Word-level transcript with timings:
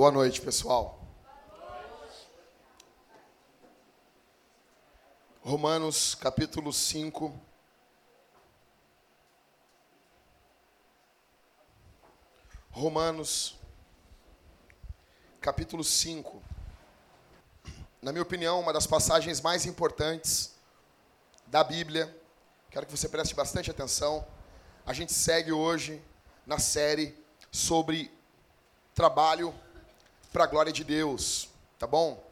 Boa 0.00 0.10
noite, 0.10 0.40
pessoal. 0.40 0.98
Romanos 5.42 6.14
capítulo 6.14 6.72
5. 6.72 7.38
Romanos 12.70 13.58
capítulo 15.38 15.84
5. 15.84 16.42
Na 18.00 18.10
minha 18.10 18.22
opinião, 18.22 18.58
uma 18.58 18.72
das 18.72 18.86
passagens 18.86 19.42
mais 19.42 19.66
importantes 19.66 20.54
da 21.46 21.62
Bíblia. 21.62 22.18
Quero 22.70 22.86
que 22.86 22.92
você 22.96 23.06
preste 23.06 23.34
bastante 23.34 23.70
atenção. 23.70 24.26
A 24.86 24.94
gente 24.94 25.12
segue 25.12 25.52
hoje 25.52 26.02
na 26.46 26.58
série 26.58 27.22
sobre 27.52 28.10
trabalho 28.94 29.54
para 30.32 30.44
a 30.44 30.46
glória 30.46 30.72
de 30.72 30.84
Deus, 30.84 31.48
tá 31.78 31.86
bom? 31.86 32.24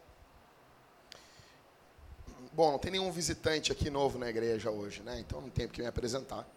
Bom, 2.53 2.71
não 2.71 2.79
tem 2.79 2.91
nenhum 2.91 3.11
visitante 3.11 3.71
aqui 3.71 3.89
novo 3.89 4.17
na 4.17 4.29
igreja 4.29 4.71
hoje, 4.71 5.01
né? 5.01 5.19
Então 5.19 5.41
não 5.41 5.49
tem 5.49 5.67
porque 5.67 5.81
me 5.81 5.87
apresentar. 5.87 6.47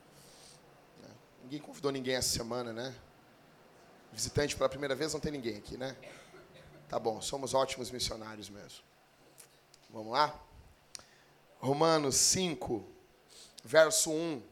Ninguém 1.43 1.61
convidou 1.61 1.91
ninguém 1.91 2.15
essa 2.15 2.29
semana, 2.29 2.73
né? 2.73 2.95
Visitante 4.13 4.57
pela 4.57 4.69
primeira 4.69 4.95
vez 4.95 5.13
não 5.13 5.21
tem 5.21 5.33
ninguém 5.33 5.57
aqui, 5.57 5.77
né? 5.77 5.97
Tá 6.89 6.99
bom, 6.99 7.21
somos 7.21 7.55
ótimos 7.55 7.91
missionários 7.91 8.49
mesmo. 8.49 8.81
Vamos 9.91 10.13
lá? 10.13 10.39
Romanos 11.59 12.17
5, 12.17 12.85
verso 13.65 14.11
1. 14.11 14.43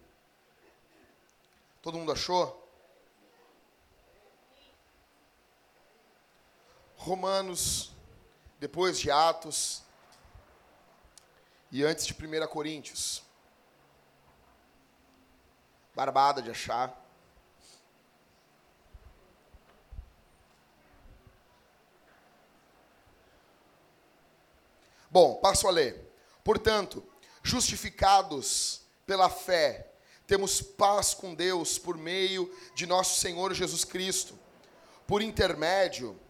Todo 1.83 1.99
mundo 1.99 2.13
achou? 2.13 2.60
Romanos, 7.01 7.93
depois 8.59 9.01
de 9.01 9.11
Atos 9.11 9.83
e 11.73 11.83
antes 11.83 12.05
de 12.05 12.13
1 12.13 12.47
Coríntios. 12.47 13.23
Barbada 15.95 16.43
de 16.43 16.51
achar. 16.51 16.95
Bom, 25.11 25.37
passo 25.37 25.67
a 25.67 25.71
ler. 25.71 26.13
Portanto, 26.45 27.03
justificados 27.43 28.83
pela 29.07 29.31
fé, 29.31 29.91
temos 30.27 30.61
paz 30.61 31.15
com 31.15 31.35
Deus 31.35 31.79
por 31.79 31.97
meio 31.97 32.55
de 32.75 32.85
nosso 32.85 33.19
Senhor 33.19 33.55
Jesus 33.55 33.87
Cristo, 33.87 34.39
por 35.07 35.23
intermédio 35.23 36.21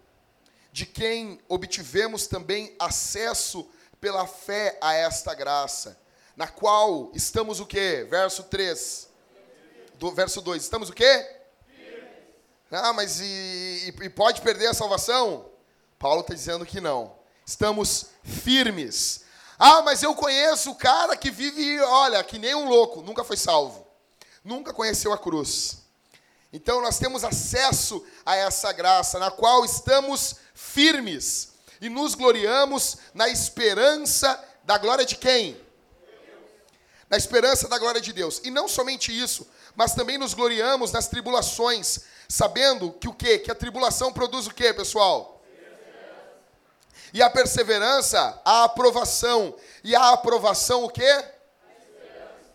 de 0.73 0.87
quem 0.87 1.41
obtivemos 1.49 2.27
também 2.27 2.75
acesso 2.79 3.69
pela 4.01 4.27
fé 4.27 4.79
a 4.81 4.95
esta 4.95 5.35
graça, 5.35 6.01
na 6.37 6.47
qual 6.47 7.11
estamos 7.15 7.61
o 7.61 7.67
quê? 7.67 8.07
Verso 8.09 8.45
3. 8.45 9.09
Do 9.97 10.11
verso 10.13 10.41
2. 10.41 10.63
Estamos 10.63 10.89
o 10.89 10.93
quê? 10.93 11.37
Ah, 12.71 12.93
mas 12.93 13.21
e, 13.21 13.93
e 14.01 14.11
pode 14.11 14.41
perder 14.41 14.69
a 14.69 14.75
salvação? 14.75 15.51
Paulo 15.99 16.21
está 16.21 16.33
dizendo 16.33 16.65
que 16.65 16.81
não. 16.81 17.15
Estamos 17.45 18.07
firmes. 18.23 19.25
Ah, 19.59 19.83
mas 19.83 20.03
eu 20.03 20.15
conheço 20.15 20.71
o 20.71 20.75
cara 20.75 21.17
que 21.17 21.31
vive, 21.31 21.81
olha, 21.81 22.23
que 22.25 22.39
nem 22.39 22.55
um 22.55 22.69
louco, 22.69 23.03
nunca 23.03 23.25
foi 23.25 23.37
salvo. 23.37 23.87
Nunca 24.43 24.73
conheceu 24.73 25.13
a 25.13 25.19
cruz. 25.19 25.83
Então 26.53 26.81
nós 26.81 26.99
temos 26.99 27.23
acesso 27.23 28.05
a 28.27 28.35
essa 28.35 28.73
graça, 28.73 29.19
na 29.19 29.31
qual 29.31 29.65
estamos 29.65 30.37
firmes 30.55 31.53
e 31.81 31.89
nos 31.89 32.15
gloriamos 32.15 32.99
na 33.15 33.29
esperança 33.29 34.43
da 34.65 34.77
glória 34.77 35.05
de 35.05 35.17
quem? 35.17 35.61
Na 37.09 37.17
esperança 37.17 37.69
da 37.69 37.79
glória 37.79 38.01
de 38.01 38.13
Deus. 38.13 38.41
E 38.45 38.51
não 38.51 38.69
somente 38.69 39.17
isso, 39.17 39.49
mas 39.75 39.95
também 39.95 40.19
nos 40.19 40.35
gloriamos 40.35 40.93
nas 40.93 41.09
tribulações, 41.09 42.01
sabendo 42.29 42.93
que 42.93 43.09
o 43.09 43.15
quê? 43.15 43.39
Que 43.39 43.51
a 43.51 43.55
tribulação 43.55 44.13
produz 44.13 44.47
o 44.47 44.55
quê, 44.55 44.73
pessoal? 44.73 45.41
E 47.13 47.23
a 47.23 47.29
perseverança, 47.29 48.41
a 48.45 48.65
aprovação. 48.65 49.55
E 49.83 49.95
a 49.97 50.11
aprovação, 50.11 50.85
o 50.85 50.91
quê? 50.91 51.25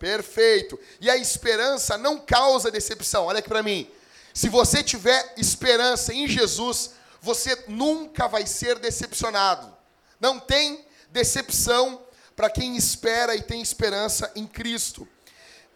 Perfeito. 0.05 0.79
E 1.01 1.09
a 1.09 1.17
esperança 1.17 1.97
não 1.97 2.19
causa 2.19 2.69
decepção. 2.69 3.25
Olha 3.25 3.39
aqui 3.39 3.49
para 3.49 3.63
mim. 3.63 3.89
Se 4.35 4.47
você 4.47 4.83
tiver 4.83 5.33
esperança 5.35 6.13
em 6.13 6.27
Jesus, 6.27 6.91
você 7.19 7.63
nunca 7.67 8.27
vai 8.27 8.45
ser 8.45 8.77
decepcionado. 8.77 9.75
Não 10.19 10.39
tem 10.39 10.85
decepção 11.09 12.05
para 12.35 12.51
quem 12.51 12.77
espera 12.77 13.35
e 13.35 13.41
tem 13.41 13.63
esperança 13.63 14.31
em 14.35 14.45
Cristo. 14.45 15.07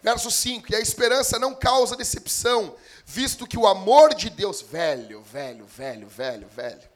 Verso 0.00 0.30
5: 0.30 0.70
E 0.70 0.76
a 0.76 0.80
esperança 0.80 1.36
não 1.36 1.52
causa 1.52 1.96
decepção, 1.96 2.76
visto 3.04 3.48
que 3.48 3.58
o 3.58 3.66
amor 3.66 4.14
de 4.14 4.30
Deus, 4.30 4.60
velho, 4.60 5.22
velho, 5.22 5.66
velho, 5.66 6.06
velho, 6.06 6.46
velho. 6.46 6.88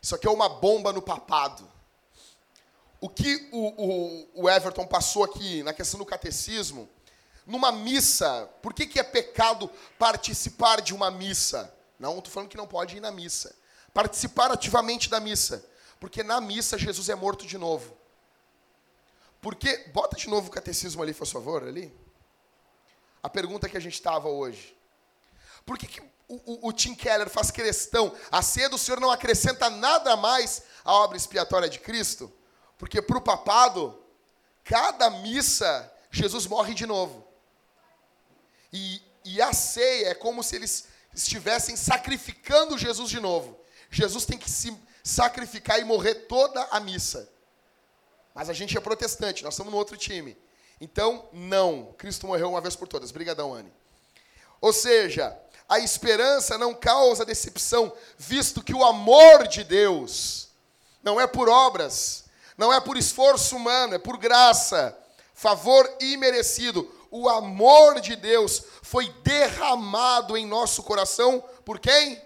Isso 0.00 0.14
aqui 0.14 0.26
é 0.26 0.30
uma 0.30 0.48
bomba 0.48 0.90
no 0.90 1.02
papado. 1.02 1.73
O 3.04 3.08
que 3.10 3.50
o, 3.52 3.58
o, 3.58 4.44
o 4.44 4.48
Everton 4.48 4.86
passou 4.86 5.24
aqui 5.24 5.62
na 5.62 5.74
questão 5.74 5.98
do 5.98 6.06
catecismo 6.06 6.88
numa 7.44 7.70
missa, 7.70 8.48
por 8.62 8.72
que, 8.72 8.86
que 8.86 8.98
é 8.98 9.02
pecado 9.02 9.70
participar 9.98 10.80
de 10.80 10.94
uma 10.94 11.10
missa? 11.10 11.70
Não, 11.98 12.16
estou 12.16 12.32
falando 12.32 12.48
que 12.48 12.56
não 12.56 12.66
pode 12.66 12.96
ir 12.96 13.00
na 13.00 13.10
missa. 13.10 13.54
Participar 13.92 14.50
ativamente 14.50 15.10
da 15.10 15.20
missa. 15.20 15.62
Porque 16.00 16.22
na 16.22 16.40
missa 16.40 16.78
Jesus 16.78 17.10
é 17.10 17.14
morto 17.14 17.46
de 17.46 17.58
novo. 17.58 17.94
Porque, 19.38 19.90
bota 19.92 20.16
de 20.16 20.26
novo 20.26 20.48
o 20.48 20.50
catecismo 20.50 21.02
ali, 21.02 21.12
por 21.12 21.26
favor, 21.26 21.62
ali. 21.62 21.94
A 23.22 23.28
pergunta 23.28 23.68
que 23.68 23.76
a 23.76 23.80
gente 23.80 23.92
estava 23.92 24.30
hoje. 24.30 24.74
Por 25.66 25.76
que, 25.76 25.86
que 25.86 26.00
o, 26.00 26.06
o, 26.26 26.68
o, 26.68 26.72
Tim 26.72 26.94
Keller 26.94 27.28
faz 27.28 27.50
questão? 27.50 28.16
A 28.32 28.40
ceia 28.40 28.70
do 28.70 28.78
Senhor 28.78 28.98
não 28.98 29.10
acrescenta 29.10 29.68
nada 29.68 30.16
mais 30.16 30.62
à 30.82 30.94
obra 30.94 31.18
expiatória 31.18 31.68
de 31.68 31.78
Cristo? 31.78 32.32
Porque 32.78 33.00
para 33.00 33.18
o 33.18 33.22
papado, 33.22 34.02
cada 34.62 35.10
missa, 35.10 35.92
Jesus 36.10 36.46
morre 36.46 36.74
de 36.74 36.86
novo. 36.86 37.26
E, 38.72 39.02
e 39.24 39.40
a 39.40 39.52
ceia 39.52 40.08
é 40.08 40.14
como 40.14 40.42
se 40.42 40.56
eles 40.56 40.88
estivessem 41.14 41.76
sacrificando 41.76 42.76
Jesus 42.76 43.08
de 43.08 43.20
novo. 43.20 43.58
Jesus 43.90 44.24
tem 44.26 44.36
que 44.36 44.50
se 44.50 44.76
sacrificar 45.02 45.78
e 45.78 45.84
morrer 45.84 46.14
toda 46.26 46.62
a 46.70 46.80
missa. 46.80 47.30
Mas 48.34 48.48
a 48.48 48.52
gente 48.52 48.76
é 48.76 48.80
protestante, 48.80 49.44
nós 49.44 49.54
estamos 49.54 49.72
no 49.72 49.78
outro 49.78 49.96
time. 49.96 50.36
Então, 50.80 51.28
não. 51.32 51.94
Cristo 51.96 52.26
morreu 52.26 52.50
uma 52.50 52.60
vez 52.60 52.74
por 52.74 52.88
todas. 52.88 53.12
Brigadão, 53.12 53.54
Anne. 53.54 53.72
Ou 54.60 54.72
seja, 54.72 55.38
a 55.68 55.78
esperança 55.78 56.58
não 56.58 56.74
causa 56.74 57.24
decepção, 57.24 57.92
visto 58.18 58.62
que 58.62 58.74
o 58.74 58.84
amor 58.84 59.46
de 59.46 59.62
Deus 59.62 60.48
não 61.02 61.20
é 61.20 61.26
por 61.26 61.48
obras, 61.48 62.23
não 62.56 62.72
é 62.72 62.80
por 62.80 62.96
esforço 62.96 63.56
humano, 63.56 63.94
é 63.94 63.98
por 63.98 64.16
graça, 64.16 64.96
favor 65.34 65.88
imerecido 66.00 66.90
o 67.10 67.28
amor 67.28 68.00
de 68.00 68.16
Deus 68.16 68.60
foi 68.82 69.08
derramado 69.22 70.36
em 70.36 70.44
nosso 70.44 70.82
coração 70.82 71.40
por 71.64 71.78
quem? 71.78 72.20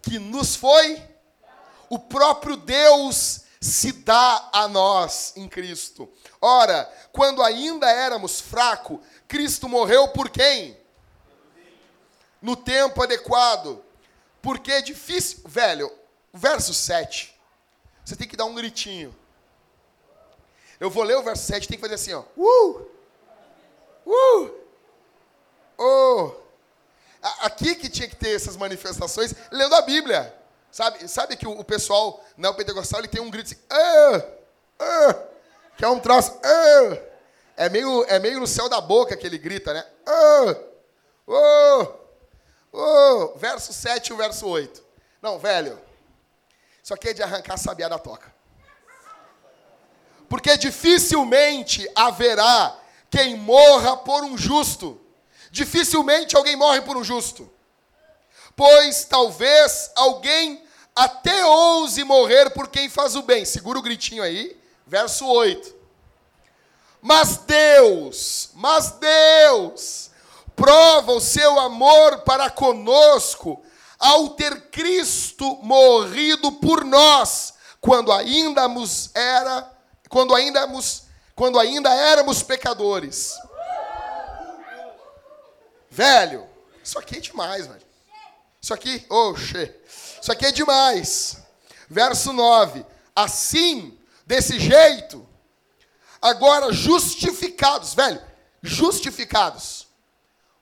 Que 0.00 0.18
nos 0.18 0.56
foi 0.56 1.02
o 1.90 1.98
próprio 1.98 2.56
Deus 2.56 3.42
se 3.60 3.92
dá 3.92 4.48
a 4.52 4.66
nós 4.66 5.34
em 5.36 5.48
Cristo. 5.48 6.10
Ora, 6.40 6.90
quando 7.12 7.42
ainda 7.42 7.90
éramos 7.90 8.40
fracos, 8.40 9.00
Cristo 9.28 9.68
morreu 9.68 10.08
por 10.08 10.30
quem? 10.30 10.74
No 12.40 12.56
tempo 12.56 13.02
adequado. 13.02 13.84
Porque 14.40 14.72
é 14.72 14.80
difícil. 14.80 15.40
Velho, 15.44 15.92
verso 16.32 16.72
7. 16.72 17.35
Você 18.06 18.14
tem 18.14 18.28
que 18.28 18.36
dar 18.36 18.44
um 18.44 18.54
gritinho. 18.54 19.12
Eu 20.78 20.88
vou 20.88 21.02
ler 21.02 21.16
o 21.16 21.24
verso 21.24 21.44
7, 21.44 21.66
tem 21.66 21.76
que 21.76 21.82
fazer 21.82 21.94
assim, 21.94 22.12
ó. 22.12 22.22
Uh! 22.36 22.88
Uh! 24.06 24.54
Oh! 25.76 26.32
Aqui 27.40 27.74
que 27.74 27.88
tinha 27.88 28.08
que 28.08 28.14
ter 28.14 28.36
essas 28.36 28.56
manifestações, 28.56 29.34
lendo 29.50 29.74
a 29.74 29.82
Bíblia. 29.82 30.32
Sabe, 30.70 31.08
sabe 31.08 31.36
que 31.36 31.48
o, 31.48 31.64
pessoal 31.64 32.22
neopentecostal 32.36 33.00
ele 33.00 33.08
tem 33.08 33.20
um 33.20 33.30
grito 33.30 33.46
assim, 33.46 33.62
ah, 33.70 34.22
ah, 34.78 35.14
que 35.76 35.84
é 35.84 35.88
um 35.88 35.98
troço, 35.98 36.38
ah, 36.44 36.98
é, 37.56 37.68
meio, 37.70 38.04
é 38.04 38.18
meio 38.18 38.38
no 38.38 38.46
céu 38.46 38.68
da 38.68 38.80
boca 38.80 39.16
que 39.16 39.26
ele 39.26 39.38
grita, 39.38 39.72
né? 39.72 39.84
Ah, 40.06 40.56
oh, 41.26 41.86
oh, 42.72 43.38
verso 43.38 43.72
7 43.72 44.08
e 44.08 44.12
o 44.12 44.16
verso 44.16 44.46
8. 44.46 44.84
Não, 45.22 45.38
velho, 45.38 45.80
isso 46.86 46.94
aqui 46.94 47.08
é 47.08 47.12
de 47.12 47.20
arrancar 47.20 47.54
a 47.54 47.56
sabiá 47.56 47.88
da 47.88 47.98
toca. 47.98 48.32
Porque 50.28 50.56
dificilmente 50.56 51.84
haverá 51.96 52.78
quem 53.10 53.36
morra 53.36 53.96
por 53.96 54.22
um 54.22 54.38
justo. 54.38 55.00
Dificilmente 55.50 56.36
alguém 56.36 56.54
morre 56.54 56.80
por 56.82 56.96
um 56.96 57.02
justo. 57.02 57.52
Pois 58.54 59.04
talvez 59.04 59.90
alguém 59.96 60.62
até 60.94 61.44
ouse 61.44 62.04
morrer 62.04 62.50
por 62.50 62.68
quem 62.68 62.88
faz 62.88 63.16
o 63.16 63.22
bem. 63.22 63.44
Segura 63.44 63.80
o 63.80 63.82
gritinho 63.82 64.22
aí, 64.22 64.56
verso 64.86 65.26
8. 65.26 65.74
Mas 67.02 67.38
Deus, 67.38 68.50
mas 68.54 68.92
Deus, 68.92 70.12
prova 70.54 71.10
o 71.14 71.20
seu 71.20 71.58
amor 71.58 72.18
para 72.20 72.48
conosco 72.48 73.60
ao 73.98 74.30
ter 74.30 74.70
Cristo 74.70 75.58
morrido 75.62 76.52
por 76.52 76.84
nós, 76.84 77.54
quando 77.80 78.12
ainda 78.12 78.68
era, 79.14 79.70
quando 80.08 80.34
ainda 80.34 80.66
quando 81.34 81.58
ainda 81.58 81.92
éramos 81.92 82.42
pecadores. 82.42 83.34
Velho, 85.90 86.46
isso 86.82 86.98
aqui 86.98 87.16
é 87.18 87.20
demais, 87.20 87.66
velho. 87.66 87.86
Isso 88.60 88.74
aqui, 88.74 89.06
oxe, 89.08 89.74
isso 90.20 90.32
aqui 90.32 90.46
é 90.46 90.52
demais. 90.52 91.38
Verso 91.88 92.32
9. 92.32 92.84
Assim, 93.14 93.98
desse 94.26 94.58
jeito, 94.58 95.26
agora 96.20 96.72
justificados, 96.72 97.94
velho, 97.94 98.20
justificados. 98.62 99.86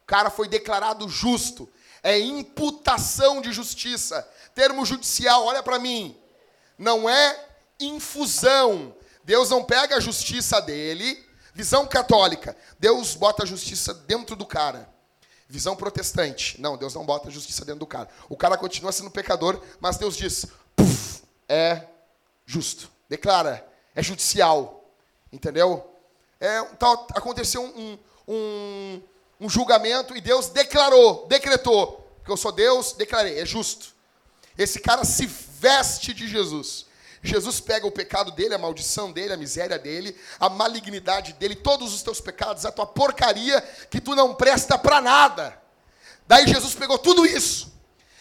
O 0.02 0.06
cara 0.06 0.28
foi 0.28 0.46
declarado 0.46 1.08
justo. 1.08 1.68
É 2.04 2.18
imputação 2.20 3.40
de 3.40 3.50
justiça. 3.52 4.28
Termo 4.54 4.84
judicial, 4.84 5.44
olha 5.44 5.62
para 5.62 5.78
mim. 5.78 6.16
Não 6.78 7.08
é 7.08 7.46
infusão. 7.80 8.94
Deus 9.24 9.48
não 9.48 9.64
pega 9.64 9.96
a 9.96 10.00
justiça 10.00 10.60
dele. 10.60 11.20
Visão 11.54 11.86
católica. 11.86 12.56
Deus 12.78 13.14
bota 13.14 13.42
a 13.42 13.46
justiça 13.46 13.94
dentro 13.94 14.36
do 14.36 14.44
cara. 14.44 14.88
Visão 15.48 15.74
protestante. 15.74 16.60
Não, 16.60 16.76
Deus 16.76 16.94
não 16.94 17.06
bota 17.06 17.28
a 17.28 17.32
justiça 17.32 17.64
dentro 17.64 17.80
do 17.80 17.86
cara. 17.86 18.08
O 18.28 18.36
cara 18.36 18.56
continua 18.58 18.92
sendo 18.92 19.10
pecador, 19.10 19.62
mas 19.80 19.96
Deus 19.96 20.16
diz: 20.16 20.46
é 21.48 21.86
justo. 22.44 22.90
Declara, 23.08 23.66
é 23.94 24.02
judicial. 24.02 24.84
Entendeu? 25.32 25.90
É, 26.40 26.62
tal, 26.78 27.06
aconteceu 27.14 27.62
um, 27.62 27.98
um, 28.28 29.02
um 29.40 29.48
julgamento 29.48 30.16
e 30.16 30.20
Deus 30.20 30.48
declarou, 30.48 31.26
decretou, 31.28 32.08
que 32.24 32.30
eu 32.30 32.36
sou 32.36 32.52
Deus, 32.52 32.92
declarei, 32.92 33.38
é 33.38 33.46
justo. 33.46 33.94
Esse 34.56 34.80
cara 34.80 35.04
se 35.04 35.26
veste 35.26 36.14
de 36.14 36.28
Jesus. 36.28 36.86
Jesus 37.22 37.58
pega 37.58 37.86
o 37.86 37.90
pecado 37.90 38.30
dele, 38.30 38.54
a 38.54 38.58
maldição 38.58 39.10
dele, 39.10 39.32
a 39.32 39.36
miséria 39.36 39.78
dele, 39.78 40.14
a 40.38 40.48
malignidade 40.48 41.32
dele, 41.32 41.54
todos 41.54 41.94
os 41.94 42.02
teus 42.02 42.20
pecados, 42.20 42.66
a 42.66 42.70
tua 42.70 42.86
porcaria 42.86 43.60
que 43.90 44.00
tu 44.00 44.14
não 44.14 44.34
presta 44.34 44.76
para 44.76 45.00
nada. 45.00 45.58
Daí 46.26 46.46
Jesus 46.46 46.74
pegou 46.74 46.98
tudo 46.98 47.24
isso. 47.24 47.72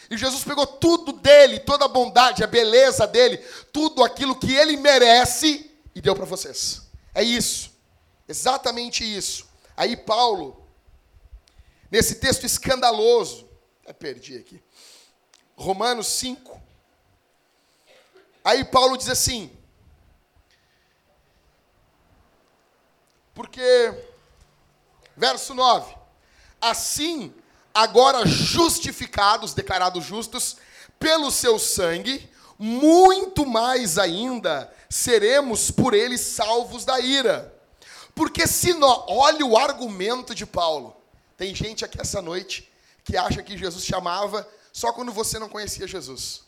E 0.10 0.18
Jesus 0.18 0.44
pegou 0.44 0.66
tudo 0.66 1.12
dele, 1.14 1.60
toda 1.60 1.86
a 1.86 1.90
bondade, 1.90 2.44
a 2.44 2.48
beleza 2.48 3.06
dele, 3.06 3.38
tudo 3.72 4.04
aquilo 4.04 4.36
que 4.36 4.54
ele 4.54 4.78
merece 4.78 5.70
e 5.94 6.02
deu 6.02 6.16
para 6.16 6.26
vocês. 6.26 6.82
É 7.14 7.24
isso. 7.24 7.72
Exatamente 8.28 9.04
isso. 9.04 9.46
Aí 9.76 9.98
Paulo 9.98 10.63
nesse 11.94 12.16
texto 12.16 12.44
escandaloso. 12.44 13.48
Até 13.84 13.94
perdi 13.94 14.36
aqui. 14.36 14.60
Romanos 15.56 16.08
5. 16.08 16.60
Aí 18.44 18.66
Paulo 18.66 18.98
diz 18.98 19.08
assim: 19.10 19.56
Porque, 23.36 23.62
verso 25.16 25.54
9: 25.54 25.96
Assim, 26.60 27.32
agora 27.72 28.26
justificados, 28.26 29.54
declarados 29.54 30.04
justos, 30.04 30.58
pelo 31.00 31.30
seu 31.30 31.60
sangue, 31.60 32.28
muito 32.58 33.46
mais 33.46 34.00
ainda 34.00 34.74
seremos 34.90 35.70
por 35.70 35.94
ele 35.94 36.18
salvos 36.18 36.86
da 36.86 37.00
ira. 37.00 37.54
Porque 38.16 38.48
se 38.48 38.74
nós, 38.74 39.04
olha 39.08 39.46
o 39.46 39.56
argumento 39.56 40.34
de 40.34 40.48
Paulo. 40.48 41.03
Tem 41.38 41.54
gente 41.54 41.84
aqui 41.84 42.00
essa 42.00 42.22
noite 42.22 42.72
que 43.04 43.18
acha 43.18 43.44
que 43.44 43.58
Jesus 43.58 43.86
chamava 43.86 44.48
só 44.72 44.94
quando 44.94 45.12
você 45.12 45.38
não 45.38 45.50
conhecia 45.50 45.88
Jesus. 45.88 46.44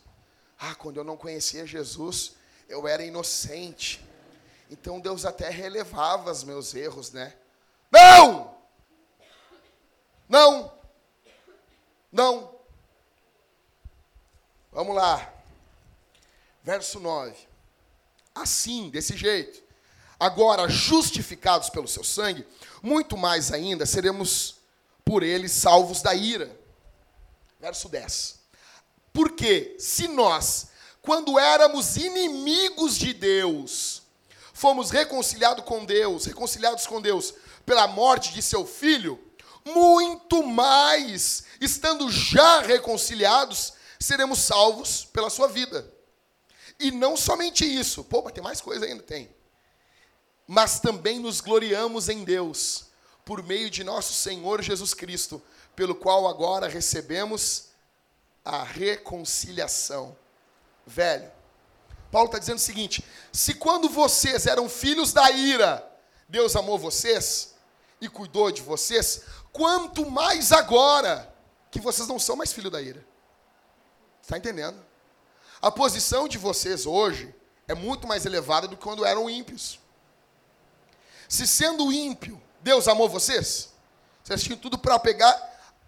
Ah, 0.58 0.74
quando 0.74 0.96
eu 0.96 1.04
não 1.04 1.16
conhecia 1.16 1.66
Jesus, 1.66 2.32
eu 2.68 2.88
era 2.88 3.04
inocente. 3.04 4.04
Então 4.70 5.00
Deus 5.00 5.24
até 5.24 5.48
relevava 5.48 6.30
os 6.30 6.42
meus 6.42 6.74
erros, 6.74 7.12
né? 7.12 7.34
Não! 7.90 8.56
Não! 10.28 10.72
Não! 12.10 12.56
Vamos 14.72 14.96
lá. 14.96 15.32
Verso 16.62 16.98
9. 16.98 17.34
Assim, 18.34 18.90
desse 18.90 19.16
jeito, 19.16 19.62
agora 20.18 20.68
justificados 20.68 21.70
pelo 21.70 21.86
seu 21.86 22.02
sangue, 22.02 22.46
muito 22.82 23.16
mais 23.16 23.52
ainda 23.52 23.86
seremos 23.86 24.55
por 25.06 25.22
ele 25.22 25.48
salvos 25.48 26.02
da 26.02 26.14
ira. 26.14 26.50
Verso 27.60 27.88
10. 27.88 28.40
Porque 29.12 29.76
se 29.78 30.08
nós, 30.08 30.66
quando 31.00 31.38
éramos 31.38 31.96
inimigos 31.96 32.98
de 32.98 33.14
Deus, 33.14 34.02
fomos 34.52 34.90
reconciliados 34.90 35.64
com 35.64 35.84
Deus, 35.84 36.26
reconciliados 36.26 36.88
com 36.88 37.00
Deus 37.00 37.32
pela 37.64 37.86
morte 37.86 38.34
de 38.34 38.42
seu 38.42 38.66
filho, 38.66 39.18
muito 39.64 40.42
mais, 40.42 41.44
estando 41.60 42.10
já 42.10 42.60
reconciliados, 42.60 43.74
seremos 44.00 44.40
salvos 44.40 45.04
pela 45.04 45.30
sua 45.30 45.46
vida. 45.46 45.88
E 46.80 46.90
não 46.90 47.16
somente 47.16 47.64
isso, 47.64 48.02
pô, 48.04 48.22
mas 48.22 48.32
tem 48.32 48.42
mais 48.42 48.60
coisa 48.60 48.84
ainda, 48.84 49.04
tem. 49.04 49.30
Mas 50.48 50.80
também 50.80 51.20
nos 51.20 51.40
gloriamos 51.40 52.08
em 52.08 52.24
Deus 52.24 52.85
por 53.26 53.42
meio 53.42 53.68
de 53.68 53.82
nosso 53.82 54.14
Senhor 54.14 54.62
Jesus 54.62 54.94
Cristo, 54.94 55.42
pelo 55.74 55.96
qual 55.96 56.28
agora 56.28 56.68
recebemos 56.68 57.70
a 58.44 58.62
reconciliação. 58.62 60.16
Velho, 60.86 61.28
Paulo 62.12 62.28
está 62.28 62.38
dizendo 62.38 62.58
o 62.58 62.60
seguinte: 62.60 63.04
se 63.32 63.54
quando 63.54 63.88
vocês 63.88 64.46
eram 64.46 64.68
filhos 64.68 65.12
da 65.12 65.28
ira, 65.32 65.84
Deus 66.28 66.54
amou 66.54 66.78
vocês 66.78 67.56
e 68.00 68.08
cuidou 68.08 68.52
de 68.52 68.62
vocês, 68.62 69.22
quanto 69.52 70.08
mais 70.08 70.52
agora 70.52 71.34
que 71.68 71.80
vocês 71.80 72.06
não 72.06 72.20
são 72.20 72.36
mais 72.36 72.52
filhos 72.52 72.70
da 72.70 72.80
ira. 72.80 73.04
Está 74.22 74.38
entendendo? 74.38 74.80
A 75.60 75.72
posição 75.72 76.28
de 76.28 76.38
vocês 76.38 76.86
hoje 76.86 77.34
é 77.66 77.74
muito 77.74 78.06
mais 78.06 78.24
elevada 78.24 78.68
do 78.68 78.76
que 78.76 78.84
quando 78.84 79.04
eram 79.04 79.28
ímpios. 79.28 79.80
Se 81.28 81.44
sendo 81.44 81.92
ímpio, 81.92 82.40
Deus 82.66 82.88
amou 82.88 83.08
vocês? 83.08 83.68
Vocês 84.24 84.42
tinham 84.42 84.58
tudo 84.58 84.76
para 84.76 84.98
pegar. 84.98 85.32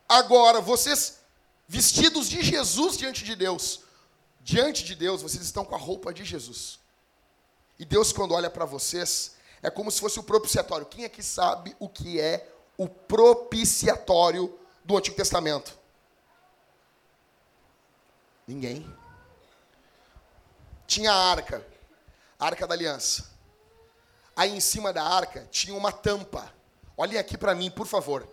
Agora, 0.08 0.60
vocês, 0.60 1.18
vestidos 1.66 2.28
de 2.28 2.40
Jesus 2.40 2.96
diante 2.96 3.24
de 3.24 3.34
Deus, 3.34 3.80
diante 4.40 4.84
de 4.84 4.94
Deus, 4.94 5.20
vocês 5.20 5.42
estão 5.42 5.64
com 5.64 5.74
a 5.74 5.78
roupa 5.78 6.14
de 6.14 6.24
Jesus. 6.24 6.78
E 7.80 7.84
Deus, 7.84 8.12
quando 8.12 8.32
olha 8.32 8.48
para 8.48 8.64
vocês, 8.64 9.34
é 9.60 9.68
como 9.68 9.90
se 9.90 9.98
fosse 9.98 10.20
o 10.20 10.22
propiciatório. 10.22 10.86
Quem 10.86 11.04
aqui 11.04 11.20
sabe 11.20 11.74
o 11.80 11.88
que 11.88 12.20
é 12.20 12.48
o 12.76 12.88
propiciatório 12.88 14.56
do 14.84 14.96
Antigo 14.96 15.16
Testamento? 15.16 15.76
Ninguém. 18.46 18.88
Tinha 20.86 21.10
a 21.10 21.30
arca, 21.32 21.66
a 22.38 22.46
arca 22.46 22.68
da 22.68 22.74
aliança. 22.74 23.28
Aí 24.36 24.56
em 24.56 24.60
cima 24.60 24.92
da 24.92 25.02
arca 25.02 25.44
tinha 25.50 25.76
uma 25.76 25.90
tampa. 25.90 26.56
Olhem 26.98 27.16
aqui 27.16 27.38
para 27.38 27.54
mim, 27.54 27.70
por 27.70 27.86
favor. 27.86 28.28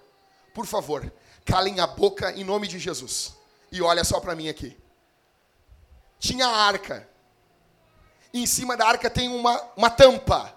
Por 0.52 0.66
favor, 0.66 1.14
calem 1.46 1.80
a 1.80 1.86
boca 1.86 2.32
em 2.32 2.44
nome 2.44 2.68
de 2.68 2.80
Jesus. 2.80 3.36
E 3.72 3.80
olha 3.80 4.04
só 4.04 4.20
para 4.20 4.36
mim 4.36 4.50
aqui. 4.50 4.76
Tinha 6.18 6.48
a 6.48 6.58
arca. 6.66 7.08
E 8.34 8.42
em 8.42 8.48
cima 8.48 8.76
da 8.76 8.88
arca 8.88 9.08
tem 9.08 9.30
uma, 9.30 9.62
uma 9.78 9.90
tampa. 9.92 10.52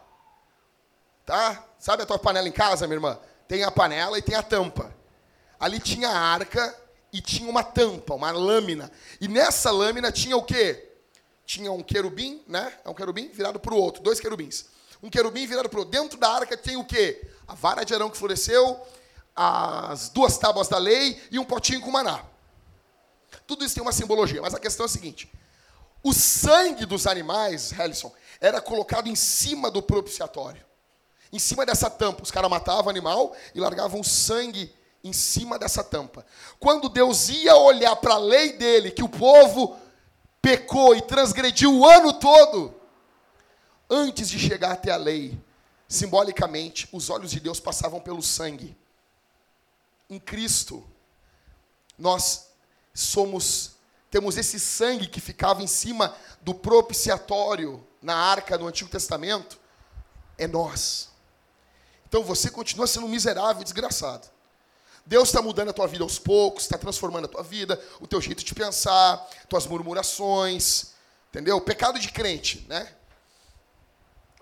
Tá? 1.26 1.62
Sabe 1.78 2.02
a 2.02 2.06
tua 2.06 2.18
panela 2.18 2.48
em 2.48 2.52
casa, 2.52 2.86
minha 2.86 2.96
irmã? 2.96 3.18
Tem 3.46 3.62
a 3.62 3.70
panela 3.70 4.18
e 4.18 4.22
tem 4.22 4.34
a 4.34 4.42
tampa. 4.42 4.96
Ali 5.60 5.78
tinha 5.78 6.08
a 6.08 6.18
arca 6.18 6.74
e 7.12 7.20
tinha 7.20 7.50
uma 7.50 7.62
tampa, 7.62 8.14
uma 8.14 8.30
lâmina. 8.30 8.90
E 9.20 9.28
nessa 9.28 9.70
lâmina 9.70 10.10
tinha 10.10 10.36
o 10.36 10.42
quê? 10.42 10.92
Tinha 11.44 11.70
um 11.70 11.82
querubim, 11.82 12.42
né? 12.46 12.72
É 12.84 12.88
um 12.88 12.94
querubim 12.94 13.28
virado 13.28 13.60
para 13.60 13.74
o 13.74 13.76
outro, 13.76 14.02
dois 14.02 14.18
querubins. 14.18 14.66
Um 15.02 15.10
querubim 15.10 15.46
virado 15.46 15.68
para. 15.68 15.84
Dentro 15.84 16.18
da 16.18 16.28
arca 16.30 16.56
tem 16.56 16.76
o 16.76 16.84
quê? 16.84 17.28
a 17.48 17.54
vara 17.54 17.82
de 17.82 17.94
Arão 17.94 18.10
que 18.10 18.18
floresceu, 18.18 18.78
as 19.34 20.10
duas 20.10 20.36
tábuas 20.36 20.68
da 20.68 20.76
lei 20.76 21.20
e 21.30 21.38
um 21.38 21.44
potinho 21.44 21.80
com 21.80 21.90
maná. 21.90 22.22
Tudo 23.46 23.64
isso 23.64 23.74
tem 23.74 23.82
uma 23.82 23.92
simbologia, 23.92 24.42
mas 24.42 24.54
a 24.54 24.60
questão 24.60 24.84
é 24.84 24.86
a 24.86 24.90
seguinte: 24.90 25.32
o 26.02 26.12
sangue 26.12 26.84
dos 26.84 27.06
animais, 27.06 27.72
Helison, 27.72 28.12
era 28.38 28.60
colocado 28.60 29.08
em 29.08 29.16
cima 29.16 29.70
do 29.70 29.80
propiciatório. 29.80 30.62
Em 31.32 31.38
cima 31.38 31.64
dessa 31.64 31.88
tampa, 31.88 32.22
os 32.22 32.30
caras 32.30 32.50
matavam 32.50 32.86
o 32.86 32.90
animal 32.90 33.34
e 33.54 33.60
largavam 33.60 34.00
o 34.00 34.04
sangue 34.04 34.74
em 35.02 35.12
cima 35.12 35.58
dessa 35.58 35.82
tampa. 35.82 36.24
Quando 36.58 36.88
Deus 36.88 37.28
ia 37.28 37.56
olhar 37.56 37.96
para 37.96 38.14
a 38.14 38.18
lei 38.18 38.52
dele, 38.52 38.90
que 38.90 39.02
o 39.02 39.08
povo 39.08 39.76
pecou 40.40 40.94
e 40.94 41.02
transgrediu 41.02 41.74
o 41.74 41.86
ano 41.86 42.14
todo, 42.14 42.77
antes 43.88 44.28
de 44.28 44.38
chegar 44.38 44.72
até 44.72 44.90
a 44.90 44.96
lei, 44.96 45.38
simbolicamente, 45.88 46.88
os 46.92 47.10
olhos 47.10 47.30
de 47.30 47.40
Deus 47.40 47.58
passavam 47.60 48.00
pelo 48.00 48.22
sangue. 48.22 48.76
Em 50.08 50.18
Cristo, 50.18 50.86
nós 51.98 52.48
somos 52.94 53.78
temos 54.10 54.38
esse 54.38 54.58
sangue 54.58 55.06
que 55.06 55.20
ficava 55.20 55.62
em 55.62 55.66
cima 55.66 56.14
do 56.40 56.54
propiciatório 56.54 57.86
na 58.00 58.16
arca 58.16 58.56
do 58.56 58.66
Antigo 58.66 58.88
Testamento, 58.88 59.58
é 60.38 60.46
nós. 60.46 61.10
Então 62.08 62.22
você 62.22 62.50
continua 62.50 62.86
sendo 62.86 63.06
miserável 63.06 63.60
e 63.60 63.64
desgraçado. 63.64 64.26
Deus 65.04 65.28
está 65.28 65.42
mudando 65.42 65.70
a 65.70 65.72
tua 65.72 65.86
vida 65.86 66.04
aos 66.04 66.18
poucos, 66.18 66.64
está 66.64 66.78
transformando 66.78 67.26
a 67.26 67.28
tua 67.28 67.42
vida, 67.42 67.82
o 68.00 68.06
teu 68.06 68.20
jeito 68.20 68.44
de 68.44 68.54
pensar, 68.54 69.16
tuas 69.48 69.66
murmurações, 69.66 70.92
entendeu? 71.28 71.60
Pecado 71.60 71.98
de 71.98 72.10
crente, 72.10 72.64
né? 72.68 72.94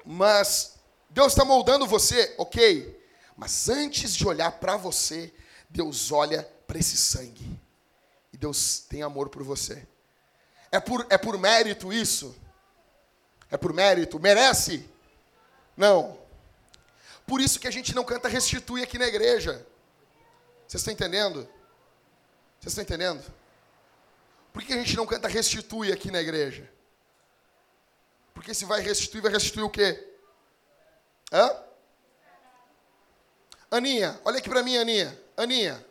Mas 0.06 0.76
Deus 1.10 1.32
está 1.32 1.44
moldando 1.44 1.84
você, 1.84 2.32
ok. 2.38 2.96
Mas 3.36 3.68
antes 3.68 4.14
de 4.14 4.26
olhar 4.26 4.52
para 4.52 4.76
você, 4.76 5.34
Deus 5.68 6.12
olha 6.12 6.48
para 6.66 6.78
esse 6.78 6.96
sangue. 6.96 7.58
E 8.32 8.36
Deus 8.36 8.78
tem 8.88 9.02
amor 9.02 9.28
por 9.28 9.42
você. 9.42 9.84
É 10.70 10.78
por, 10.78 11.04
é 11.10 11.18
por 11.18 11.36
mérito 11.38 11.92
isso? 11.92 12.36
É 13.50 13.56
por 13.56 13.72
mérito? 13.72 14.20
Merece? 14.20 14.88
Não. 15.76 16.16
Por 17.26 17.40
isso 17.40 17.58
que 17.58 17.66
a 17.66 17.72
gente 17.72 17.94
não 17.94 18.04
canta 18.04 18.28
restitui 18.28 18.82
aqui 18.82 18.98
na 18.98 19.06
igreja. 19.06 19.66
Vocês 20.66 20.80
estão 20.80 20.94
entendendo? 20.94 21.48
Vocês 22.60 22.72
estão 22.72 22.82
entendendo? 22.82 23.24
Por 24.52 24.62
que 24.62 24.72
a 24.72 24.76
gente 24.76 24.96
não 24.96 25.06
canta 25.06 25.28
restitui 25.28 25.92
aqui 25.92 26.10
na 26.10 26.20
igreja? 26.20 26.70
Porque 28.36 28.52
se 28.52 28.66
vai 28.66 28.82
restituir, 28.82 29.22
vai 29.22 29.32
restituir 29.32 29.64
o 29.64 29.70
quê? 29.70 30.12
Hã? 31.32 31.64
Aninha, 33.70 34.20
olha 34.26 34.38
aqui 34.38 34.48
para 34.50 34.62
mim, 34.62 34.76
Aninha. 34.76 35.18
Aninha, 35.34 35.84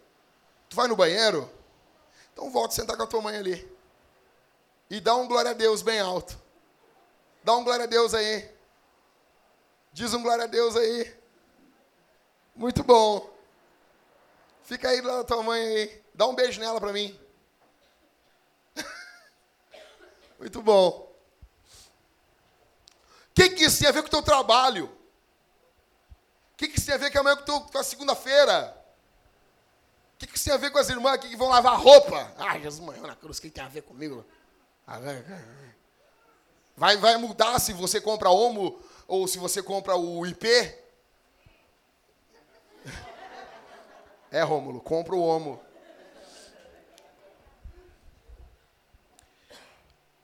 tu 0.70 0.76
vai 0.76 0.88
no 0.88 0.96
banheiro? 0.96 1.52
Então 2.32 2.52
volta 2.52 2.72
a 2.72 2.76
sentar 2.76 2.96
com 2.96 3.02
a 3.02 3.08
tua 3.08 3.20
mãe 3.20 3.36
ali. 3.36 3.76
E 4.92 5.02
dá 5.02 5.16
um 5.16 5.28
glória 5.28 5.52
a 5.52 5.54
Deus 5.56 5.82
bem 5.82 6.00
alto. 6.00 6.40
Dá 7.44 7.56
um 7.56 7.64
glória 7.64 7.86
a 7.86 7.88
Deus 7.88 8.14
aí. 8.14 8.48
Diz 9.92 10.14
um 10.14 10.22
glória 10.22 10.44
a 10.44 10.48
Deus 10.48 10.76
aí. 10.76 11.16
Muito 12.56 12.84
bom. 12.84 13.28
Fica 14.62 14.90
aí 14.90 15.02
lá 15.02 15.18
da 15.18 15.24
tua 15.24 15.42
mãe 15.42 15.62
aí. 15.62 16.04
Dá 16.14 16.28
um 16.28 16.36
beijo 16.36 16.60
nela 16.60 16.80
para 16.80 16.94
mim. 16.94 17.20
Muito 20.38 20.62
bom. 20.62 21.05
O 23.36 23.42
que, 23.42 23.50
que 23.50 23.66
isso 23.66 23.80
tem 23.80 23.90
a 23.90 23.92
ver 23.92 24.02
com 24.02 24.08
o 24.08 24.12
teu 24.12 24.24
trabalho? 24.24 24.86
O 24.86 26.58
que, 26.58 26.70
que 26.70 26.78
isso 26.78 26.86
tem 26.86 26.96
a 26.96 26.98
ver 26.98 27.12
com 27.12 27.20
amanhã 27.20 27.36
com, 27.36 27.60
com 27.60 27.78
a 27.78 27.84
segunda-feira? 27.84 28.74
O 30.14 30.18
que, 30.20 30.28
que 30.28 30.38
isso 30.38 30.46
tem 30.46 30.54
a 30.54 30.58
ver 30.58 30.72
com 30.72 30.78
as 30.78 30.88
irmãs 30.88 31.16
aqui 31.16 31.28
que 31.28 31.36
vão 31.36 31.50
lavar 31.50 31.78
roupa? 31.78 32.34
Ah, 32.38 32.58
Jesus 32.58 32.80
morreu 32.80 33.06
na 33.06 33.14
cruz, 33.14 33.38
o 33.38 33.42
que 33.42 33.50
tem 33.50 33.62
a 33.62 33.68
ver 33.68 33.82
comigo? 33.82 34.26
Ah, 34.88 35.02
vai, 36.78 36.96
vai 36.96 37.18
mudar 37.18 37.60
se 37.60 37.74
você 37.74 38.00
compra 38.00 38.30
Omo 38.30 38.80
ou 39.06 39.28
se 39.28 39.38
você 39.38 39.62
compra 39.62 39.98
o 39.98 40.26
IP? 40.26 40.48
É, 44.32 44.44
Rômulo, 44.44 44.80
compra 44.80 45.14
o 45.14 45.22
Omo. 45.22 45.62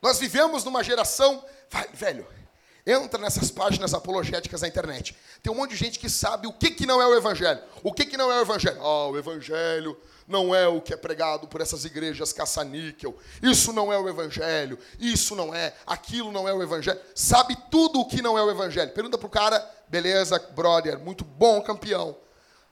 Nós 0.01 0.17
vivemos 0.17 0.63
numa 0.63 0.81
geração. 0.81 1.45
Vai, 1.69 1.89
velho, 1.89 2.40
entra 2.85 3.19
nessas 3.19 3.51
páginas 3.51 3.93
apologéticas 3.93 4.61
da 4.61 4.67
internet. 4.67 5.15
Tem 5.41 5.51
um 5.51 5.55
monte 5.55 5.71
de 5.71 5.77
gente 5.77 5.99
que 5.99 6.09
sabe 6.09 6.47
o 6.47 6.53
que, 6.53 6.71
que 6.71 6.85
não 6.85 7.01
é 7.01 7.07
o 7.07 7.15
Evangelho. 7.15 7.61
O 7.83 7.93
que, 7.93 8.05
que 8.05 8.17
não 8.17 8.31
é 8.31 8.37
o 8.37 8.41
Evangelho? 8.41 8.81
Ah, 8.81 9.07
o 9.07 9.17
Evangelho 9.17 9.97
não 10.27 10.55
é 10.55 10.67
o 10.67 10.81
que 10.81 10.93
é 10.93 10.97
pregado 10.97 11.47
por 11.47 11.61
essas 11.61 11.85
igrejas 11.85 12.33
caça-níquel. 12.33 13.15
Isso 13.41 13.73
não 13.73 13.91
é 13.91 13.97
o 13.97 14.07
Evangelho. 14.07 14.79
Isso 14.99 15.35
não 15.35 15.53
é. 15.53 15.75
Aquilo 15.85 16.31
não 16.31 16.47
é 16.47 16.53
o 16.53 16.63
Evangelho. 16.63 16.99
Sabe 17.13 17.55
tudo 17.69 17.99
o 17.99 18.07
que 18.07 18.21
não 18.21 18.37
é 18.37 18.43
o 18.43 18.49
Evangelho. 18.49 18.91
Pergunta 18.93 19.17
pro 19.17 19.29
cara, 19.29 19.63
beleza, 19.87 20.39
brother, 20.55 20.99
muito 20.99 21.23
bom, 21.23 21.61
campeão. 21.61 22.17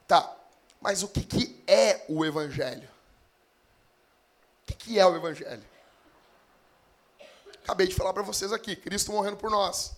Tá, 0.08 0.36
mas 0.82 1.04
o 1.04 1.08
que, 1.08 1.22
que 1.22 1.64
é 1.68 2.06
o 2.08 2.26
Evangelho? 2.26 2.90
O 4.64 4.66
que, 4.68 4.74
que 4.74 5.00
é 5.00 5.06
o 5.06 5.16
Evangelho? 5.16 5.64
Acabei 7.64 7.88
de 7.88 7.94
falar 7.94 8.14
para 8.14 8.24
vocês 8.24 8.52
aqui, 8.52 8.76
Cristo 8.76 9.12
morrendo 9.12 9.38
por 9.38 9.52
nós, 9.52 9.92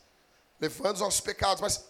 levando 0.62 0.94
os 0.94 1.02
nossos 1.02 1.20
pecados, 1.20 1.60
mas 1.60 1.84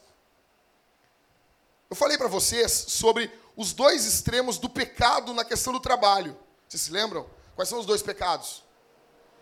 eu 1.90 1.96
falei 1.96 2.18
para 2.18 2.30
vocês 2.30 2.72
sobre 2.72 3.30
os 3.56 3.74
dois 3.74 4.06
extremos 4.06 4.58
do 4.58 4.70
pecado 4.70 5.34
na 5.34 5.44
questão 5.44 5.74
do 5.74 5.80
trabalho. 5.80 6.40
Vocês 6.68 6.84
se 6.84 6.92
lembram? 6.92 7.30
Quais 7.54 7.68
são 7.68 7.80
os 7.80 7.86
dois 7.86 8.02
pecados? 8.02 8.64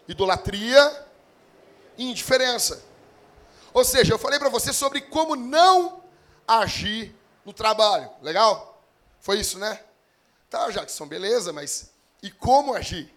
Idolatria 0.08 1.08
e 1.96 2.10
indiferença. 2.10 2.84
Ou 3.72 3.86
seja, 3.86 4.12
eu 4.12 4.18
falei 4.18 4.40
para 4.40 4.50
vocês 4.50 4.76
sobre 4.76 5.02
como 5.02 5.36
não 5.36 6.04
agir 6.48 7.16
no 7.46 7.54
trabalho. 7.54 8.10
Legal? 8.24 8.82
Foi 9.20 9.40
isso, 9.40 9.60
né? 9.60 9.80
Tá, 10.50 10.72
Jackson, 10.72 11.06
beleza, 11.06 11.54
mas 11.54 11.92
e 12.24 12.32
como 12.32 12.74
agir? 12.74 13.14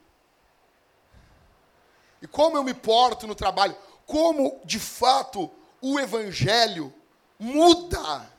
E 2.21 2.27
como 2.27 2.59
eu 2.59 2.63
me 2.63 2.75
porto 2.75 3.27
no 3.27 3.35
trabalho? 3.35 3.75
Como, 4.05 4.61
de 4.63 4.79
fato, 4.79 5.51
o 5.83 5.99
evangelho 5.99 6.95
muda 7.39 8.31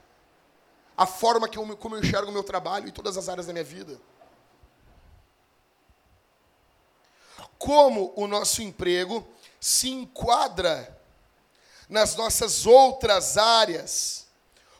a 0.95 1.05
forma 1.05 1.49
que 1.49 1.57
eu, 1.57 1.77
como 1.77 1.95
eu 1.95 1.99
enxergo 1.99 2.31
o 2.31 2.33
meu 2.33 2.43
trabalho 2.43 2.87
e 2.87 2.91
todas 2.91 3.17
as 3.17 3.27
áreas 3.27 3.47
da 3.47 3.53
minha 3.53 3.65
vida? 3.65 3.99
Como 7.59 8.13
o 8.15 8.27
nosso 8.27 8.61
emprego 8.61 9.27
se 9.59 9.89
enquadra 9.89 10.99
nas 11.89 12.15
nossas 12.15 12.65
outras 12.65 13.37
áreas, 13.37 14.27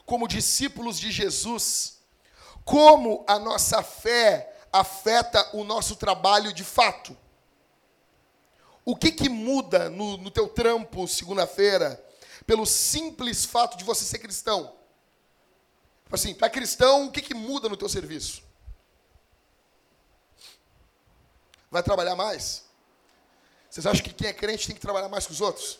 como 0.06 0.28
discípulos 0.28 1.00
de 1.00 1.12
Jesus, 1.12 2.00
como 2.64 3.24
a 3.28 3.38
nossa 3.38 3.84
fé 3.84 4.56
afeta 4.72 5.50
o 5.54 5.64
nosso 5.64 5.96
trabalho 5.96 6.54
de 6.54 6.64
fato. 6.64 7.16
O 8.86 8.96
que, 8.96 9.12
que 9.12 9.30
muda 9.30 9.90
no, 9.90 10.18
no 10.18 10.32
teu 10.32 10.48
trampo 10.48 11.08
segunda-feira 11.08 12.03
pelo 12.46 12.66
simples 12.66 13.46
fato 13.46 13.78
de 13.78 13.84
você 13.84 14.04
ser 14.04 14.20
cristão? 14.20 14.76
Assim, 16.12 16.34
para 16.34 16.50
cristão, 16.50 17.08
o 17.08 17.12
que, 17.12 17.22
que 17.22 17.34
muda 17.34 17.68
no 17.68 17.76
teu 17.76 17.90
serviço? 17.90 18.44
Vai 21.72 21.82
trabalhar 21.82 22.16
mais? 22.16 22.66
Vocês 23.70 23.88
acham 23.88 24.04
que 24.04 24.14
quem 24.14 24.28
é 24.28 24.34
crente 24.34 24.68
tem 24.68 24.76
que 24.76 24.82
trabalhar 24.82 25.10
mais 25.10 25.26
que 25.26 25.32
os 25.32 25.42
outros? 25.42 25.80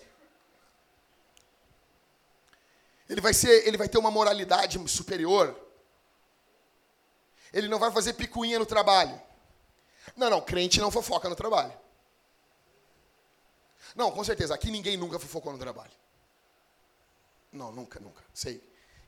Ele 3.08 3.22
vai 3.22 3.34
ser, 3.34 3.68
ele 3.68 3.78
vai 3.78 3.88
ter 3.88 4.00
uma 4.00 4.10
moralidade 4.10 4.80
superior 4.90 5.64
ele 7.54 7.68
não 7.68 7.78
vai 7.78 7.92
fazer 7.92 8.14
picuinha 8.14 8.58
no 8.58 8.66
trabalho. 8.66 9.22
Não, 10.18 10.30
não, 10.30 10.42
crente 10.42 10.82
não 10.82 10.90
fofoca 10.90 11.30
no 11.30 11.36
trabalho. 11.36 11.72
Não, 13.96 14.12
com 14.12 14.24
certeza, 14.24 14.56
aqui 14.56 14.72
ninguém 14.72 14.98
nunca 14.98 15.20
fofocou 15.20 15.54
no 15.54 15.60
trabalho. 15.60 15.92
Não, 17.54 17.72
nunca, 17.72 18.00
nunca. 18.00 18.24
Sei 18.34 18.62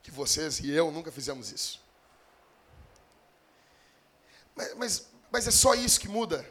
que 0.04 0.12
vocês 0.12 0.60
e 0.60 0.70
eu 0.70 0.92
nunca 0.92 1.12
fizemos 1.12 1.52
isso. 1.52 1.84
Mas, 4.56 4.74
mas, 4.75 5.08
mas 5.32 5.48
é 5.48 5.52
só 5.52 5.74
isso 5.74 6.00
que 6.00 6.08
muda. 6.08 6.48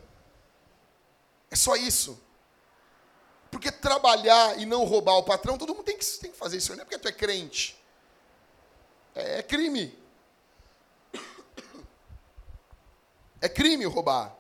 É 1.51 1.57
só 1.57 1.77
isso. 1.77 2.21
Porque 3.51 3.71
trabalhar 3.71 4.59
e 4.59 4.67
não 4.67 4.85
roubar 4.85 5.15
o 5.15 5.23
patrão, 5.23 5.57
todo 5.57 5.73
mundo 5.73 5.85
tem 5.85 5.97
que, 5.97 6.05
tem 6.05 6.33
que 6.33 6.37
fazer 6.37 6.57
isso. 6.57 6.75
Não 6.75 6.83
é 6.83 6.85
porque 6.85 6.99
tu 6.99 7.07
é 7.07 7.13
crente. 7.13 7.81
É, 9.15 9.39
é 9.39 9.43
crime. 9.43 9.97
É 13.41 13.49
crime 13.49 13.85
roubar. 13.85 14.35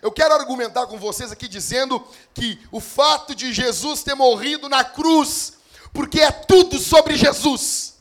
Eu 0.00 0.12
quero 0.12 0.34
argumentar 0.34 0.86
com 0.86 0.98
vocês 0.98 1.32
aqui 1.32 1.48
dizendo 1.48 2.06
que 2.32 2.58
o 2.70 2.80
fato 2.80 3.34
de 3.34 3.52
Jesus 3.52 4.02
ter 4.02 4.14
morrido 4.14 4.68
na 4.68 4.84
cruz, 4.84 5.54
porque 5.92 6.20
é 6.20 6.30
tudo 6.30 6.78
sobre 6.78 7.16
Jesus. 7.16 7.98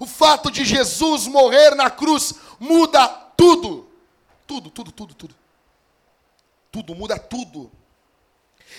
O 0.00 0.06
fato 0.06 0.50
de 0.50 0.64
Jesus 0.64 1.26
morrer 1.26 1.74
na 1.74 1.88
cruz 1.88 2.34
muda 2.58 3.06
tudo. 3.36 3.88
Tudo, 4.46 4.70
tudo, 4.70 4.90
tudo, 4.90 5.14
tudo. 5.14 5.34
Tudo, 6.72 6.94
muda 6.94 7.16
tudo. 7.18 7.70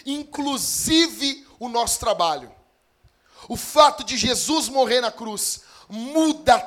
Inclusive 0.06 1.48
o 1.58 1.70
nosso 1.70 2.00
trabalho. 2.00 2.54
O 3.48 3.56
fato 3.56 4.04
de 4.04 4.18
Jesus 4.18 4.68
morrer 4.68 5.00
na 5.00 5.12
cruz 5.12 5.62
muda 5.88 6.60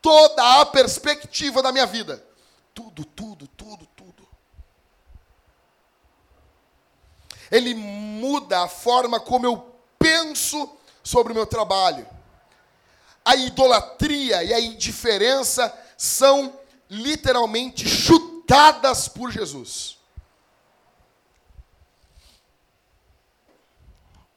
toda 0.00 0.60
a 0.60 0.66
perspectiva 0.66 1.62
da 1.62 1.72
minha 1.72 1.86
vida. 1.86 2.24
Tudo, 2.72 3.04
tudo, 3.04 3.48
tudo. 3.48 3.66
Ele 7.50 7.74
muda 7.74 8.62
a 8.62 8.68
forma 8.68 9.20
como 9.20 9.46
eu 9.46 9.74
penso 9.98 10.76
sobre 11.02 11.32
o 11.32 11.36
meu 11.36 11.46
trabalho. 11.46 12.06
A 13.24 13.34
idolatria 13.36 14.42
e 14.44 14.52
a 14.52 14.60
indiferença 14.60 15.72
são 15.96 16.58
literalmente 16.88 17.88
chutadas 17.88 19.08
por 19.08 19.30
Jesus. 19.30 19.96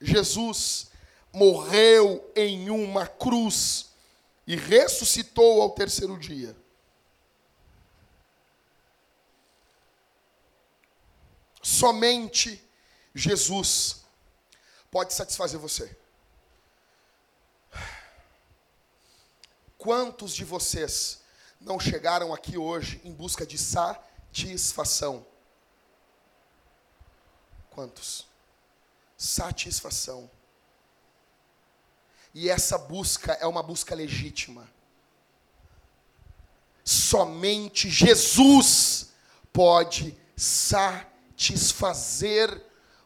Jesus 0.02 0.88
morreu 1.32 2.32
em 2.36 2.70
uma 2.70 3.06
cruz 3.06 3.90
e 4.48 4.56
ressuscitou 4.56 5.62
ao 5.62 5.72
terceiro 5.72 6.18
dia. 6.18 6.56
Somente 11.62 12.64
Jesus 13.14 14.04
pode 14.92 15.14
satisfazer 15.14 15.60
você. 15.60 15.98
Quantos 19.78 20.34
de 20.34 20.44
vocês 20.44 21.22
não 21.60 21.80
chegaram 21.80 22.34
aqui 22.34 22.58
hoje 22.58 23.00
em 23.04 23.14
busca 23.14 23.46
de 23.46 23.58
satisfação? 23.58 25.26
Quantos? 27.70 28.28
Satisfação. 29.18 30.30
E 32.34 32.50
essa 32.50 32.78
busca 32.78 33.32
é 33.34 33.48
uma 33.48 33.64
busca 33.64 33.96
legítima. 33.96 34.70
Somente 36.84 37.90
Jesus 37.90 39.14
pode 39.54 40.18
satisfazer 40.36 41.30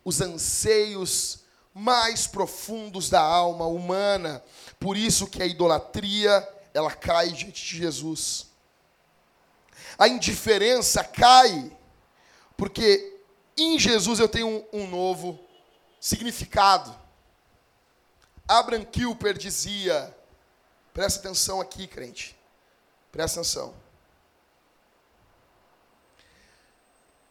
os 0.04 0.22
anseios 0.22 1.40
mais 1.74 2.28
profundos 2.28 3.10
da 3.10 3.22
alma 3.22 3.66
humana. 3.66 4.44
Por 4.80 4.96
isso 4.98 5.28
que 5.28 5.42
a 5.42 5.46
idolatria, 5.46 6.48
ela 6.74 6.92
cai 6.92 7.30
diante 7.30 7.66
de 7.66 7.78
Jesus. 7.78 8.48
A 9.98 10.08
indiferença 10.08 11.04
cai 11.04 11.72
porque 12.58 13.22
em 13.58 13.78
Jesus 13.78 14.20
eu 14.20 14.28
tenho 14.28 14.48
um, 14.48 14.82
um 14.82 14.88
novo 14.88 15.40
significado. 16.00 16.96
Abraham 18.48 18.86
Kuyper 18.86 19.38
dizia, 19.38 20.16
presta 20.94 21.20
atenção 21.20 21.62
aqui, 21.62 21.88
crente, 21.88 22.38
presta 23.12 23.40
atenção. 23.40 23.74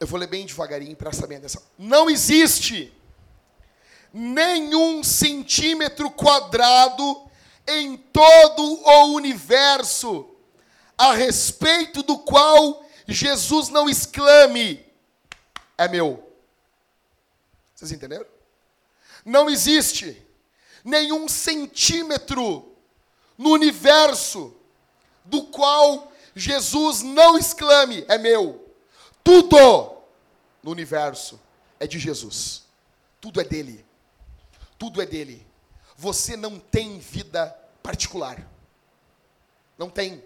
Eu 0.03 0.07
vou 0.07 0.19
ler 0.19 0.27
bem 0.27 0.45
devagarinho, 0.45 0.97
presta 0.97 1.25
bem 1.25 1.37
atenção. 1.37 1.63
Não 1.77 2.09
existe 2.09 2.93
nenhum 4.11 5.01
centímetro 5.01 6.11
quadrado 6.11 7.25
em 7.65 7.95
todo 7.95 8.61
o 8.61 9.13
universo 9.13 10.29
a 10.97 11.13
respeito 11.13 12.03
do 12.03 12.19
qual 12.19 12.85
Jesus 13.07 13.69
não 13.69 13.89
exclame: 13.89 14.85
é 15.77 15.87
meu. 15.87 16.21
Vocês 17.73 17.93
entenderam? 17.93 18.25
Não 19.23 19.49
existe 19.49 20.21
nenhum 20.83 21.29
centímetro 21.29 22.75
no 23.37 23.51
universo 23.51 24.53
do 25.23 25.43
qual 25.43 26.11
Jesus 26.35 27.01
não 27.01 27.37
exclame: 27.37 28.03
é 28.09 28.17
meu. 28.17 28.69
Tudo 29.23 29.92
no 30.63 30.71
universo 30.71 31.39
é 31.79 31.85
de 31.85 31.99
Jesus. 31.99 32.63
Tudo 33.19 33.41
é 33.41 33.43
dele. 33.43 33.85
Tudo 34.79 35.01
é 35.01 35.05
dele. 35.05 35.45
Você 35.97 36.37
não 36.37 36.57
tem 36.59 36.97
vida 36.99 37.47
particular. 37.83 38.49
Não 39.77 39.89
tem. 39.89 40.23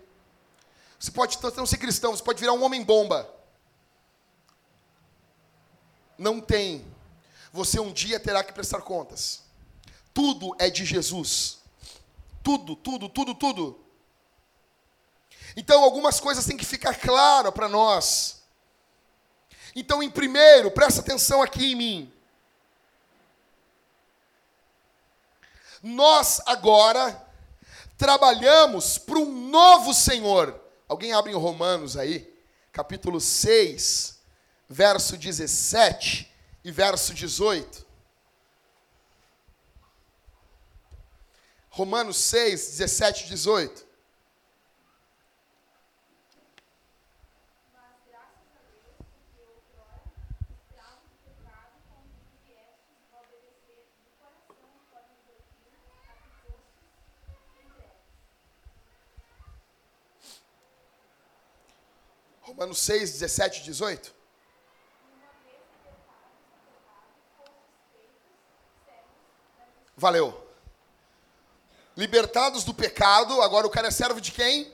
Você 0.99 1.11
pode 1.11 1.37
não 1.55 1.65
ser 1.65 1.77
cristão, 1.77 2.15
você 2.15 2.23
pode 2.23 2.39
virar 2.39 2.53
um 2.53 2.63
homem 2.63 2.83
bomba. 2.83 3.29
Não 6.17 6.39
tem. 6.39 6.85
Você 7.51 7.79
um 7.79 7.91
dia 7.91 8.19
terá 8.19 8.43
que 8.43 8.53
prestar 8.53 8.81
contas. 8.81 9.43
Tudo 10.13 10.55
é 10.59 10.69
de 10.69 10.85
Jesus. 10.85 11.59
Tudo, 12.43 12.75
tudo, 12.75 13.09
tudo, 13.09 13.35
tudo. 13.35 13.79
Então, 15.55 15.83
algumas 15.83 16.19
coisas 16.19 16.45
têm 16.45 16.57
que 16.57 16.65
ficar 16.65 16.95
claras 16.95 17.53
para 17.53 17.67
nós. 17.67 18.36
Então, 19.79 20.01
em 20.01 20.09
primeiro, 20.09 20.71
presta 20.71 21.01
atenção 21.01 21.39
aqui 21.39 21.73
em 21.73 21.75
mim. 21.75 22.13
Nós 25.83 26.41
agora 26.47 27.23
trabalhamos 27.95 28.97
para 28.97 29.19
um 29.19 29.49
novo 29.49 29.93
Senhor. 29.93 30.59
Alguém 30.87 31.13
abre 31.13 31.31
em 31.31 31.35
Romanos 31.35 31.95
aí, 31.95 32.27
capítulo 32.73 33.21
6, 33.21 34.17
verso 34.67 35.15
17 35.15 36.27
e 36.63 36.71
verso 36.71 37.13
18. 37.13 37.85
Romanos 41.69 42.17
6, 42.17 42.79
17 42.79 43.25
e 43.25 43.27
18. 43.27 43.86
Romanos 62.57 62.79
6, 62.79 63.11
17 63.11 63.61
e 63.61 63.63
18. 63.65 64.15
Valeu 69.95 70.47
libertados 71.97 72.63
do 72.63 72.75
pecado, 72.75 73.41
agora 73.41 73.65
o 73.65 73.71
cara 73.71 73.87
é 73.87 73.91
servo 73.91 74.21
de 74.21 74.31
quem? 74.31 74.71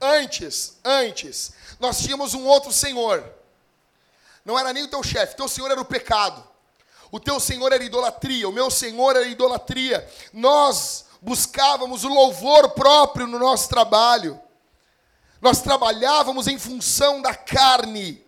Antes, 0.00 0.76
antes, 0.84 1.52
nós 1.80 1.98
tínhamos 1.98 2.32
um 2.32 2.46
outro 2.46 2.72
senhor. 2.72 3.28
Não 4.44 4.56
era 4.56 4.72
nem 4.72 4.84
o 4.84 4.88
teu 4.88 5.02
chefe, 5.02 5.36
teu 5.36 5.48
senhor 5.48 5.70
era 5.70 5.80
o 5.80 5.84
pecado. 5.84 6.46
O 7.10 7.18
teu 7.18 7.40
senhor 7.40 7.72
era 7.72 7.82
idolatria, 7.82 8.48
o 8.48 8.52
meu 8.52 8.70
senhor 8.70 9.16
era 9.16 9.26
idolatria. 9.26 10.08
Nós 10.32 11.06
buscávamos 11.20 12.04
o 12.04 12.08
louvor 12.08 12.70
próprio 12.70 13.26
no 13.26 13.38
nosso 13.38 13.68
trabalho. 13.68 14.40
Nós 15.40 15.60
trabalhávamos 15.60 16.46
em 16.46 16.58
função 16.58 17.20
da 17.20 17.34
carne. 17.34 18.24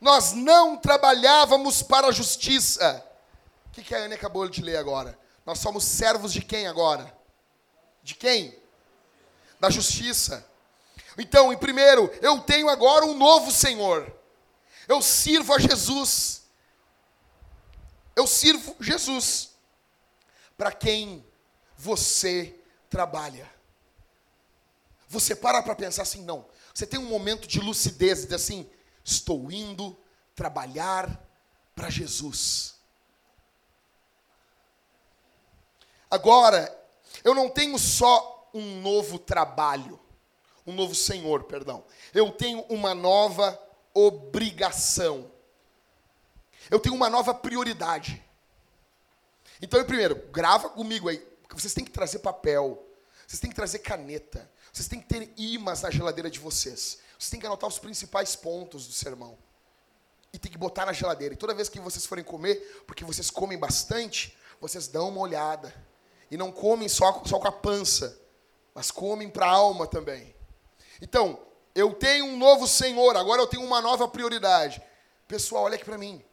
Nós 0.00 0.32
não 0.32 0.76
trabalhávamos 0.76 1.82
para 1.82 2.08
a 2.08 2.12
justiça. 2.12 3.04
O 3.66 3.70
que, 3.70 3.82
que 3.82 3.94
a 3.94 3.98
Anne 3.98 4.14
acabou 4.14 4.48
de 4.48 4.62
ler 4.62 4.76
agora? 4.76 5.18
Nós 5.46 5.58
somos 5.58 5.84
servos 5.84 6.32
de 6.32 6.42
quem 6.42 6.66
agora? 6.66 7.16
De 8.02 8.14
quem? 8.14 8.58
Da 9.60 9.70
justiça. 9.70 10.46
Então, 11.16 11.52
em 11.52 11.58
primeiro, 11.58 12.10
eu 12.22 12.40
tenho 12.40 12.68
agora 12.68 13.04
um 13.04 13.14
novo 13.14 13.50
Senhor. 13.50 14.12
Eu 14.88 15.02
sirvo 15.02 15.54
a 15.54 15.58
Jesus. 15.58 16.42
Eu 18.16 18.26
sirvo 18.26 18.74
Jesus. 18.80 19.50
Para 20.56 20.72
quem 20.72 21.24
você 21.76 22.58
trabalha. 22.88 23.51
Você 25.12 25.36
para 25.36 25.62
para 25.62 25.74
pensar 25.74 26.02
assim, 26.02 26.24
não. 26.24 26.48
Você 26.72 26.86
tem 26.86 26.98
um 26.98 27.04
momento 27.04 27.46
de 27.46 27.60
lucidez, 27.60 28.24
de 28.24 28.34
assim, 28.34 28.66
estou 29.04 29.52
indo 29.52 29.94
trabalhar 30.34 31.22
para 31.74 31.90
Jesus. 31.90 32.76
Agora, 36.10 36.74
eu 37.22 37.34
não 37.34 37.50
tenho 37.50 37.78
só 37.78 38.50
um 38.54 38.80
novo 38.80 39.18
trabalho, 39.18 40.00
um 40.66 40.72
novo 40.72 40.94
senhor, 40.94 41.44
perdão. 41.44 41.84
Eu 42.14 42.32
tenho 42.32 42.62
uma 42.70 42.94
nova 42.94 43.60
obrigação. 43.92 45.30
Eu 46.70 46.80
tenho 46.80 46.94
uma 46.94 47.10
nova 47.10 47.34
prioridade. 47.34 48.24
Então, 49.60 49.84
primeiro, 49.84 50.16
grava 50.30 50.70
comigo 50.70 51.10
aí, 51.10 51.22
vocês 51.50 51.74
têm 51.74 51.84
que 51.84 51.90
trazer 51.90 52.20
papel, 52.20 52.82
vocês 53.26 53.38
têm 53.38 53.50
que 53.50 53.56
trazer 53.56 53.80
caneta, 53.80 54.50
vocês 54.72 54.88
têm 54.88 55.00
que 55.00 55.06
ter 55.06 55.30
imãs 55.36 55.82
na 55.82 55.90
geladeira 55.90 56.30
de 56.30 56.38
vocês. 56.38 56.98
Vocês 57.18 57.28
têm 57.30 57.38
que 57.38 57.46
anotar 57.46 57.68
os 57.68 57.78
principais 57.78 58.34
pontos 58.34 58.86
do 58.86 58.92
sermão. 58.92 59.38
E 60.32 60.38
tem 60.38 60.50
que 60.50 60.56
botar 60.56 60.86
na 60.86 60.94
geladeira. 60.94 61.34
E 61.34 61.36
toda 61.36 61.52
vez 61.52 61.68
que 61.68 61.78
vocês 61.78 62.06
forem 62.06 62.24
comer, 62.24 62.82
porque 62.86 63.04
vocês 63.04 63.30
comem 63.30 63.58
bastante, 63.58 64.36
vocês 64.58 64.88
dão 64.88 65.10
uma 65.10 65.20
olhada 65.20 65.74
e 66.30 66.38
não 66.38 66.50
comem 66.50 66.88
só, 66.88 67.22
só 67.26 67.38
com 67.38 67.46
a 67.46 67.52
pança. 67.52 68.18
mas 68.74 68.90
comem 68.90 69.28
para 69.28 69.44
a 69.44 69.50
alma 69.50 69.86
também. 69.86 70.34
Então, 71.02 71.38
eu 71.74 71.92
tenho 71.92 72.24
um 72.24 72.38
novo 72.38 72.66
Senhor, 72.66 73.14
agora 73.14 73.42
eu 73.42 73.46
tenho 73.46 73.62
uma 73.62 73.82
nova 73.82 74.08
prioridade. 74.08 74.82
Pessoal, 75.28 75.64
olha 75.64 75.74
aqui 75.74 75.84
para 75.84 75.98
mim. 75.98 76.24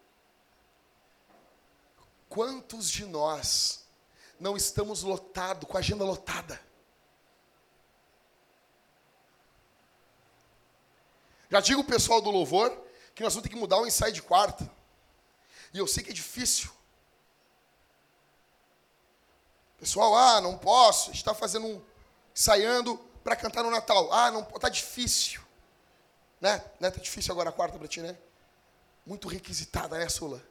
Quantos 2.30 2.90
de 2.90 3.06
nós 3.06 3.84
não 4.40 4.56
estamos 4.56 5.04
lotados, 5.04 5.68
com 5.68 5.76
a 5.76 5.82
agenda 5.82 6.06
lotada? 6.06 6.69
Já 11.50 11.60
digo 11.60 11.82
o 11.82 11.84
pessoal 11.84 12.22
do 12.22 12.30
louvor 12.30 12.70
que 13.16 13.24
nós 13.24 13.34
vamos 13.34 13.44
ter 13.44 13.50
que 13.50 13.60
mudar 13.60 13.78
o 13.78 13.88
ensaio 13.88 14.14
de 14.14 14.22
quarta. 14.22 14.70
E 15.74 15.78
eu 15.78 15.88
sei 15.88 16.04
que 16.04 16.12
é 16.12 16.14
difícil. 16.14 16.70
Pessoal, 19.78 20.16
ah, 20.16 20.42
não 20.42 20.58
posso, 20.58 21.12
está 21.12 21.34
fazendo 21.34 21.66
um. 21.66 21.82
ensaiando 22.36 22.98
para 23.24 23.36
cantar 23.36 23.64
no 23.64 23.72
Natal. 23.72 24.12
Ah, 24.12 24.30
não, 24.30 24.44
tá 24.44 24.70
difícil. 24.70 25.42
Né? 26.40 26.64
né? 26.80 26.92
Tá 26.92 27.00
difícil 27.00 27.32
agora 27.32 27.50
a 27.50 27.54
quarta 27.54 27.78
para 27.78 27.88
ti, 27.88 28.02
né? 28.02 28.18
Muito 29.06 29.28
requisitada, 29.28 29.98
né, 29.98 30.08
Sula? 30.08 30.42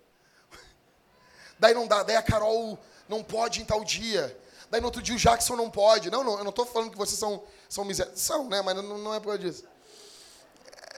Daí 1.58 1.74
não 1.74 1.86
dá, 1.86 2.02
daí 2.02 2.16
a 2.16 2.22
Carol 2.22 2.78
não 3.08 3.22
pode 3.22 3.60
em 3.60 3.64
tal 3.64 3.84
dia. 3.84 4.38
Daí 4.70 4.80
no 4.80 4.86
outro 4.86 5.00
dia 5.00 5.14
o 5.14 5.18
Jackson 5.18 5.56
não 5.56 5.70
pode. 5.70 6.10
Não, 6.10 6.22
não 6.22 6.38
eu 6.38 6.44
não 6.44 6.50
estou 6.50 6.66
falando 6.66 6.90
que 6.90 6.98
vocês 6.98 7.18
são, 7.18 7.42
são 7.68 7.84
miséria. 7.84 8.14
São, 8.16 8.48
né? 8.48 8.60
Mas 8.62 8.76
não, 8.76 8.98
não 8.98 9.14
é 9.14 9.20
por 9.20 9.26
causa 9.26 9.38
disso. 9.38 9.64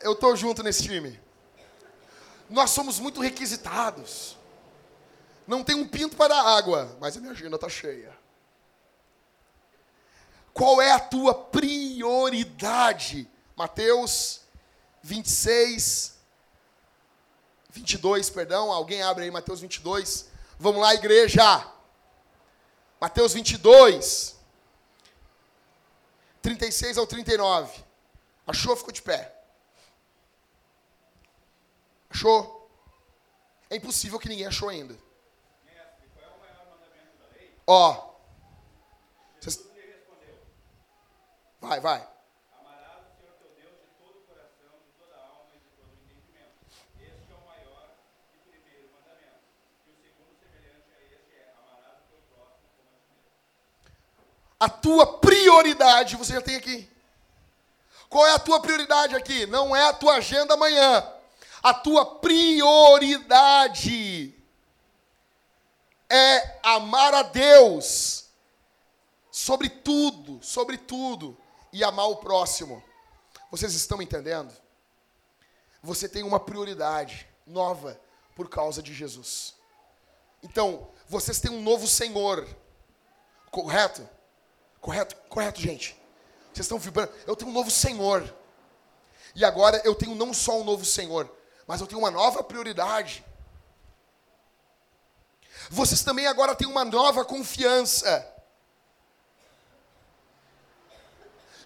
Eu 0.00 0.12
estou 0.12 0.34
junto 0.34 0.62
nesse 0.62 0.82
time. 0.82 1.20
Nós 2.48 2.70
somos 2.70 2.98
muito 2.98 3.20
requisitados. 3.20 4.36
Não 5.46 5.62
tem 5.62 5.76
um 5.76 5.86
pinto 5.86 6.16
para 6.16 6.34
a 6.34 6.56
água, 6.56 6.96
mas 7.00 7.16
a 7.16 7.20
minha 7.20 7.32
agenda 7.32 7.56
está 7.56 7.68
cheia. 7.68 8.16
Qual 10.52 10.80
é 10.80 10.92
a 10.92 11.00
tua 11.00 11.34
prioridade? 11.34 13.28
Mateus 13.56 14.40
26, 15.02 16.18
22, 17.70 18.30
perdão. 18.30 18.72
Alguém 18.72 19.02
abre 19.02 19.24
aí 19.24 19.30
Mateus 19.30 19.60
22. 19.60 20.28
Vamos 20.58 20.80
lá, 20.80 20.94
igreja. 20.94 21.66
Mateus 23.00 23.32
22, 23.32 24.36
36 26.42 26.98
ao 26.98 27.06
39. 27.06 27.82
Achou? 28.46 28.76
Ficou 28.76 28.92
de 28.92 29.02
pé. 29.02 29.39
Achou? 32.10 32.68
É 33.70 33.76
impossível 33.76 34.18
que 34.18 34.28
ninguém 34.28 34.46
achou 34.46 34.68
ainda. 34.68 34.98
Ó. 37.66 38.10
Vai, 41.60 41.78
vai. 41.78 42.10
a 54.60 54.68
tua 54.68 55.18
prioridade 55.18 56.16
você 56.16 56.34
já 56.34 56.42
tem 56.42 56.56
aqui. 56.56 56.86
Qual 58.10 58.26
é 58.26 58.34
a 58.34 58.38
tua 58.38 58.60
prioridade 58.60 59.16
aqui? 59.16 59.46
Não 59.46 59.74
é 59.74 59.88
a 59.88 59.92
tua 59.94 60.16
agenda 60.16 60.52
amanhã. 60.52 61.02
A 61.62 61.74
tua 61.74 62.16
prioridade 62.16 64.34
é 66.08 66.58
amar 66.62 67.12
a 67.14 67.22
Deus 67.22 68.24
sobre 69.30 69.68
tudo, 69.68 70.42
sobre 70.42 70.78
tudo, 70.78 71.36
e 71.72 71.84
amar 71.84 72.08
o 72.08 72.16
próximo. 72.16 72.82
Vocês 73.50 73.74
estão 73.74 74.00
entendendo? 74.00 74.54
Você 75.82 76.08
tem 76.08 76.22
uma 76.22 76.40
prioridade 76.40 77.28
nova 77.46 78.00
por 78.34 78.48
causa 78.48 78.82
de 78.82 78.94
Jesus. 78.94 79.54
Então, 80.42 80.88
vocês 81.06 81.40
têm 81.40 81.50
um 81.50 81.62
novo 81.62 81.86
Senhor, 81.86 82.48
correto? 83.50 84.08
Correto? 84.80 85.14
Correto, 85.28 85.60
gente. 85.60 85.94
Vocês 86.52 86.64
estão 86.64 86.78
vibrando. 86.78 87.12
Eu 87.26 87.36
tenho 87.36 87.50
um 87.50 87.54
novo 87.54 87.70
Senhor. 87.70 88.34
E 89.34 89.44
agora 89.44 89.80
eu 89.84 89.94
tenho 89.94 90.14
não 90.14 90.32
só 90.32 90.58
um 90.58 90.64
novo 90.64 90.84
Senhor, 90.84 91.30
mas 91.70 91.80
eu 91.80 91.86
tenho 91.86 92.00
uma 92.00 92.10
nova 92.10 92.42
prioridade. 92.42 93.24
Vocês 95.70 96.02
também 96.02 96.26
agora 96.26 96.52
têm 96.56 96.66
uma 96.66 96.84
nova 96.84 97.24
confiança. 97.24 98.28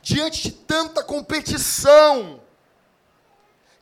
Diante 0.02 0.42
de 0.42 0.52
tanta 0.52 1.02
competição, 1.02 2.38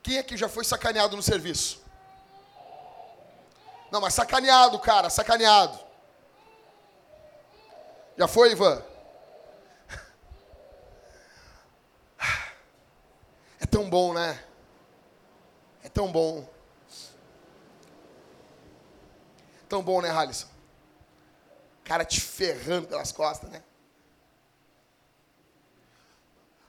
quem 0.01 0.17
é 0.17 0.23
que 0.23 0.37
já 0.37 0.49
foi 0.49 0.65
sacaneado 0.65 1.17
no 1.17 1.25
serviço? 1.25 1.83
Não, 3.91 4.01
mas 4.01 4.15
sacaneado, 4.15 4.79
cara, 4.79 5.11
sacaneado. 5.11 5.77
Já 8.17 8.29
foi, 8.29 8.53
Ivan? 8.53 8.81
É 13.59 13.67
tão 13.67 13.91
bom, 13.91 14.15
né? 14.15 14.52
Tão 15.93 16.11
bom. 16.11 16.49
Tão 19.69 19.83
bom, 19.83 20.01
né, 20.01 20.11
Halisson? 20.11 20.49
Cara 21.85 22.05
te 22.05 22.21
ferrando 22.21 22.89
pelas 22.89 23.13
costas, 23.13 23.51
né? 23.51 23.63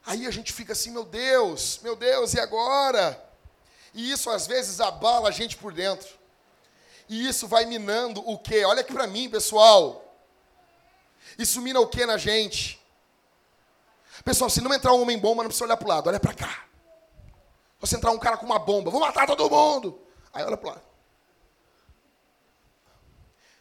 Aí 0.05 0.27
a 0.27 0.31
gente 0.31 0.51
fica 0.51 0.73
assim, 0.73 0.91
meu 0.91 1.05
Deus, 1.05 1.79
meu 1.81 1.95
Deus, 1.95 2.33
e 2.33 2.39
agora? 2.39 3.23
E 3.93 4.11
isso 4.11 4.29
às 4.29 4.47
vezes 4.47 4.81
abala 4.81 5.29
a 5.29 5.31
gente 5.31 5.55
por 5.55 5.73
dentro. 5.73 6.09
E 7.07 7.27
isso 7.27 7.47
vai 7.47 7.65
minando 7.65 8.27
o 8.27 8.37
quê? 8.37 8.65
Olha 8.65 8.81
aqui 8.81 8.91
para 8.91 9.07
mim, 9.07 9.29
pessoal. 9.29 10.03
Isso 11.37 11.61
mina 11.61 11.79
o 11.79 11.87
quê 11.87 12.05
na 12.05 12.17
gente? 12.17 12.81
Pessoal, 14.25 14.49
se 14.49 14.61
não 14.61 14.73
entrar 14.73 14.93
um 14.93 15.01
homem 15.01 15.17
bomba, 15.17 15.43
não 15.43 15.49
precisa 15.49 15.65
olhar 15.65 15.77
para 15.77 15.85
o 15.85 15.89
lado, 15.89 16.07
olha 16.07 16.19
para 16.19 16.33
cá. 16.33 16.65
Você 17.83 17.97
entrar 17.97 18.11
um 18.11 18.17
cara 18.17 18.37
com 18.37 18.45
uma 18.45 18.57
bomba, 18.57 18.89
vou 18.89 19.01
matar 19.01 19.27
todo 19.27 19.49
mundo. 19.49 19.99
Aí 20.31 20.41
olha 20.41 20.55
para 20.55 20.75
lá. 20.75 20.81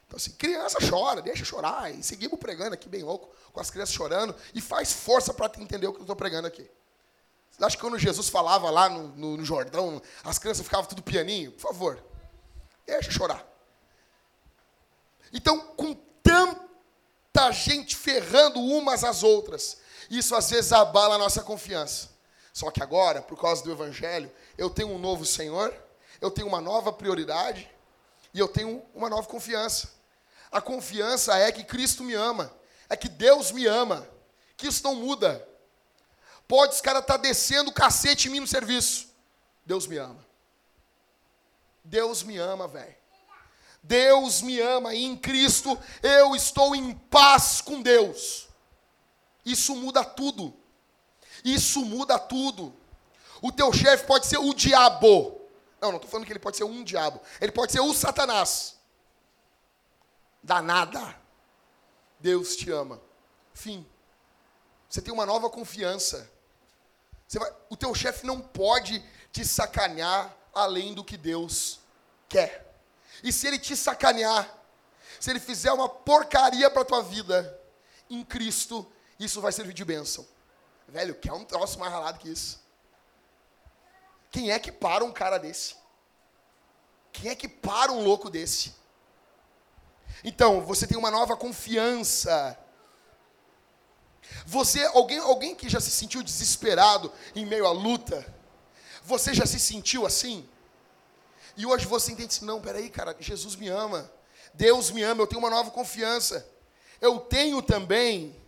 Então, 0.06 0.16
assim, 0.16 0.30
criança 0.30 0.78
chora, 0.88 1.20
deixa 1.20 1.44
chorar. 1.44 1.92
E 1.92 2.04
seguimos 2.04 2.38
pregando 2.38 2.72
aqui 2.72 2.88
bem 2.88 3.02
louco, 3.02 3.34
com 3.52 3.58
as 3.58 3.68
crianças 3.68 3.92
chorando. 3.92 4.32
E 4.54 4.60
faz 4.60 4.92
força 4.92 5.34
para 5.34 5.50
entender 5.60 5.88
o 5.88 5.92
que 5.92 5.98
eu 5.98 6.02
estou 6.02 6.14
pregando 6.14 6.46
aqui. 6.46 6.70
Você 7.50 7.64
acha 7.64 7.76
que 7.76 7.82
quando 7.82 7.98
Jesus 7.98 8.28
falava 8.28 8.70
lá 8.70 8.88
no, 8.88 9.08
no, 9.08 9.36
no 9.38 9.44
Jordão, 9.44 10.00
as 10.22 10.38
crianças 10.38 10.64
ficavam 10.64 10.86
tudo 10.86 11.02
pianinho? 11.02 11.50
Por 11.50 11.62
favor, 11.62 12.00
deixa 12.86 13.10
chorar. 13.10 13.44
Então, 15.32 15.58
com 15.74 15.94
tanta 16.22 17.50
gente 17.50 17.96
ferrando 17.96 18.60
umas 18.60 19.02
às 19.02 19.24
outras, 19.24 19.78
isso 20.08 20.36
às 20.36 20.48
vezes 20.48 20.72
abala 20.72 21.16
a 21.16 21.18
nossa 21.18 21.42
confiança. 21.42 22.11
Só 22.52 22.70
que 22.70 22.82
agora, 22.82 23.22
por 23.22 23.40
causa 23.40 23.62
do 23.62 23.72
Evangelho, 23.72 24.30
eu 24.58 24.68
tenho 24.68 24.90
um 24.90 24.98
novo 24.98 25.24
Senhor, 25.24 25.74
eu 26.20 26.30
tenho 26.30 26.46
uma 26.46 26.60
nova 26.60 26.92
prioridade 26.92 27.70
e 28.34 28.38
eu 28.38 28.46
tenho 28.46 28.84
uma 28.94 29.08
nova 29.08 29.26
confiança. 29.26 29.90
A 30.50 30.60
confiança 30.60 31.36
é 31.36 31.50
que 31.50 31.64
Cristo 31.64 32.04
me 32.04 32.12
ama, 32.12 32.52
é 32.88 32.96
que 32.96 33.08
Deus 33.08 33.50
me 33.52 33.66
ama, 33.66 34.06
que 34.56 34.66
isso 34.66 34.84
não 34.84 34.94
muda. 34.94 35.48
Pode 36.46 36.74
os 36.74 36.80
caras 36.82 37.00
estar 37.00 37.14
tá 37.14 37.22
descendo 37.22 37.70
o 37.70 37.74
cacete 37.74 38.28
em 38.28 38.32
mim 38.32 38.40
no 38.40 38.46
serviço. 38.46 39.08
Deus 39.64 39.86
me 39.86 39.96
ama. 39.96 40.26
Deus 41.82 42.22
me 42.22 42.36
ama, 42.36 42.68
velho. 42.68 42.94
Deus 43.82 44.42
me 44.42 44.60
ama 44.60 44.94
e 44.94 45.04
em 45.04 45.16
Cristo 45.16 45.76
eu 46.02 46.36
estou 46.36 46.74
em 46.76 46.94
paz 46.94 47.60
com 47.60 47.82
Deus. 47.82 48.48
Isso 49.44 49.74
muda 49.74 50.04
tudo. 50.04 50.54
Isso 51.44 51.84
muda 51.84 52.18
tudo. 52.18 52.74
O 53.40 53.50
teu 53.50 53.72
chefe 53.72 54.06
pode 54.06 54.26
ser 54.26 54.38
o 54.38 54.54
diabo. 54.54 55.40
Não, 55.80 55.90
não 55.90 55.96
estou 55.96 56.10
falando 56.10 56.26
que 56.26 56.32
ele 56.32 56.38
pode 56.38 56.56
ser 56.56 56.64
um 56.64 56.84
diabo. 56.84 57.20
Ele 57.40 57.50
pode 57.50 57.72
ser 57.72 57.80
o 57.80 57.92
Satanás. 57.92 58.76
Danada. 60.42 61.16
Deus 62.20 62.54
te 62.54 62.70
ama. 62.70 63.00
Fim. 63.52 63.84
Você 64.88 65.02
tem 65.02 65.12
uma 65.12 65.26
nova 65.26 65.50
confiança. 65.50 66.30
Vai, 67.32 67.52
o 67.70 67.76
teu 67.76 67.94
chefe 67.94 68.26
não 68.26 68.40
pode 68.40 69.02
te 69.32 69.44
sacanear 69.44 70.36
além 70.54 70.94
do 70.94 71.02
que 71.02 71.16
Deus 71.16 71.80
quer. 72.28 72.76
E 73.22 73.32
se 73.32 73.46
ele 73.46 73.58
te 73.58 73.76
sacanear, 73.76 74.48
se 75.18 75.30
ele 75.30 75.40
fizer 75.40 75.72
uma 75.72 75.88
porcaria 75.88 76.70
para 76.70 76.82
a 76.82 76.84
tua 76.84 77.02
vida, 77.02 77.58
em 78.10 78.24
Cristo, 78.24 78.86
isso 79.18 79.40
vai 79.40 79.52
servir 79.52 79.72
de 79.72 79.84
bênção. 79.84 80.26
Velho, 80.92 81.14
quer 81.14 81.32
um 81.32 81.42
troço 81.42 81.78
mais 81.78 81.90
ralado 81.90 82.18
que 82.18 82.28
isso? 82.28 82.60
Quem 84.30 84.50
é 84.50 84.58
que 84.58 84.70
para 84.70 85.02
um 85.02 85.10
cara 85.10 85.38
desse? 85.38 85.74
Quem 87.10 87.30
é 87.30 87.34
que 87.34 87.48
para 87.48 87.90
um 87.90 88.04
louco 88.04 88.28
desse? 88.28 88.74
Então, 90.22 90.60
você 90.60 90.86
tem 90.86 90.98
uma 90.98 91.10
nova 91.10 91.34
confiança. 91.34 92.58
Você, 94.44 94.84
alguém, 94.92 95.18
alguém 95.18 95.54
que 95.54 95.66
já 95.66 95.80
se 95.80 95.90
sentiu 95.90 96.22
desesperado 96.22 97.10
em 97.34 97.46
meio 97.46 97.66
à 97.66 97.72
luta? 97.72 98.22
Você 99.02 99.32
já 99.32 99.46
se 99.46 99.58
sentiu 99.58 100.04
assim? 100.04 100.46
E 101.56 101.64
hoje 101.64 101.86
você 101.86 102.12
entende 102.12 102.36
assim, 102.36 102.44
não, 102.44 102.60
peraí, 102.60 102.90
cara, 102.90 103.16
Jesus 103.18 103.56
me 103.56 103.68
ama. 103.68 104.12
Deus 104.52 104.90
me 104.90 105.02
ama, 105.02 105.22
eu 105.22 105.26
tenho 105.26 105.38
uma 105.38 105.48
nova 105.48 105.70
confiança. 105.70 106.46
Eu 107.00 107.18
tenho 107.18 107.62
também 107.62 108.41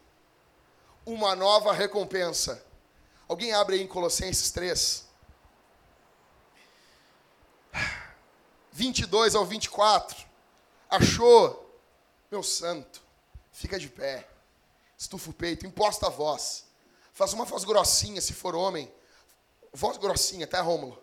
uma 1.06 1.34
nova 1.34 1.72
recompensa. 1.72 2.64
Alguém 3.28 3.52
abre 3.52 3.76
aí 3.76 3.82
em 3.82 3.86
Colossenses 3.86 4.50
3. 4.50 5.04
22 8.72 9.34
ao 9.34 9.44
24. 9.44 10.26
Achou? 10.90 11.60
Meu 12.30 12.42
santo, 12.42 13.02
fica 13.52 13.78
de 13.78 13.88
pé. 13.88 14.28
Estufa 14.98 15.30
o 15.30 15.32
peito, 15.32 15.66
imposta 15.66 16.06
a 16.06 16.10
voz. 16.10 16.64
Faz 17.12 17.32
uma 17.32 17.44
voz 17.44 17.64
grossinha, 17.64 18.20
se 18.20 18.32
for 18.32 18.54
homem. 18.54 18.92
Voz 19.72 19.96
grossinha, 19.96 20.46
tá, 20.46 20.60
Rômulo? 20.60 21.00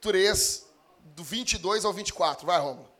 3, 0.00 0.66
do 1.00 1.24
22 1.24 1.84
ao 1.84 1.92
24. 1.92 2.46
Vai, 2.46 2.60
Rômulo. 2.60 2.97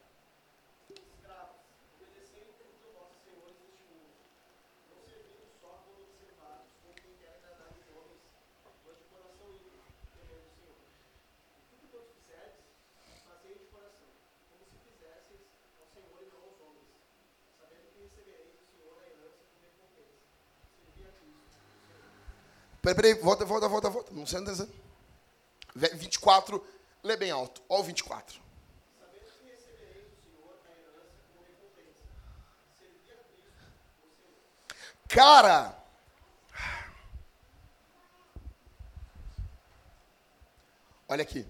Peraí, 22.88 22.94
peraí, 22.94 23.14
volta, 23.22 23.44
volta, 23.44 23.68
volta, 23.68 23.90
volta. 23.90 24.14
Não 24.14 24.24
sei 24.24 24.40
onde 24.40 24.66
24, 25.74 26.66
lê 27.02 27.18
bem 27.18 27.30
alto. 27.30 27.62
Olha 27.68 27.80
o 27.80 27.84
24. 27.84 28.40
Cara, 35.06 35.76
olha 41.08 41.22
aqui. 41.22 41.46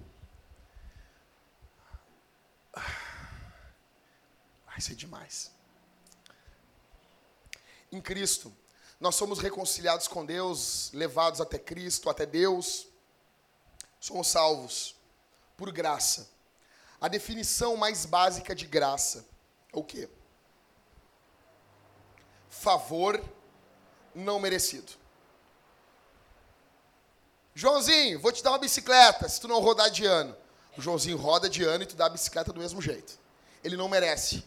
Vai 4.67 4.81
ser 4.81 4.97
demais. 4.97 5.53
Em 7.93 8.01
Cristo, 8.01 8.53
nós 9.01 9.15
somos 9.15 9.39
reconciliados 9.39 10.09
com 10.09 10.27
Deus, 10.27 10.91
levados 10.93 11.41
até 11.41 11.59
Cristo, 11.59 12.11
até 12.11 12.27
Deus. 12.27 12.89
Somos 14.01 14.29
salvos 14.29 14.97
por 15.57 15.71
graça. 15.71 16.29
A 17.01 17.07
definição 17.07 17.77
mais 17.77 18.05
básica 18.05 18.55
de 18.55 18.67
graça 18.67 19.25
é 19.73 19.79
o 19.79 19.85
quê? 19.85 20.09
Favor 22.49 23.23
não 24.15 24.41
merecido. 24.41 24.93
Joãozinho, 27.55 28.21
vou 28.21 28.33
te 28.33 28.43
dar 28.43 28.51
uma 28.51 28.59
bicicleta 28.59 29.29
se 29.29 29.41
tu 29.41 29.47
não 29.47 29.61
rodar 29.61 29.91
de 29.91 30.05
ano. 30.05 30.37
O 30.77 30.83
Joãozinho 30.83 31.17
roda 31.17 31.49
de 31.49 31.65
ano 31.65 31.85
e 31.85 31.87
tu 31.87 31.97
dá 31.97 32.07
a 32.07 32.11
bicicleta 32.11 32.53
do 32.53 32.61
mesmo 32.61 32.81
jeito. 32.81 33.19
Ele 33.63 33.77
não 33.77 33.89
merece. 33.89 34.45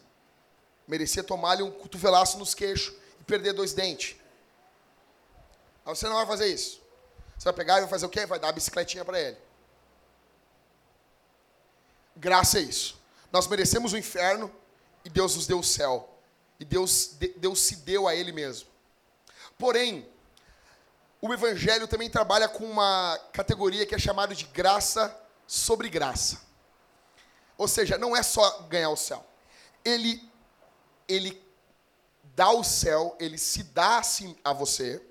Merecia 0.88 1.24
tomar-lhe 1.24 1.64
um 1.64 1.72
cotovelaço 1.72 2.38
nos 2.38 2.54
queixos 2.54 2.94
e 3.20 3.24
perder 3.24 3.54
dois 3.54 3.74
dentes. 3.74 4.16
Você 5.86 6.08
não 6.08 6.16
vai 6.16 6.26
fazer 6.26 6.48
isso. 6.48 6.82
Você 7.38 7.46
vai 7.46 7.54
pegar 7.54 7.78
e 7.78 7.82
vai 7.82 7.90
fazer 7.90 8.06
o 8.06 8.10
quê? 8.10 8.26
Vai 8.26 8.40
dar 8.40 8.50
a 8.50 8.52
bicicletinha 8.52 9.04
para 9.04 9.20
ele. 9.20 9.38
Graça 12.16 12.60
é 12.60 12.62
isso. 12.62 13.00
Nós 13.32 13.48
merecemos 13.48 13.94
o 13.94 13.98
inferno 13.98 14.54
e 15.04 15.10
Deus 15.10 15.36
nos 15.36 15.48
deu 15.48 15.60
o 15.60 15.64
céu. 15.64 16.08
E 16.60 16.66
Deus, 16.66 17.16
Deus 17.38 17.60
se 17.60 17.78
deu 17.78 18.08
a 18.08 18.16
Ele 18.16 18.32
mesmo. 18.32 18.70
Porém, 19.58 20.08
o 21.20 21.34
Evangelho 21.34 21.88
também 21.88 22.10
trabalha 22.10 22.48
com 22.48 22.64
uma 22.64 23.18
categoria 23.34 23.86
que 23.86 23.96
é 23.96 24.00
chamada 24.00 24.36
de 24.36 24.46
graça 24.46 25.16
sobre 25.48 25.90
graça. 25.90 26.42
Ou 27.58 27.68
seja, 27.68 27.98
não 27.98 28.16
é 28.16 28.22
só 28.22 28.62
ganhar 28.64 28.90
o 28.90 28.96
céu. 28.96 29.26
Ele, 29.84 30.24
ele 31.08 31.44
dá 32.36 32.52
o 32.52 32.64
céu, 32.64 33.16
ele 33.20 33.38
se 33.38 33.64
dá 33.64 33.98
assim 33.98 34.38
a 34.44 34.54
você 34.54 35.04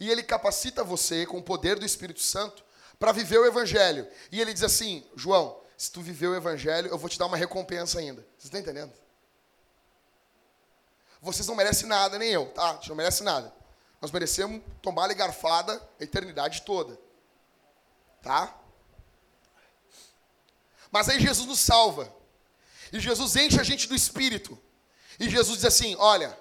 e 0.00 0.10
ele 0.10 0.22
capacita 0.22 0.84
você 0.84 1.26
com 1.26 1.38
o 1.38 1.42
poder 1.42 1.78
do 1.78 1.84
Espírito 1.84 2.20
Santo 2.20 2.64
para 2.98 3.12
viver 3.12 3.38
o 3.38 3.46
evangelho. 3.46 4.08
E 4.30 4.40
ele 4.40 4.52
diz 4.52 4.62
assim: 4.62 5.06
João, 5.16 5.60
se 5.76 5.90
tu 5.90 6.00
viver 6.00 6.28
o 6.28 6.34
evangelho, 6.34 6.88
eu 6.88 6.98
vou 6.98 7.08
te 7.08 7.18
dar 7.18 7.26
uma 7.26 7.36
recompensa 7.36 7.98
ainda. 7.98 8.22
Vocês 8.22 8.44
estão 8.44 8.60
entendendo? 8.60 8.92
Vocês 11.20 11.46
não 11.46 11.54
merecem 11.54 11.88
nada, 11.88 12.18
nem 12.18 12.30
eu, 12.30 12.46
tá? 12.52 12.70
A 12.70 12.74
gente 12.74 12.88
não 12.88 12.96
merece 12.96 13.22
nada. 13.22 13.52
Nós 14.00 14.10
merecemos 14.10 14.62
tomar 14.82 15.10
e 15.10 15.14
garfada 15.14 15.80
a 15.98 16.04
eternidade 16.04 16.62
toda. 16.62 16.98
Tá? 18.20 18.54
Mas 20.90 21.08
aí 21.08 21.18
Jesus 21.18 21.46
nos 21.48 21.60
salva. 21.60 22.14
E 22.92 23.00
Jesus 23.00 23.34
enche 23.36 23.58
a 23.58 23.64
gente 23.64 23.88
do 23.88 23.94
Espírito. 23.94 24.58
E 25.18 25.28
Jesus 25.28 25.56
diz 25.56 25.64
assim: 25.64 25.96
Olha, 25.96 26.38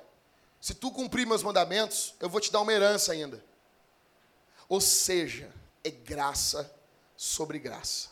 se 0.64 0.74
tu 0.74 0.90
cumprir 0.92 1.28
meus 1.28 1.44
mandamentos, 1.44 2.14
eu 2.22 2.30
vou 2.30 2.40
te 2.40 2.50
dar 2.50 2.62
uma 2.62 2.72
herança 2.72 3.12
ainda. 3.12 3.44
Ou 4.70 4.80
seja, 4.80 5.52
é 5.84 5.92
graça 5.92 6.74
sobre 7.18 7.60
graça. 7.60 8.08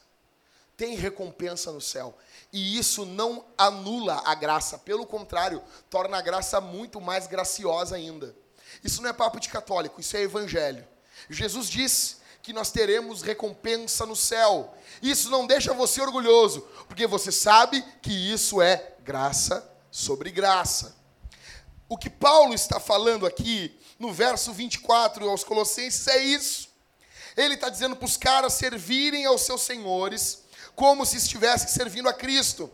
Tem 0.76 0.94
recompensa 0.98 1.72
no 1.72 1.80
céu. 1.80 2.14
E 2.52 2.78
isso 2.78 3.06
não 3.06 3.46
anula 3.58 4.22
a 4.26 4.36
graça, 4.36 4.78
pelo 4.78 5.06
contrário, 5.06 5.64
torna 5.90 6.18
a 6.18 6.22
graça 6.22 6.60
muito 6.60 7.00
mais 7.00 7.26
graciosa 7.26 7.96
ainda. 7.96 8.36
Isso 8.84 9.02
não 9.02 9.10
é 9.10 9.14
papo 9.14 9.40
de 9.40 9.48
católico, 9.48 10.02
isso 10.02 10.18
é 10.18 10.22
evangelho. 10.22 10.86
Jesus 11.30 11.70
disse 11.70 12.18
que 12.44 12.52
nós 12.52 12.70
teremos 12.70 13.22
recompensa 13.22 14.06
no 14.06 14.16
céu. 14.16 14.76
Isso 15.02 15.30
não 15.30 15.48
deixa 15.48 15.74
você 15.74 16.02
orgulhoso, 16.02 16.68
porque 16.90 17.08
você 17.08 17.32
sabe 17.32 17.82
que 18.02 18.12
isso 18.12 18.62
é 18.62 18.96
graça 19.06 19.74
sobre 19.90 20.32
graça. 20.32 21.00
O 21.92 21.98
que 21.98 22.10
Paulo 22.10 22.54
está 22.54 22.80
falando 22.80 23.26
aqui, 23.26 23.78
no 24.00 24.14
verso 24.14 24.54
24 24.54 25.30
aos 25.30 25.44
Colossenses, 25.44 26.08
é 26.08 26.24
isso. 26.24 26.70
Ele 27.36 27.56
está 27.56 27.68
dizendo 27.68 27.98
para 27.98 28.06
os 28.06 28.16
caras 28.16 28.54
servirem 28.54 29.26
aos 29.26 29.42
seus 29.42 29.64
senhores 29.64 30.42
como 30.74 31.06
se 31.06 31.18
estivessem 31.18 31.68
servindo 31.68 32.08
a 32.08 32.14
Cristo. 32.14 32.72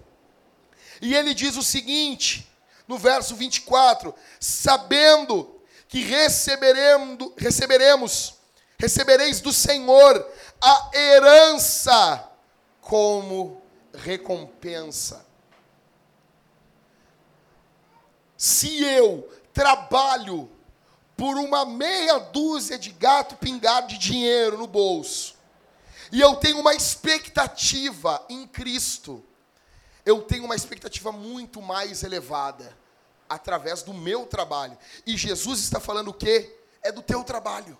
E 1.01 1.15
ele 1.15 1.33
diz 1.33 1.57
o 1.57 1.63
seguinte, 1.63 2.47
no 2.87 2.95
verso 2.95 3.35
24: 3.35 4.13
sabendo 4.39 5.63
que 5.87 6.03
receberemos, 6.03 7.31
receberemos, 7.37 8.35
recebereis 8.77 9.41
do 9.41 9.51
Senhor 9.51 10.31
a 10.61 10.91
herança 10.93 12.23
como 12.79 13.63
recompensa. 13.95 15.26
Se 18.37 18.83
eu 18.83 19.27
trabalho 19.51 20.49
por 21.17 21.35
uma 21.37 21.65
meia 21.65 22.19
dúzia 22.19 22.77
de 22.77 22.91
gato 22.91 23.35
pingado 23.35 23.87
de 23.87 23.97
dinheiro 23.97 24.57
no 24.57 24.67
bolso, 24.67 25.35
e 26.11 26.21
eu 26.21 26.35
tenho 26.35 26.59
uma 26.59 26.73
expectativa 26.73 28.23
em 28.29 28.47
Cristo, 28.47 29.23
eu 30.05 30.21
tenho 30.21 30.45
uma 30.45 30.55
expectativa 30.55 31.11
muito 31.11 31.61
mais 31.61 32.03
elevada 32.03 32.77
através 33.27 33.83
do 33.83 33.93
meu 33.93 34.25
trabalho. 34.25 34.77
E 35.05 35.17
Jesus 35.17 35.59
está 35.59 35.79
falando 35.79 36.09
o 36.09 36.13
quê? 36.13 36.57
É 36.81 36.91
do 36.91 37.01
teu 37.01 37.23
trabalho. 37.23 37.77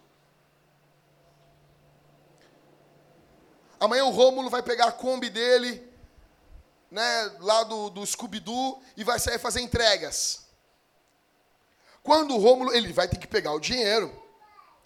Amanhã 3.80 4.06
o 4.06 4.10
Rômulo 4.10 4.50
vai 4.50 4.64
pegar 4.64 4.88
a 4.88 4.92
Kombi 4.92 5.30
dele, 5.30 5.88
né, 6.90 7.36
lá 7.40 7.64
do, 7.64 7.90
do 7.92 8.06
Scooby-Doo, 8.06 8.82
e 8.98 9.04
vai 9.04 9.20
sair 9.20 9.38
fazer 9.38 9.62
entregas. 9.62 10.47
Quando 12.08 12.36
o 12.36 12.38
Rômulo, 12.38 12.74
ele 12.74 12.94
vai 12.94 13.06
ter 13.06 13.18
que 13.18 13.28
pegar 13.28 13.52
o 13.52 13.60
dinheiro. 13.60 14.10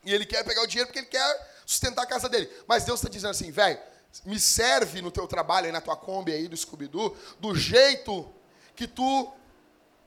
E 0.03 0.12
ele 0.12 0.25
quer 0.25 0.43
pegar 0.43 0.63
o 0.63 0.65
dinheiro 0.65 0.88
porque 0.88 0.97
ele 0.97 1.05
quer 1.05 1.62
sustentar 1.67 2.01
a 2.01 2.07
casa 2.07 2.27
dele. 2.27 2.49
Mas 2.67 2.84
Deus 2.84 2.99
está 2.99 3.07
dizendo 3.07 3.29
assim, 3.29 3.51
velho, 3.51 3.79
me 4.25 4.39
serve 4.39 5.03
no 5.03 5.12
teu 5.12 5.27
trabalho 5.27 5.67
aí, 5.67 5.71
na 5.71 5.79
tua 5.79 5.95
Kombi 5.95 6.31
aí 6.31 6.47
do 6.47 6.57
Scooby-Doo, 6.57 7.15
do 7.39 7.55
jeito 7.55 8.27
que 8.75 8.88
tu 8.88 9.31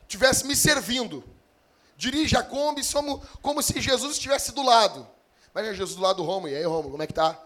tivesse 0.08 0.44
me 0.44 0.56
servindo. 0.56 1.22
Dirige 1.96 2.36
a 2.36 2.42
Kombi 2.42 2.82
como, 2.92 3.22
como 3.40 3.62
se 3.62 3.80
Jesus 3.80 4.14
estivesse 4.14 4.50
do 4.50 4.64
lado. 4.64 5.06
Imagina 5.54 5.72
Jesus 5.72 5.94
do 5.94 6.02
lado 6.02 6.16
do 6.16 6.24
Rômulo. 6.24 6.52
E 6.52 6.56
aí, 6.56 6.64
Rômulo, 6.64 6.90
como 6.90 7.02
é 7.04 7.06
que 7.06 7.14
tá? 7.14 7.40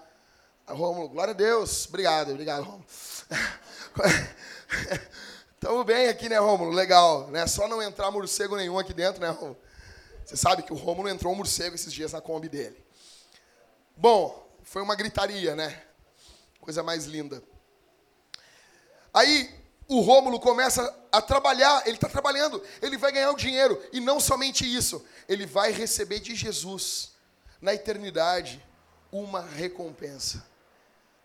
Rômulo, 0.66 1.10
glória 1.10 1.32
a 1.32 1.36
Deus. 1.36 1.84
Obrigado, 1.88 2.30
obrigado, 2.30 2.64
Rômulo. 2.64 2.86
Estamos 5.60 5.84
bem 5.84 6.06
aqui, 6.06 6.28
né, 6.28 6.38
Rômulo? 6.38 6.70
Legal, 6.70 7.26
né? 7.32 7.44
Só 7.48 7.66
não 7.66 7.82
entrar 7.82 8.12
morcego 8.12 8.56
nenhum 8.56 8.78
aqui 8.78 8.94
dentro, 8.94 9.20
né, 9.20 9.30
Rômulo? 9.30 9.58
Você 10.24 10.36
sabe 10.36 10.62
que 10.62 10.72
o 10.72 10.76
Rômulo 10.76 11.08
entrou 11.08 11.32
um 11.32 11.36
morcego 11.36 11.74
esses 11.74 11.92
dias 11.92 12.12
na 12.12 12.20
Kombi 12.20 12.48
dele. 12.48 12.80
Bom, 13.96 14.48
foi 14.62 14.80
uma 14.80 14.94
gritaria, 14.94 15.56
né? 15.56 15.82
Coisa 16.60 16.80
mais 16.84 17.06
linda. 17.06 17.42
Aí 19.12 19.52
o 19.88 20.00
Rômulo 20.00 20.38
começa 20.38 20.96
a 21.10 21.20
trabalhar, 21.20 21.82
ele 21.86 21.96
está 21.96 22.08
trabalhando, 22.08 22.62
ele 22.80 22.96
vai 22.96 23.10
ganhar 23.10 23.32
o 23.32 23.36
dinheiro. 23.36 23.82
E 23.92 23.98
não 23.98 24.20
somente 24.20 24.64
isso, 24.64 25.04
ele 25.28 25.44
vai 25.44 25.72
receber 25.72 26.20
de 26.20 26.36
Jesus, 26.36 27.10
na 27.60 27.74
eternidade, 27.74 28.64
uma 29.10 29.40
recompensa. 29.40 30.46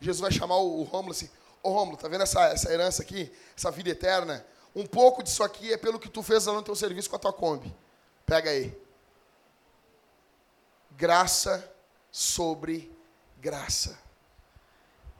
Jesus 0.02 0.22
vai 0.22 0.32
chamar 0.32 0.58
o 0.58 0.82
Rômulo 0.82 1.12
assim: 1.12 1.30
Ô 1.64 1.72
Rômulo, 1.72 1.98
tá 1.98 2.10
vendo 2.10 2.24
essa, 2.24 2.44
essa 2.48 2.72
herança 2.72 3.02
aqui? 3.02 3.34
Essa 3.56 3.72
vida 3.72 3.90
eterna? 3.90 4.46
Um 4.76 4.86
pouco 4.86 5.24
disso 5.24 5.42
aqui 5.44 5.72
é 5.72 5.78
pelo 5.78 5.98
que 5.98 6.10
tu 6.10 6.22
fez 6.22 6.46
lá 6.46 6.54
no 6.54 6.62
teu 6.62 6.76
serviço 6.76 7.10
com 7.10 7.16
a 7.16 7.20
tua 7.20 7.32
Kombi. 7.32 7.74
Pega 8.26 8.50
aí. 8.50 8.78
Graça 10.92 11.74
sobre 12.12 12.92
graça. 13.40 13.98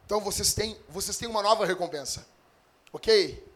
Então 0.06 0.20
vocês 0.20 0.54
têm, 0.54 0.78
vocês 0.90 1.18
têm 1.18 1.30
uma 1.30 1.42
nova 1.42 1.66
recompensa. 1.66 2.28
Ok? 2.92 3.52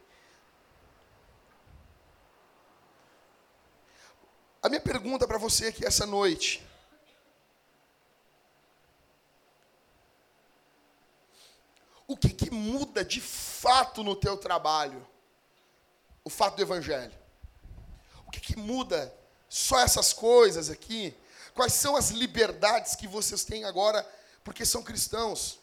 A 4.62 4.70
minha 4.70 4.82
pergunta 4.82 5.28
para 5.28 5.38
você 5.38 5.68
aqui 5.68 5.86
essa 5.86 6.06
noite. 6.06 6.67
O 12.08 12.16
que, 12.16 12.30
que 12.30 12.50
muda 12.50 13.04
de 13.04 13.20
fato 13.20 14.04
no 14.04 14.16
teu 14.16 14.38
trabalho? 14.38 15.06
O 16.24 16.30
fato 16.30 16.56
do 16.56 16.62
evangelho. 16.62 17.18
O 18.26 18.32
que, 18.32 18.40
que 18.40 18.58
muda 18.58 19.14
só 19.50 19.80
essas 19.80 20.14
coisas 20.14 20.70
aqui? 20.70 21.16
Quais 21.54 21.74
são 21.74 21.96
as 21.96 22.12
liberdades 22.12 22.96
que 22.96 23.08
vocês 23.08 23.44
têm 23.44 23.66
agora 23.66 24.08
porque 24.44 24.66
são 24.66 24.82
cristãos? 24.82 25.60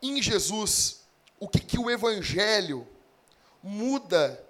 Em 0.00 0.20
Jesus, 0.20 1.02
o 1.38 1.48
que, 1.48 1.60
que 1.60 1.78
o 1.78 1.90
Evangelho 1.90 2.88
muda, 3.62 4.44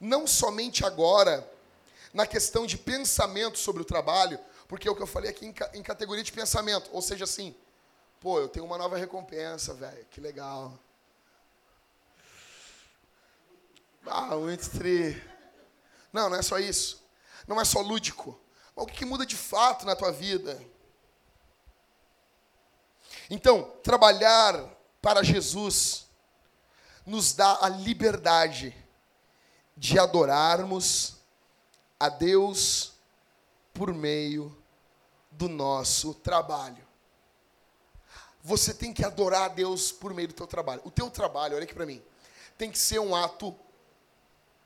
não 0.00 0.26
somente 0.26 0.84
agora, 0.84 1.48
na 2.12 2.26
questão 2.26 2.66
de 2.66 2.78
pensamento 2.78 3.58
sobre 3.58 3.82
o 3.82 3.84
trabalho, 3.84 4.38
porque 4.68 4.86
é 4.86 4.90
o 4.90 4.94
que 4.94 5.02
eu 5.02 5.06
falei 5.06 5.30
aqui 5.30 5.46
em, 5.46 5.54
em 5.74 5.82
categoria 5.82 6.22
de 6.22 6.32
pensamento, 6.32 6.90
ou 6.92 7.02
seja, 7.02 7.24
assim, 7.24 7.54
pô, 8.20 8.40
eu 8.40 8.48
tenho 8.48 8.64
uma 8.66 8.78
nova 8.78 8.96
recompensa, 8.96 9.74
velho, 9.74 10.04
que 10.06 10.20
legal. 10.20 10.78
Ah, 14.06 14.36
um 14.36 14.50
entre. 14.50 15.22
Não, 16.12 16.30
não 16.30 16.36
é 16.36 16.42
só 16.42 16.58
isso. 16.58 17.02
Não 17.46 17.60
é 17.60 17.64
só 17.64 17.80
lúdico. 17.80 18.38
Mas 18.74 18.84
o 18.84 18.86
que, 18.86 18.98
que 18.98 19.04
muda 19.04 19.26
de 19.26 19.36
fato 19.36 19.84
na 19.84 19.94
tua 19.94 20.10
vida? 20.10 20.60
Então, 23.30 23.70
trabalhar 23.82 24.54
para 25.02 25.22
Jesus 25.22 26.06
nos 27.04 27.32
dá 27.32 27.58
a 27.60 27.68
liberdade 27.68 28.74
de 29.76 29.98
adorarmos 29.98 31.16
a 32.00 32.08
Deus 32.08 32.92
por 33.72 33.92
meio 33.92 34.56
do 35.30 35.48
nosso 35.48 36.14
trabalho. 36.14 36.87
Você 38.42 38.72
tem 38.72 38.92
que 38.92 39.04
adorar 39.04 39.42
a 39.42 39.48
Deus 39.48 39.92
por 39.92 40.14
meio 40.14 40.28
do 40.28 40.34
teu 40.34 40.46
trabalho. 40.46 40.80
O 40.84 40.90
teu 40.90 41.10
trabalho, 41.10 41.56
olha 41.56 41.64
aqui 41.64 41.74
para 41.74 41.86
mim, 41.86 42.02
tem 42.56 42.70
que 42.70 42.78
ser 42.78 42.98
um 42.98 43.14
ato 43.14 43.54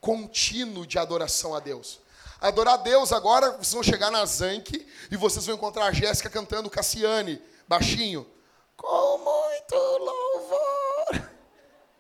contínuo 0.01 0.87
de 0.87 0.99
adoração 0.99 1.55
a 1.55 1.61
Deus. 1.61 2.01
Adorar 2.41 2.75
a 2.75 2.77
Deus 2.79 3.13
agora, 3.13 3.53
vocês 3.53 3.73
vão 3.73 3.83
chegar 3.83 4.11
na 4.11 4.25
Zank 4.27 4.87
e 5.11 5.17
vocês 5.17 5.47
vão 5.47 5.55
encontrar 5.55 5.87
a 5.87 5.93
Jéssica 5.93 6.29
cantando 6.29 6.69
Cassiane, 6.69 7.41
baixinho. 7.69 8.29
Com 8.77 9.19
muito 9.19 9.75
louvor. 9.77 11.31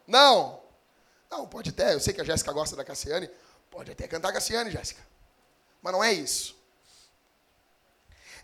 Não. 0.06 0.60
Não, 1.30 1.46
pode 1.46 1.70
até. 1.70 1.94
Eu 1.94 2.00
sei 2.00 2.12
que 2.12 2.20
a 2.20 2.24
Jéssica 2.24 2.52
gosta 2.52 2.74
da 2.74 2.84
Cassiane. 2.84 3.30
Pode 3.70 3.92
até 3.92 4.08
cantar 4.08 4.32
Cassiane, 4.32 4.70
Jéssica. 4.70 5.00
Mas 5.80 5.92
não 5.92 6.02
é 6.02 6.12
isso. 6.12 6.56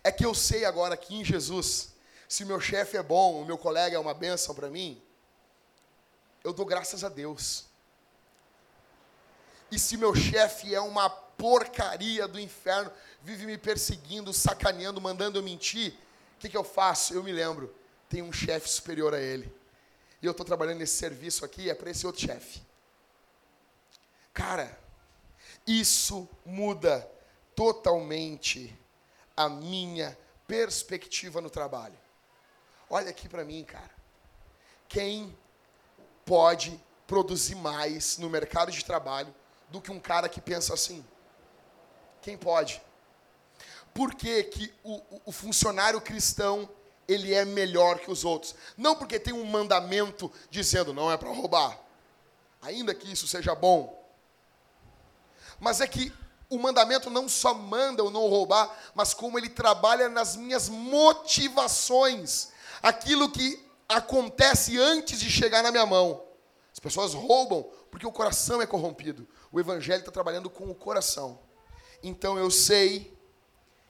É 0.03 0.11
que 0.11 0.25
eu 0.25 0.33
sei 0.33 0.63
agora 0.63 0.95
que 0.95 1.13
em 1.13 1.25
Jesus, 1.25 1.89
se 2.29 2.45
meu 2.45 2.61
chefe 2.61 2.95
é 2.95 3.01
bom, 3.01 3.41
o 3.41 3.45
meu 3.45 3.57
colega 3.57 3.95
é 3.95 3.99
uma 3.99 4.13
bênção 4.13 4.53
para 4.53 4.69
mim, 4.69 5.01
eu 6.43 6.53
dou 6.53 6.63
graças 6.63 7.03
a 7.03 7.09
Deus. 7.09 7.65
E 9.71 9.79
se 9.79 9.97
meu 9.97 10.13
chefe 10.13 10.73
é 10.73 10.79
uma 10.79 11.09
porcaria 11.09 12.27
do 12.27 12.39
inferno, 12.39 12.91
vive 13.23 13.47
me 13.47 13.57
perseguindo, 13.57 14.31
sacaneando, 14.31 15.01
mandando 15.01 15.39
eu 15.39 15.43
mentir, 15.43 15.93
o 16.35 16.39
que, 16.39 16.49
que 16.49 16.55
eu 16.55 16.63
faço? 16.63 17.15
Eu 17.15 17.23
me 17.23 17.31
lembro, 17.31 17.73
tem 18.07 18.21
um 18.21 18.31
chefe 18.31 18.69
superior 18.69 19.15
a 19.15 19.19
ele. 19.19 19.51
E 20.21 20.25
eu 20.27 20.31
estou 20.31 20.45
trabalhando 20.45 20.77
nesse 20.77 20.97
serviço 20.97 21.43
aqui, 21.43 21.67
é 21.67 21.73
para 21.73 21.89
esse 21.89 22.05
outro 22.05 22.21
chefe. 22.21 22.61
Cara, 24.31 24.79
isso 25.65 26.29
muda 26.45 27.09
totalmente 27.55 28.77
a 29.35 29.49
minha 29.49 30.15
perspectiva 30.47 31.41
no 31.41 31.49
trabalho. 31.49 31.97
Olha 32.89 33.09
aqui 33.09 33.29
para 33.29 33.43
mim, 33.43 33.63
cara. 33.63 33.91
Quem 34.87 35.37
pode 36.25 36.79
produzir 37.05 37.55
mais 37.55 38.17
no 38.17 38.29
mercado 38.29 38.71
de 38.71 38.83
trabalho 38.83 39.33
do 39.69 39.81
que 39.81 39.91
um 39.91 39.99
cara 39.99 40.27
que 40.27 40.41
pensa 40.41 40.73
assim? 40.73 41.05
Quem 42.21 42.37
pode? 42.37 42.81
Por 43.93 44.15
que, 44.15 44.43
que 44.43 44.73
o, 44.83 45.01
o 45.25 45.31
funcionário 45.31 46.01
cristão 46.01 46.69
ele 47.09 47.33
é 47.33 47.43
melhor 47.43 47.97
que 47.99 48.11
os 48.11 48.23
outros. 48.23 48.53
Não 48.77 48.95
porque 48.95 49.19
tem 49.19 49.33
um 49.33 49.43
mandamento 49.43 50.31
dizendo 50.51 50.93
não 50.93 51.11
é 51.11 51.17
para 51.17 51.29
roubar, 51.29 51.77
ainda 52.61 52.93
que 52.93 53.11
isso 53.11 53.27
seja 53.27 53.55
bom. 53.55 53.97
Mas 55.59 55.81
é 55.81 55.87
que 55.87 56.13
o 56.49 56.59
mandamento 56.59 57.09
não 57.09 57.27
só 57.27 57.53
manda 57.53 58.03
eu 58.03 58.11
não 58.11 58.27
roubar, 58.27 58.71
mas 58.93 59.13
como 59.13 59.39
ele 59.39 59.49
trabalha 59.49 60.07
nas 60.07 60.35
minhas 60.35 60.69
motivações, 60.69 62.51
aquilo 62.81 63.31
que 63.31 63.63
acontece 63.87 64.77
antes 64.79 65.19
de 65.19 65.29
chegar 65.29 65.63
na 65.63 65.71
minha 65.71 65.85
mão. 65.85 66.23
As 66.71 66.79
pessoas 66.79 67.13
roubam 67.13 67.63
porque 67.91 68.05
o 68.05 68.11
coração 68.11 68.61
é 68.61 68.67
corrompido. 68.67 69.27
O 69.51 69.59
evangelho 69.59 69.99
está 69.99 70.11
trabalhando 70.11 70.49
com 70.49 70.69
o 70.69 70.75
coração. 70.75 71.39
Então 72.03 72.37
eu 72.37 72.49
sei 72.51 73.17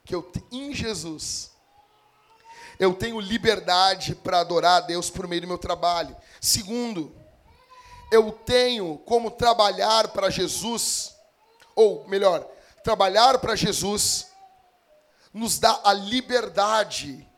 que 0.04 0.14
eu, 0.14 0.30
em 0.50 0.74
Jesus 0.74 1.50
eu 2.80 2.94
tenho 2.94 3.20
liberdade 3.20 4.14
para 4.14 4.40
adorar 4.40 4.78
a 4.78 4.86
Deus 4.86 5.10
por 5.10 5.28
meio 5.28 5.42
do 5.42 5.46
meu 5.46 5.58
trabalho. 5.58 6.16
Segundo, 6.40 7.14
eu 8.10 8.32
tenho 8.32 8.96
como 9.04 9.30
trabalhar 9.30 10.08
para 10.08 10.30
Jesus, 10.30 11.14
ou 11.76 12.08
melhor, 12.08 12.40
trabalhar 12.82 13.38
para 13.38 13.54
Jesus 13.54 14.28
nos 15.32 15.58
dá 15.58 15.78
a 15.84 15.92
liberdade 15.92 17.29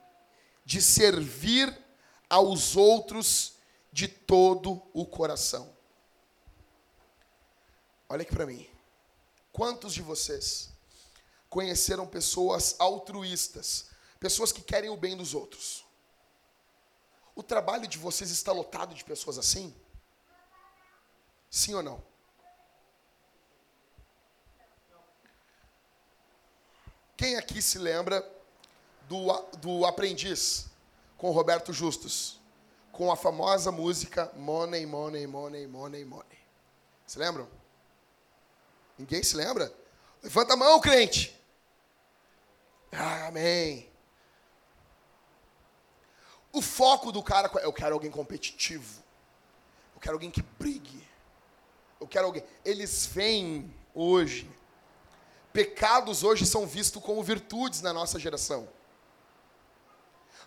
de 0.64 0.81
servir 0.81 1.77
aos 2.29 2.77
outros 2.77 3.55
de 3.92 4.09
todo 4.09 4.83
o 4.92 5.04
coração. 5.04 5.75
Olha 8.08 8.23
aqui 8.23 8.33
para 8.33 8.46
mim. 8.46 8.69
Quantos 9.52 9.92
de 9.92 10.02
vocês 10.02 10.71
conheceram 11.48 12.06
pessoas 12.06 12.77
altruístas, 12.79 13.92
Pessoas 14.23 14.52
que 14.52 14.63
querem 14.63 14.88
o 14.88 14.96
bem 14.96 15.17
dos 15.17 15.35
outros. 15.35 15.85
O 17.35 17.42
trabalho 17.42 17.88
de 17.88 17.98
vocês 17.98 18.31
está 18.31 18.52
lotado 18.52 18.94
de 18.94 19.02
pessoas 19.02 19.37
assim? 19.37 19.75
Sim 21.50 21.75
ou 21.75 21.83
não? 21.83 22.00
Quem 27.17 27.35
aqui 27.35 27.60
se 27.60 27.79
lembra 27.79 28.23
do, 29.13 29.42
do 29.58 29.85
Aprendiz 29.85 30.71
com 31.19 31.31
Roberto 31.31 31.73
Justus? 31.73 32.40
Com 32.90 33.13
a 33.13 33.17
famosa 33.17 33.71
música 33.71 34.33
Money, 34.37 34.87
Money, 34.87 35.27
Money, 35.27 35.67
Money, 35.67 36.04
Money. 36.04 36.38
Se 37.06 37.19
lembram? 37.19 37.48
Ninguém 38.98 39.23
se 39.23 39.37
lembra? 39.37 39.73
Levanta 40.23 40.54
a 40.54 40.56
mão, 40.56 40.81
crente. 40.81 41.38
amém. 43.27 43.90
O 46.52 46.63
foco 46.63 47.13
do 47.13 47.23
cara 47.23 47.50
é: 47.60 47.65
eu 47.67 47.73
quero 47.73 47.94
alguém 47.94 48.10
competitivo. 48.10 49.02
Eu 49.94 50.00
quero 50.00 50.17
alguém 50.17 50.31
que 50.31 50.42
brigue. 50.42 51.06
Eu 52.00 52.06
quero 52.06 52.27
alguém. 52.27 52.44
Eles 52.65 53.06
veem 53.06 53.73
hoje. 53.94 54.50
Pecados 55.52 56.23
hoje 56.23 56.46
são 56.46 56.67
vistos 56.67 57.02
como 57.02 57.23
virtudes 57.23 57.83
na 57.83 57.92
nossa 57.92 58.19
geração. 58.19 58.69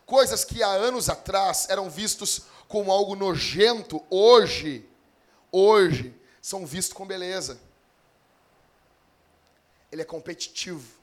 Coisas 0.06 0.45
que 0.45 0.62
há 0.62 0.68
anos 0.68 1.10
atrás 1.10 1.68
eram 1.70 1.89
vistos 1.89 2.43
como 2.68 2.91
algo 2.91 3.16
nojento, 3.16 4.03
hoje, 4.10 4.88
hoje, 5.51 6.20
são 6.41 6.66
vistos 6.66 6.93
com 6.93 7.06
beleza. 7.06 7.60
ele 9.91 10.01
é 10.01 10.06
competitivo. 10.06 10.93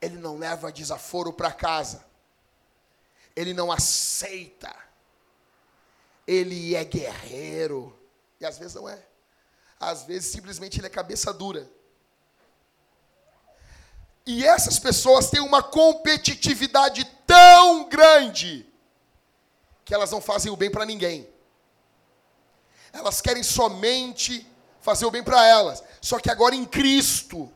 Ele 0.00 0.16
não 0.16 0.38
leva 0.38 0.72
desaforo 0.72 1.32
para 1.32 1.52
casa. 1.52 2.04
Ele 3.36 3.52
não 3.52 3.70
aceita. 3.70 4.74
Ele 6.26 6.74
é 6.74 6.84
guerreiro. 6.84 7.96
E 8.40 8.46
às 8.46 8.58
vezes 8.58 8.74
não 8.74 8.88
é. 8.88 9.04
Às 9.78 10.04
vezes 10.04 10.32
simplesmente 10.32 10.80
ele 10.80 10.86
é 10.86 10.90
cabeça 10.90 11.32
dura. 11.32 11.70
E 14.24 14.44
essas 14.44 14.78
pessoas 14.78 15.30
têm 15.30 15.40
uma 15.40 15.62
competitividade 15.62 17.04
tão 17.28 17.86
grande 17.90 18.66
que 19.84 19.94
elas 19.94 20.10
não 20.10 20.20
fazem 20.20 20.50
o 20.50 20.56
bem 20.56 20.70
para 20.70 20.86
ninguém. 20.86 21.28
Elas 22.90 23.20
querem 23.20 23.42
somente 23.42 24.46
fazer 24.80 25.04
o 25.04 25.10
bem 25.10 25.22
para 25.22 25.46
elas. 25.46 25.84
Só 26.00 26.18
que 26.18 26.30
agora 26.30 26.54
em 26.54 26.64
Cristo, 26.64 27.52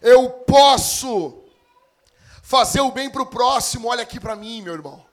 eu 0.00 0.30
posso 0.30 1.42
fazer 2.42 2.80
o 2.80 2.92
bem 2.92 3.10
para 3.10 3.22
o 3.22 3.26
próximo. 3.26 3.88
Olha 3.88 4.04
aqui 4.04 4.20
para 4.20 4.36
mim, 4.36 4.62
meu 4.62 4.74
irmão. 4.74 5.04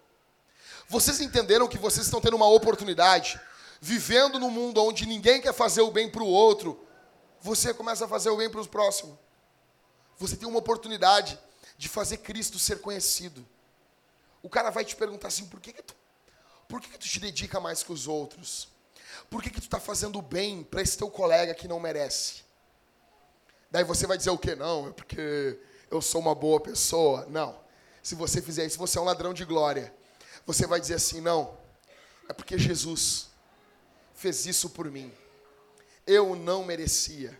Vocês 0.88 1.20
entenderam 1.20 1.68
que 1.68 1.80
vocês 1.80 2.06
estão 2.06 2.22
tendo 2.22 2.36
uma 2.36 2.48
oportunidade, 2.48 3.42
vivendo 3.80 4.38
num 4.38 4.52
mundo 4.52 4.84
onde 4.84 5.08
ninguém 5.08 5.42
quer 5.42 5.54
fazer 5.54 5.82
o 5.82 5.90
bem 5.90 6.10
para 6.10 6.22
o 6.22 6.28
outro, 6.28 6.80
você 7.40 7.74
começa 7.74 8.06
a 8.06 8.08
fazer 8.08 8.30
o 8.30 8.38
bem 8.38 8.50
para 8.50 8.62
os 8.62 8.68
próximos. 8.68 9.18
Você 10.20 10.36
tem 10.36 10.48
uma 10.48 10.60
oportunidade 10.60 11.40
de 11.82 11.90
fazer 11.90 12.18
Cristo 12.18 12.60
ser 12.60 12.80
conhecido. 12.80 13.44
O 14.44 14.48
cara 14.48 14.70
vai 14.70 14.86
te 14.86 14.96
perguntar 14.96 15.30
assim: 15.30 15.48
por 15.48 15.60
que, 15.60 15.74
que 15.74 15.82
tu, 15.82 15.96
por 16.70 16.80
que, 16.80 16.88
que 16.88 17.00
tu 17.00 17.08
te 17.08 17.20
dedica 17.20 17.60
mais 17.60 17.82
que 17.82 17.92
os 17.92 18.08
outros? 18.08 18.68
Por 19.32 19.42
que, 19.42 19.50
que 19.50 19.60
tu 19.60 19.64
está 19.64 19.80
fazendo 19.80 20.22
bem 20.22 20.64
para 20.64 20.84
esse 20.84 20.96
teu 20.96 21.10
colega 21.10 21.56
que 21.56 21.68
não 21.68 21.80
merece? 21.80 22.44
Daí 23.72 23.84
você 23.84 24.06
vai 24.06 24.16
dizer 24.16 24.30
o 24.30 24.38
quê? 24.38 24.54
Não, 24.54 24.90
é 24.90 24.92
porque 24.92 25.60
eu 25.90 26.00
sou 26.04 26.22
uma 26.22 26.36
boa 26.36 26.60
pessoa. 26.60 27.26
Não. 27.28 27.60
Se 28.04 28.14
você 28.14 28.44
fizer 28.44 28.64
isso, 28.64 28.78
você 28.78 29.00
é 29.00 29.02
um 29.02 29.06
ladrão 29.06 29.34
de 29.34 29.44
glória. 29.44 29.92
Você 30.46 30.68
vai 30.68 30.80
dizer 30.80 30.94
assim: 30.94 31.20
não, 31.20 31.58
é 32.30 32.34
porque 32.34 32.60
Jesus 32.60 33.30
fez 34.14 34.46
isso 34.46 34.70
por 34.70 34.86
mim. 34.92 35.12
Eu 36.06 36.36
não 36.36 36.64
merecia. 36.64 37.36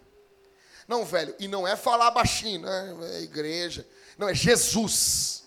Não, 0.88 1.06
velho, 1.06 1.36
e 1.38 1.48
não 1.48 1.68
é 1.68 1.76
falar 1.76 2.10
baixinho, 2.10 2.62
né? 2.62 3.18
É 3.18 3.22
igreja. 3.22 3.88
Não, 4.22 4.30
é 4.30 4.36
Jesus. 4.36 5.46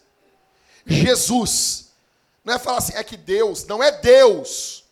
Jesus. 0.85 1.93
Não 2.45 2.55
é 2.55 2.59
falar 2.59 2.79
assim, 2.79 2.95
é 2.95 3.05
que 3.05 3.17
Deus, 3.17 3.65
não 3.67 3.81
é 3.81 3.93
Deus. 3.93 4.85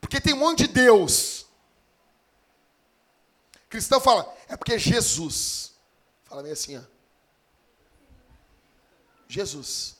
Porque 0.00 0.18
tem 0.18 0.32
um 0.32 0.38
monte 0.38 0.66
de 0.66 0.72
Deus. 0.72 1.44
Cristão 3.68 4.00
fala, 4.00 4.34
é 4.48 4.56
porque 4.56 4.78
Jesus. 4.78 5.74
Fala 6.24 6.42
meio 6.42 6.54
assim, 6.54 6.78
ó. 6.78 6.80
Jesus. 9.28 9.96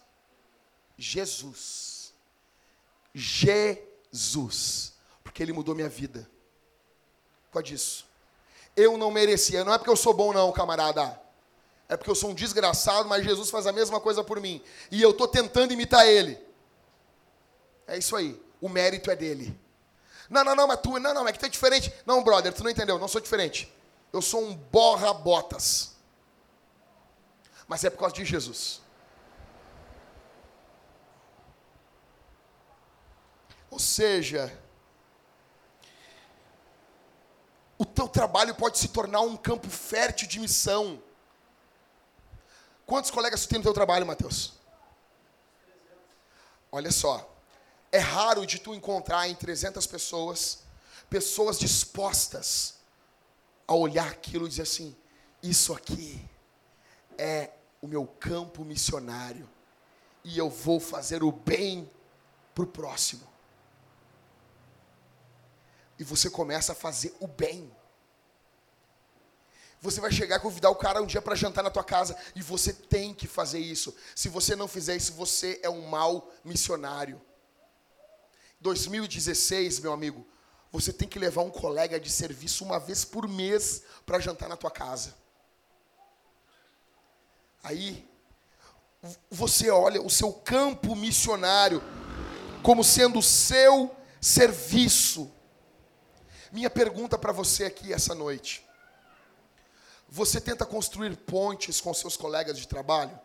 Jesus. 0.97 2.15
Jesus. 3.13 4.95
Porque 5.23 5.43
ele 5.43 5.53
mudou 5.53 5.75
minha 5.75 5.91
vida. 5.91 6.27
Pode 7.53 7.75
isso. 7.75 8.07
Eu 8.75 8.97
não 8.97 9.11
merecia. 9.11 9.65
Não 9.65 9.75
é 9.75 9.77
porque 9.77 9.91
eu 9.91 9.97
sou 9.97 10.15
bom, 10.15 10.33
não, 10.33 10.51
camarada. 10.51 11.24
É 11.89 11.97
porque 11.97 12.11
eu 12.11 12.15
sou 12.15 12.31
um 12.31 12.35
desgraçado, 12.35 13.09
mas 13.09 13.25
Jesus 13.25 13.51
faz 13.51 13.67
a 13.67 13.73
mesma 13.73 14.01
coisa 14.01 14.25
por 14.25 14.41
mim. 14.41 14.63
E 14.91 15.03
eu 15.03 15.11
estou 15.11 15.29
tentando 15.29 15.73
imitar 15.73 16.07
ele. 16.07 16.39
É 17.87 17.99
isso 17.99 18.17
aí. 18.17 18.41
O 18.61 18.69
mérito 18.69 19.11
é 19.11 19.17
dele. 19.17 19.59
Não, 20.31 20.43
não, 20.43 20.57
não, 20.57 20.67
mas 20.67 20.81
tu, 20.81 20.99
não, 20.99 21.13
não, 21.13 21.29
é 21.29 21.33
que 21.33 21.39
tu 21.39 21.47
é 21.47 21.49
diferente. 21.49 21.93
Não, 22.07 22.25
brother, 22.25 22.53
tu 22.53 22.63
não 22.63 22.71
entendeu, 22.71 22.99
não 22.99 23.09
sou 23.09 23.21
diferente. 23.21 23.73
Eu 24.13 24.23
sou 24.23 24.43
um 24.43 24.55
borra-botas. 24.55 25.95
Mas 27.67 27.85
é 27.85 27.91
por 27.91 27.99
causa 27.99 28.15
de 28.15 28.25
Jesus. 28.25 28.81
Ou 33.71 33.79
seja, 33.79 34.57
o 37.77 37.85
teu 37.85 38.07
trabalho 38.07 38.55
pode 38.55 38.79
se 38.79 38.89
tornar 38.89 39.21
um 39.21 39.37
campo 39.37 39.69
fértil 39.69 40.29
de 40.29 40.39
missão. 40.39 41.03
Quantos 42.87 43.11
colegas 43.11 43.43
tu 43.43 43.49
tem 43.49 43.59
no 43.59 43.65
teu 43.65 43.73
trabalho, 43.73 44.07
Mateus? 44.07 44.55
Olha 46.71 46.91
só. 46.91 47.31
É 47.91 47.99
raro 47.99 48.45
de 48.45 48.59
tu 48.59 48.75
encontrar 48.75 49.29
em 49.29 49.35
300 49.35 49.87
pessoas 49.87 50.65
pessoas 51.09 51.59
dispostas 51.59 52.75
a 53.69 53.75
olhar 53.75 54.09
aquilo 54.09 54.47
e 54.47 54.49
dizer 54.49 54.63
assim: 54.63 54.97
isso 55.43 55.73
aqui 55.73 56.29
é 57.17 57.51
o 57.81 57.87
meu 57.87 58.07
campo 58.07 58.65
missionário 58.65 59.49
e 60.25 60.37
eu 60.39 60.51
vou 60.51 60.81
fazer 60.81 61.23
o 61.23 61.31
bem 61.31 61.89
para 62.55 62.65
o 62.65 62.67
próximo. 62.67 63.27
E 65.99 66.03
você 66.05 66.29
começa 66.29 66.73
a 66.73 66.75
fazer 66.75 67.15
o 67.21 67.27
bem. 67.27 67.71
Você 69.85 70.01
vai 70.01 70.11
chegar 70.11 70.37
e 70.37 70.41
convidar 70.41 70.71
o 70.71 70.77
cara 70.77 71.03
um 71.03 71.07
dia 71.07 71.21
para 71.21 71.35
jantar 71.35 71.63
na 71.63 71.69
tua 71.69 71.85
casa 71.85 72.17
e 72.35 72.41
você 72.41 72.73
tem 72.73 73.13
que 73.13 73.27
fazer 73.27 73.59
isso. 73.59 73.95
Se 74.17 74.31
você 74.31 74.57
não 74.57 74.67
fizer 74.67 74.97
isso, 74.97 75.13
você 75.13 75.61
é 75.63 75.69
um 75.69 75.87
mau 75.87 76.33
missionário. 76.43 77.21
2016, 78.61 79.81
meu 79.81 79.93
amigo, 79.93 80.27
você 80.73 80.91
tem 80.91 81.07
que 81.07 81.19
levar 81.19 81.43
um 81.43 81.51
colega 81.51 82.01
de 82.01 82.11
serviço 82.11 82.65
uma 82.65 82.81
vez 82.81 83.05
por 83.05 83.29
mês 83.29 83.83
para 84.07 84.19
jantar 84.19 84.49
na 84.49 84.57
tua 84.57 84.71
casa. 84.71 85.15
Aí 87.63 88.09
você 89.31 89.69
olha 89.69 90.01
o 90.01 90.09
seu 90.09 90.33
campo 90.33 90.97
missionário 90.97 91.83
como 92.63 92.83
sendo 92.83 93.19
o 93.19 93.23
seu 93.23 93.95
serviço. 94.19 95.31
Minha 96.51 96.71
pergunta 96.71 97.19
para 97.19 97.33
você 97.33 97.65
aqui 97.65 97.93
essa 97.93 98.15
noite: 98.15 98.65
você 100.15 100.41
tenta 100.41 100.65
construir 100.65 101.17
pontes 101.17 101.81
com 101.81 101.93
seus 101.93 102.17
colegas 102.17 102.57
de 102.57 102.69
trabalho? 102.69 103.19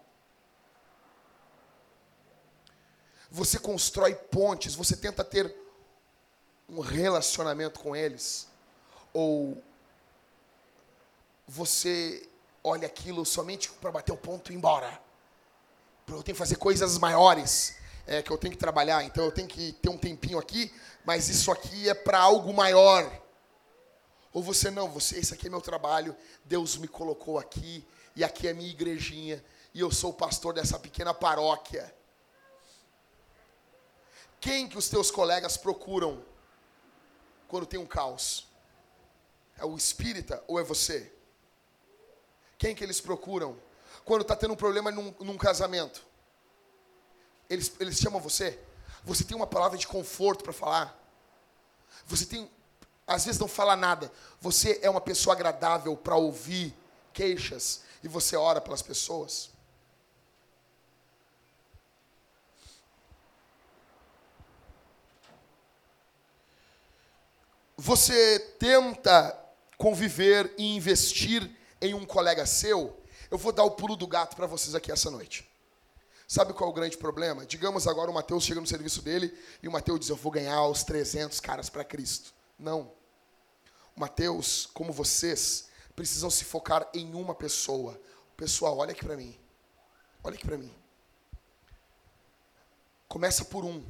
Você 3.30 3.60
constrói 3.60 4.16
pontes, 4.16 4.74
você 4.74 4.98
tenta 4.98 5.24
ter 5.24 5.56
um 6.68 6.80
relacionamento 6.80 7.80
com 7.80 7.96
eles? 7.96 8.48
Ou 9.14 9.62
você 11.48 12.28
olha 12.64 12.88
aquilo 12.88 13.24
somente 13.24 13.70
para 13.74 13.92
bater 13.92 14.12
o 14.12 14.18
ponto 14.18 14.52
e 14.52 14.56
ir 14.56 14.58
embora? 14.58 15.00
Eu 16.08 16.24
tenho 16.24 16.34
que 16.36 16.40
fazer 16.40 16.56
coisas 16.56 16.98
maiores 16.98 17.76
é, 18.08 18.24
que 18.24 18.32
eu 18.32 18.38
tenho 18.40 18.52
que 18.52 18.60
trabalhar, 18.60 19.04
então 19.04 19.26
eu 19.26 19.32
tenho 19.32 19.48
que 19.48 19.74
ter 19.74 19.90
um 19.90 19.98
tempinho 19.98 20.40
aqui, 20.40 20.74
mas 21.06 21.30
isso 21.30 21.52
aqui 21.52 21.88
é 21.88 21.94
para 21.94 22.18
algo 22.18 22.52
maior. 22.52 23.08
Ou 24.32 24.44
você 24.44 24.70
não, 24.70 24.90
você, 24.90 25.18
esse 25.18 25.34
aqui 25.34 25.48
é 25.48 25.50
meu 25.50 25.62
trabalho, 25.62 26.16
Deus 26.46 26.78
me 26.78 26.88
colocou 26.88 27.40
aqui, 27.40 27.86
e 28.16 28.24
aqui 28.24 28.48
é 28.48 28.54
minha 28.54 28.70
igrejinha, 28.70 29.44
e 29.74 29.80
eu 29.80 29.92
sou 29.92 30.12
o 30.12 30.14
pastor 30.14 30.54
dessa 30.54 30.78
pequena 30.78 31.14
paróquia. 31.14 31.94
Quem 34.40 34.68
que 34.68 34.78
os 34.78 34.88
teus 34.88 35.12
colegas 35.12 35.58
procuram 35.58 36.24
quando 37.48 37.66
tem 37.66 37.80
um 37.80 37.86
caos? 37.86 38.48
É 39.58 39.66
o 39.66 39.76
espírita 39.76 40.42
ou 40.48 40.60
é 40.60 40.64
você? 40.64 41.12
Quem 42.58 42.76
que 42.76 42.84
eles 42.84 43.02
procuram 43.02 43.60
quando 44.06 44.22
está 44.22 44.36
tendo 44.36 44.54
um 44.54 44.58
problema 44.58 44.92
num, 44.92 45.14
num 45.20 45.38
casamento? 45.38 46.06
Eles, 47.50 47.72
eles 47.80 47.98
chamam 47.98 48.22
você? 48.22 48.60
Você 49.04 49.24
tem 49.24 49.36
uma 49.36 49.48
palavra 49.48 49.78
de 49.78 49.88
conforto 49.88 50.44
para 50.44 50.54
falar? 50.54 50.98
Você 52.06 52.26
tem, 52.26 52.50
às 53.10 53.26
vezes 53.26 53.39
não 53.39 53.47
fala 53.47 53.76
nada. 53.76 54.12
Você 54.39 54.80
é 54.82 54.89
uma 54.89 55.01
pessoa 55.01 55.36
agradável 55.36 55.97
para 55.97 56.16
ouvir 56.16 56.74
queixas 57.12 57.82
e 58.03 58.07
você 58.07 58.36
ora 58.36 58.62
pelas 58.62 58.82
pessoas? 58.82 59.49
você 67.80 68.39
tenta 68.60 69.38
conviver 69.78 70.53
e 70.57 70.76
investir 70.76 71.49
em 71.82 71.93
um 71.93 72.05
colega 72.05 72.45
seu, 72.45 73.01
eu 73.32 73.38
vou 73.38 73.53
dar 73.53 73.64
o 73.64 73.72
pulo 73.72 73.95
do 73.95 74.05
gato 74.05 74.36
para 74.36 74.45
vocês 74.45 74.76
aqui 74.76 74.91
essa 74.91 75.10
noite. 75.10 75.49
Sabe 76.28 76.53
qual 76.53 76.70
é 76.70 76.72
o 76.72 76.76
grande 76.76 76.97
problema? 76.97 77.45
Digamos 77.45 77.88
agora 77.88 78.12
o 78.12 78.14
Mateus 78.14 78.43
chega 78.43 78.60
no 78.60 78.68
serviço 78.68 79.01
dele 79.01 79.36
e 79.64 79.68
o 79.68 79.72
Mateus 79.72 80.01
diz: 80.01 80.10
Eu 80.10 80.16
vou 80.16 80.32
ganhar 80.32 80.64
os 80.68 80.84
300 80.84 81.39
caras 81.39 81.70
para 81.70 81.84
Cristo. 81.84 82.34
Não. 82.60 82.91
Mateus, 84.00 84.66
como 84.74 84.93
vocês, 84.93 85.68
precisam 85.93 86.30
se 86.30 86.45
focar 86.45 86.89
em 86.93 87.14
uma 87.14 87.36
pessoa. 87.36 88.00
Pessoal, 88.38 88.78
olha 88.78 88.93
aqui 88.93 89.04
para 89.04 89.18
mim. 89.18 89.38
Olha 90.24 90.36
aqui 90.36 90.45
para 90.45 90.58
mim. 90.58 90.74
Começa 93.10 93.43
por 93.43 93.66
um. 93.66 93.86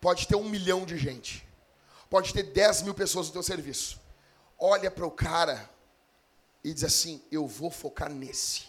Pode 0.00 0.26
ter 0.26 0.34
um 0.34 0.48
milhão 0.48 0.86
de 0.86 0.96
gente. 0.96 1.46
Pode 2.08 2.32
ter 2.32 2.42
10 2.42 2.82
mil 2.82 2.94
pessoas 2.94 3.26
no 3.26 3.34
teu 3.34 3.42
serviço. 3.42 4.00
olha 4.58 4.90
para 4.90 5.06
o 5.06 5.10
cara 5.10 5.68
e 6.64 6.72
diz 6.72 6.84
assim: 6.84 7.22
Eu 7.30 7.46
vou 7.46 7.70
focar 7.70 8.10
nesse. 8.10 8.64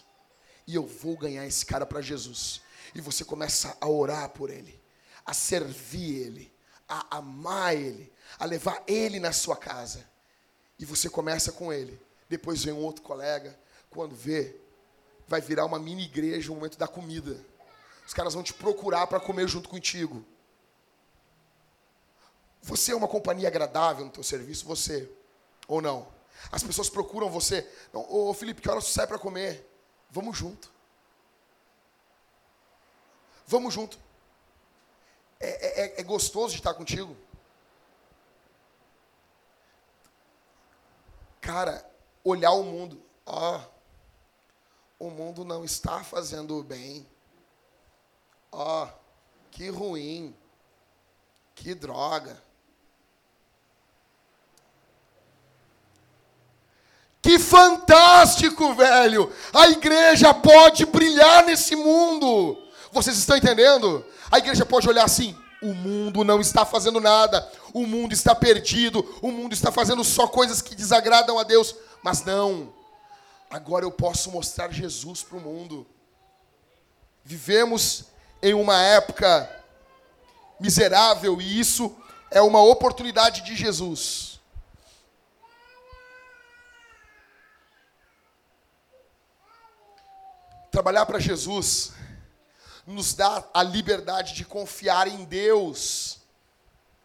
E 0.67 0.75
eu 0.75 0.85
vou 0.85 1.17
ganhar 1.17 1.45
esse 1.47 1.65
cara 1.65 1.85
para 1.85 2.01
Jesus. 2.01 2.61
E 2.93 2.99
você 2.99 3.23
começa 3.23 3.77
a 3.79 3.87
orar 3.87 4.29
por 4.31 4.49
ele, 4.49 4.77
a 5.25 5.33
servir 5.33 6.17
ele, 6.17 6.53
a 6.87 7.17
amar 7.17 7.75
ele, 7.75 8.12
a 8.39 8.45
levar 8.45 8.83
ele 8.87 9.19
na 9.19 9.31
sua 9.31 9.55
casa. 9.55 10.05
E 10.79 10.85
você 10.85 11.09
começa 11.09 11.51
com 11.51 11.71
ele. 11.71 11.99
Depois 12.29 12.63
vem 12.63 12.73
um 12.73 12.83
outro 12.83 13.01
colega. 13.01 13.57
Quando 13.89 14.15
vê, 14.15 14.55
vai 15.27 15.39
virar 15.39 15.65
uma 15.65 15.79
mini 15.79 16.03
igreja 16.03 16.49
no 16.49 16.55
momento 16.55 16.77
da 16.77 16.87
comida. 16.87 17.39
Os 18.05 18.13
caras 18.13 18.33
vão 18.33 18.43
te 18.43 18.53
procurar 18.53 19.07
para 19.07 19.19
comer 19.19 19.47
junto 19.47 19.69
contigo. 19.69 20.25
Você 22.61 22.91
é 22.91 22.95
uma 22.95 23.07
companhia 23.07 23.47
agradável 23.47 24.05
no 24.05 24.11
teu 24.11 24.23
serviço, 24.23 24.65
você 24.65 25.09
ou 25.67 25.81
não? 25.81 26.07
As 26.51 26.63
pessoas 26.63 26.89
procuram 26.89 27.29
você. 27.29 27.69
Ô 27.93 28.33
Felipe, 28.33 28.61
que 28.61 28.69
hora 28.69 28.81
você 28.81 28.91
sai 28.91 29.07
para 29.07 29.19
comer? 29.19 29.69
Vamos 30.09 30.37
junto. 30.37 30.71
Vamos 33.45 33.73
junto. 33.73 33.97
É, 35.39 35.81
é, 35.81 36.01
é 36.01 36.03
gostoso 36.03 36.53
de 36.53 36.59
estar 36.59 36.73
contigo. 36.73 37.15
Cara, 41.43 41.85
olhar 42.23 42.51
o 42.51 42.63
mundo. 42.63 43.03
Ó, 43.25 43.59
o 44.97 45.09
mundo 45.09 45.43
não 45.43 45.65
está 45.65 46.01
fazendo 46.01 46.57
o 46.57 46.63
bem. 46.63 47.05
Ó, 48.49 48.87
que 49.51 49.69
ruim. 49.69 50.33
Que 51.53 51.75
droga. 51.75 52.41
Que 57.21 57.37
fantástico, 57.37 58.73
velho! 58.73 59.31
A 59.53 59.67
igreja 59.67 60.33
pode 60.33 60.85
brilhar 60.85 61.45
nesse 61.45 61.75
mundo. 61.75 62.57
Vocês 62.91 63.17
estão 63.17 63.35
entendendo? 63.35 64.05
A 64.31 64.37
igreja 64.37 64.65
pode 64.65 64.87
olhar 64.87 65.03
assim: 65.03 65.37
o 65.61 65.73
mundo 65.73 66.23
não 66.23 66.39
está 66.39 66.65
fazendo 66.65 67.01
nada, 67.01 67.49
o 67.73 67.87
mundo 67.87 68.13
está 68.13 68.35
perdido, 68.35 69.03
o 69.21 69.31
mundo 69.31 69.53
está 69.53 69.71
fazendo 69.71 70.03
só 70.03 70.27
coisas 70.27 70.61
que 70.61 70.75
desagradam 70.75 71.39
a 71.39 71.43
Deus. 71.43 71.75
Mas 72.03 72.23
não, 72.23 72.71
agora 73.49 73.83
eu 73.83 73.91
posso 73.91 74.29
mostrar 74.29 74.71
Jesus 74.71 75.23
para 75.23 75.37
o 75.37 75.41
mundo. 75.41 75.87
Vivemos 77.25 78.05
em 78.41 78.53
uma 78.53 78.79
época 78.79 79.49
miserável 80.59 81.41
e 81.41 81.59
isso 81.59 81.95
é 82.29 82.41
uma 82.41 82.61
oportunidade 82.61 83.41
de 83.41 83.55
Jesus. 83.55 84.39
Trabalhar 90.69 91.05
para 91.05 91.19
Jesus 91.19 91.91
nos 92.85 93.13
dá 93.13 93.43
a 93.53 93.63
liberdade 93.63 94.33
de 94.33 94.43
confiar 94.43 95.07
em 95.07 95.23
Deus 95.23 96.22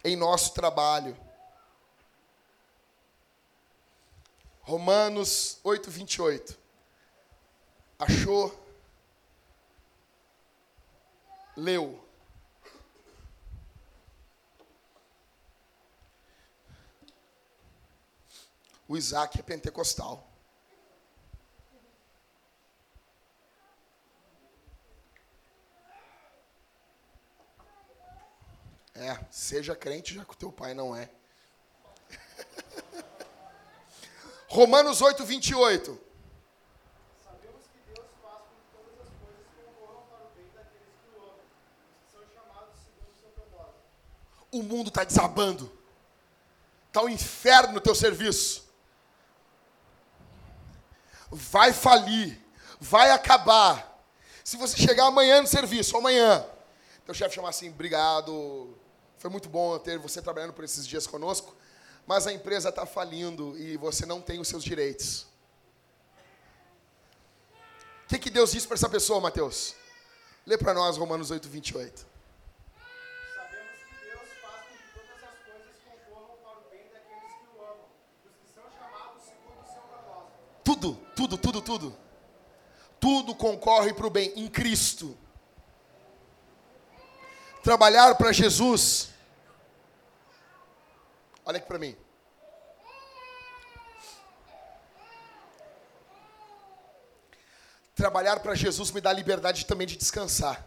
em 0.05 0.17
nosso 0.17 0.55
trabalho. 0.55 1.17
Romanos 4.63 5.59
8, 5.65 5.91
28. 5.91 6.59
Achou? 7.99 8.69
Leu. 11.57 12.05
O 18.87 18.97
Isaac 18.97 19.39
é 19.39 19.43
pentecostal. 19.43 20.28
É, 28.99 29.17
seja 29.31 29.75
crente 29.77 30.13
já 30.13 30.25
que 30.25 30.33
o 30.33 30.37
teu 30.37 30.51
pai 30.51 30.75
não 30.75 30.95
é. 30.95 31.09
Romanos 34.49 35.01
8, 35.01 35.25
28. 35.25 35.97
Sabemos 37.23 37.63
que 37.73 37.79
Deus 37.95 38.09
faz 38.21 38.39
com 38.39 38.57
todas 38.73 38.99
as 39.07 39.15
coisas 39.23 39.45
concorram 39.55 40.03
para 40.09 40.27
o 40.27 40.31
bem 40.35 40.51
daqueles 40.53 40.97
que 40.97 41.03
o 41.17 41.23
amam, 41.23 41.39
que 42.07 42.13
são 42.13 42.23
chamados 42.35 42.75
segundo 42.85 43.15
o 43.15 43.19
seu 43.21 43.31
propósito. 43.31 43.79
O 44.51 44.65
mundo 44.65 44.89
está 44.89 45.05
desabando. 45.05 45.73
Está 46.89 47.03
um 47.03 47.09
inferno 47.09 47.75
no 47.75 47.81
teu 47.81 47.95
serviço. 47.95 48.69
Vai 51.31 51.73
falir. 51.73 52.45
Vai 52.81 53.13
acabar. 53.13 54.03
Se 54.43 54.57
você 54.57 54.77
chegar 54.77 55.07
amanhã 55.07 55.41
no 55.41 55.47
serviço, 55.47 55.97
amanhã, 55.97 56.45
teu 57.05 57.15
chefe 57.15 57.37
chamar 57.37 57.51
assim, 57.51 57.69
obrigado, 57.69 58.77
foi 59.19 59.29
muito 59.29 59.49
bom 59.49 59.77
ter 59.79 59.99
você 59.99 60.23
trabalhando 60.23 60.53
por 60.53 60.65
esses 60.65 60.87
dias 60.87 61.07
conosco, 61.07 61.55
mas 62.07 62.27
a 62.27 62.33
empresa 62.33 62.69
está 62.69 62.87
falindo 62.87 63.59
e 63.59 63.77
você 63.77 64.07
não 64.07 64.21
tem 64.21 64.39
os 64.41 64.47
seus 64.47 64.63
direitos. 64.63 65.27
O 68.05 68.09
que, 68.09 68.19
que 68.19 68.31
Deus 68.31 68.53
disse 68.53 68.67
para 68.67 68.77
essa 68.77 68.89
pessoa, 68.89 69.21
Mateus? 69.21 69.75
Lê 70.47 70.57
para 70.57 70.73
nós 70.73 70.97
Romanos 70.97 71.31
8, 71.31 71.49
28. 71.49 72.07
Sabemos 73.35 73.77
que 73.87 74.07
Deus 74.07 74.29
faz 74.41 74.67
com 74.67 74.77
que 74.77 74.93
todas 74.95 75.23
as 75.23 75.45
coisas 75.45 75.77
concorram 75.85 76.37
para 76.43 76.59
o 76.59 76.71
bem 76.71 76.85
daqueles 76.91 77.35
que 77.35 77.47
o 77.55 77.61
amam, 77.61 77.89
dos 78.25 78.33
que 78.41 78.55
são 78.55 78.65
chamados 78.79 79.25
segundo 79.25 79.61
o 79.61 79.67
seu 79.67 79.83
propósito. 79.83 80.33
Tudo, 80.65 80.99
tudo, 81.15 81.37
tudo, 81.37 81.61
tudo. 81.61 81.97
Tudo 83.01 83.35
concorre 83.35 83.93
para 83.93 84.07
o 84.07 84.11
bem 84.11 84.33
em 84.37 84.49
Cristo 84.49 85.19
trabalhar 87.69 88.15
para 88.15 88.33
Jesus. 88.33 89.11
Olha 91.45 91.59
aqui 91.59 91.67
para 91.67 91.79
mim. 91.79 91.95
Trabalhar 97.95 98.41
para 98.41 98.55
Jesus 98.55 98.91
me 98.91 99.03
dá 99.03 99.13
liberdade 99.13 99.67
também 99.67 99.87
de 99.87 99.99
descansar. 99.99 100.67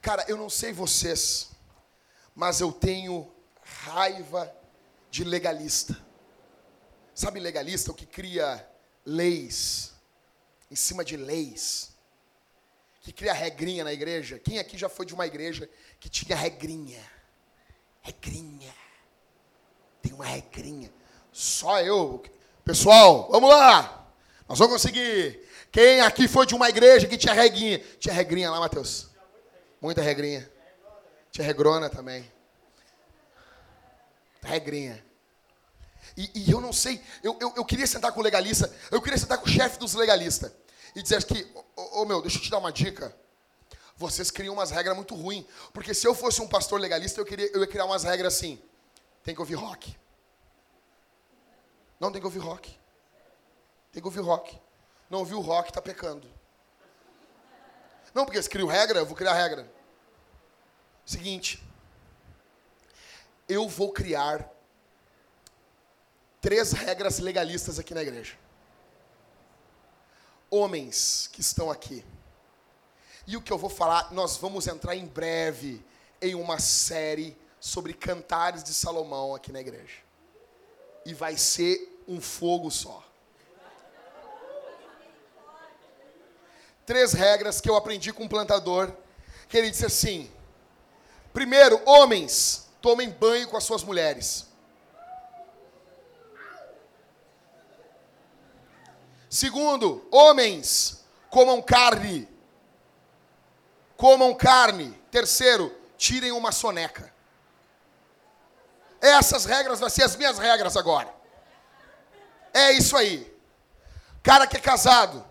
Cara, 0.00 0.24
eu 0.26 0.38
não 0.38 0.48
sei 0.48 0.72
vocês, 0.72 1.50
mas 2.34 2.62
eu 2.62 2.72
tenho 2.72 3.30
raiva 3.62 4.50
de 5.10 5.22
legalista. 5.22 5.94
Sabe 7.14 7.40
legalista, 7.40 7.90
o 7.90 7.94
que 7.94 8.06
cria 8.06 8.66
leis 9.04 9.92
em 10.70 10.76
cima 10.76 11.04
de 11.04 11.18
leis? 11.18 11.89
Que 13.00 13.12
cria 13.12 13.32
regrinha 13.32 13.82
na 13.82 13.92
igreja. 13.92 14.38
Quem 14.38 14.58
aqui 14.58 14.76
já 14.76 14.88
foi 14.88 15.06
de 15.06 15.14
uma 15.14 15.26
igreja 15.26 15.68
que 15.98 16.08
tinha 16.08 16.36
regrinha? 16.36 17.02
Regrinha. 18.02 18.74
Tem 20.02 20.12
uma 20.12 20.26
regrinha. 20.26 20.92
Só 21.32 21.80
eu. 21.80 22.22
Pessoal, 22.64 23.28
vamos 23.30 23.48
lá. 23.48 24.06
Nós 24.46 24.58
vamos 24.58 24.74
conseguir. 24.74 25.40
Quem 25.72 26.00
aqui 26.00 26.28
foi 26.28 26.46
de 26.46 26.54
uma 26.54 26.68
igreja 26.68 27.06
que 27.06 27.16
tinha 27.16 27.32
regrinha? 27.32 27.78
Tinha 27.98 28.14
regrinha 28.14 28.50
lá, 28.50 28.60
Mateus? 28.60 29.08
Muita 29.80 30.02
regrinha. 30.02 30.50
Tinha 31.30 31.46
regrona 31.46 31.88
também. 31.88 32.30
Regrinha. 34.42 35.02
E, 36.16 36.30
e 36.34 36.50
eu 36.50 36.60
não 36.60 36.72
sei, 36.72 37.00
eu, 37.22 37.36
eu, 37.40 37.52
eu, 37.56 37.64
queria 37.64 37.86
sentar 37.86 38.12
com 38.12 38.20
o 38.20 38.22
legalista, 38.22 38.70
eu 38.90 39.00
queria 39.00 39.16
sentar 39.16 39.38
com 39.38 39.46
o 39.46 39.48
chefe 39.48 39.78
dos 39.78 39.94
legalistas 39.94 40.50
e 40.94 41.02
dizer 41.02 41.24
que, 41.24 41.42
ô 41.54 41.64
oh, 41.76 42.02
oh, 42.02 42.04
meu, 42.04 42.20
deixa 42.20 42.38
eu 42.38 42.42
te 42.42 42.50
dar 42.50 42.58
uma 42.58 42.72
dica. 42.72 43.14
Vocês 43.96 44.30
criam 44.30 44.54
umas 44.54 44.70
regras 44.70 44.96
muito 44.96 45.14
ruins. 45.14 45.44
Porque 45.72 45.92
se 45.94 46.06
eu 46.06 46.14
fosse 46.14 46.40
um 46.40 46.48
pastor 46.48 46.80
legalista, 46.80 47.20
eu, 47.20 47.24
queria, 47.24 47.50
eu 47.52 47.60
ia 47.60 47.66
criar 47.66 47.84
umas 47.84 48.02
regras 48.02 48.34
assim. 48.34 48.60
Tem 49.22 49.34
que 49.34 49.40
ouvir 49.40 49.54
rock. 49.54 49.96
Não 51.98 52.10
tem 52.10 52.20
que 52.20 52.26
ouvir 52.26 52.38
rock. 52.38 52.78
Tem 53.92 54.00
que 54.00 54.08
ouvir 54.08 54.20
rock. 54.20 54.58
Não 55.08 55.18
ouviu 55.18 55.40
rock, 55.40 55.68
está 55.68 55.82
pecando. 55.82 56.26
Não, 58.14 58.24
porque 58.24 58.42
se 58.42 58.48
crio 58.48 58.66
regra, 58.66 59.00
eu 59.00 59.06
vou 59.06 59.14
criar 59.14 59.34
regra. 59.34 59.70
Seguinte. 61.04 61.62
Eu 63.48 63.68
vou 63.68 63.92
criar 63.92 64.48
três 66.40 66.72
regras 66.72 67.18
legalistas 67.18 67.78
aqui 67.78 67.92
na 67.92 68.02
igreja 68.02 68.36
homens 70.50 71.28
que 71.32 71.40
estão 71.40 71.70
aqui. 71.70 72.04
E 73.26 73.36
o 73.36 73.40
que 73.40 73.52
eu 73.52 73.58
vou 73.58 73.70
falar, 73.70 74.12
nós 74.12 74.36
vamos 74.36 74.66
entrar 74.66 74.96
em 74.96 75.06
breve 75.06 75.84
em 76.20 76.34
uma 76.34 76.58
série 76.58 77.36
sobre 77.60 77.92
cantares 77.92 78.64
de 78.64 78.74
Salomão 78.74 79.34
aqui 79.34 79.52
na 79.52 79.60
igreja. 79.60 79.98
E 81.06 81.14
vai 81.14 81.36
ser 81.36 82.02
um 82.08 82.20
fogo 82.20 82.70
só. 82.70 83.06
Três 86.84 87.12
regras 87.12 87.60
que 87.60 87.70
eu 87.70 87.76
aprendi 87.76 88.12
com 88.12 88.24
um 88.24 88.28
plantador, 88.28 88.92
que 89.48 89.56
ele 89.56 89.70
disse 89.70 89.86
assim: 89.86 90.30
primeiro, 91.32 91.80
homens, 91.86 92.68
tomem 92.82 93.10
banho 93.10 93.46
com 93.48 93.56
as 93.56 93.64
suas 93.64 93.84
mulheres. 93.84 94.49
Segundo, 99.30 100.04
homens, 100.10 101.04
comam 101.30 101.62
carne. 101.62 102.28
Comam 103.96 104.34
carne. 104.34 104.90
Terceiro, 105.08 105.72
tirem 105.96 106.32
uma 106.32 106.50
soneca. 106.50 107.14
Essas 109.00 109.44
regras 109.44 109.78
vão 109.78 109.88
ser 109.88 110.02
as 110.02 110.16
minhas 110.16 110.36
regras 110.36 110.76
agora. 110.76 111.14
É 112.52 112.72
isso 112.72 112.96
aí. 112.96 113.32
Cara 114.20 114.48
que 114.48 114.56
é 114.56 114.60
casado, 114.60 115.24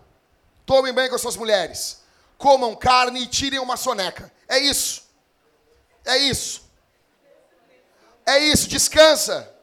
tomem 0.64 0.94
banho 0.94 1.10
com 1.10 1.16
as 1.16 1.20
suas 1.20 1.36
mulheres. 1.36 2.00
Comam 2.38 2.74
carne 2.74 3.20
e 3.20 3.26
tirem 3.26 3.58
uma 3.58 3.76
soneca. 3.76 4.32
É 4.48 4.58
isso. 4.58 5.04
É 6.06 6.16
isso. 6.16 6.64
É 8.24 8.38
isso. 8.38 8.66
Descansa. 8.66 9.54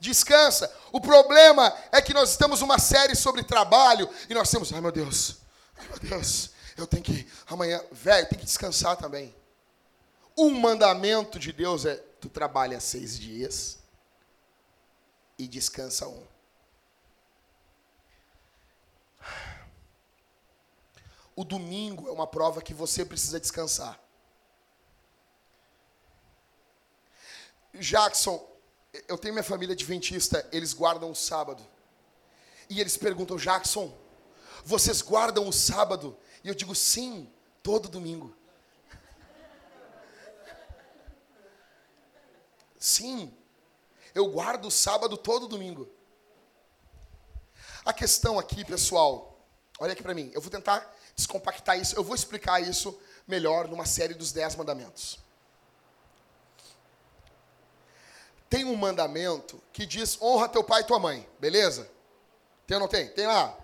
Descansa. 0.00 0.72
O 0.92 1.00
problema 1.00 1.76
é 1.90 2.00
que 2.00 2.14
nós 2.14 2.30
estamos 2.30 2.62
uma 2.62 2.78
série 2.78 3.16
sobre 3.16 3.42
trabalho 3.42 4.08
e 4.28 4.34
nós 4.34 4.50
temos, 4.50 4.72
ai 4.72 4.80
meu 4.80 4.92
Deus, 4.92 5.38
ai 5.76 5.86
meu 5.88 5.98
Deus, 5.98 6.50
eu 6.76 6.86
tenho 6.86 7.02
que 7.02 7.28
amanhã, 7.46 7.82
velho, 7.90 8.28
tem 8.28 8.38
que 8.38 8.44
descansar 8.44 8.96
também. 8.96 9.34
Um 10.36 10.50
mandamento 10.50 11.38
de 11.38 11.52
Deus 11.52 11.84
é 11.84 11.96
tu 12.20 12.28
trabalha 12.28 12.78
seis 12.78 13.18
dias 13.18 13.78
e 15.36 15.48
descansa 15.48 16.06
um. 16.06 16.24
O 21.34 21.44
domingo 21.44 22.08
é 22.08 22.12
uma 22.12 22.26
prova 22.26 22.60
que 22.60 22.74
você 22.74 23.04
precisa 23.04 23.38
descansar. 23.38 23.98
Jackson, 27.74 28.44
eu 29.06 29.18
tenho 29.18 29.34
minha 29.34 29.44
família 29.44 29.74
adventista, 29.74 30.48
eles 30.50 30.72
guardam 30.72 31.10
o 31.10 31.14
sábado. 31.14 31.62
E 32.68 32.80
eles 32.80 32.96
perguntam, 32.96 33.36
Jackson, 33.36 33.96
vocês 34.64 35.00
guardam 35.00 35.48
o 35.48 35.52
sábado? 35.52 36.16
E 36.42 36.48
eu 36.48 36.54
digo, 36.54 36.74
sim, 36.74 37.30
todo 37.62 37.88
domingo. 37.88 38.34
Sim, 42.78 43.34
eu 44.14 44.30
guardo 44.30 44.66
o 44.66 44.70
sábado 44.70 45.16
todo 45.16 45.48
domingo. 45.48 45.88
A 47.84 47.92
questão 47.92 48.38
aqui, 48.38 48.64
pessoal, 48.64 49.40
olha 49.78 49.92
aqui 49.92 50.02
para 50.02 50.14
mim, 50.14 50.30
eu 50.34 50.40
vou 50.40 50.50
tentar 50.50 50.94
descompactar 51.16 51.78
isso. 51.78 51.96
Eu 51.96 52.04
vou 52.04 52.14
explicar 52.14 52.60
isso 52.60 52.98
melhor 53.26 53.68
numa 53.68 53.86
série 53.86 54.14
dos 54.14 54.32
Dez 54.32 54.54
Mandamentos. 54.54 55.18
Tem 58.48 58.64
um 58.64 58.76
mandamento 58.76 59.62
que 59.72 59.84
diz: 59.84 60.20
honra 60.20 60.48
teu 60.48 60.64
pai 60.64 60.82
e 60.82 60.84
tua 60.84 60.98
mãe, 60.98 61.28
beleza? 61.38 61.90
Tem 62.66 62.76
ou 62.76 62.80
não 62.80 62.88
tem? 62.88 63.08
Tem 63.08 63.26
lá. 63.26 63.56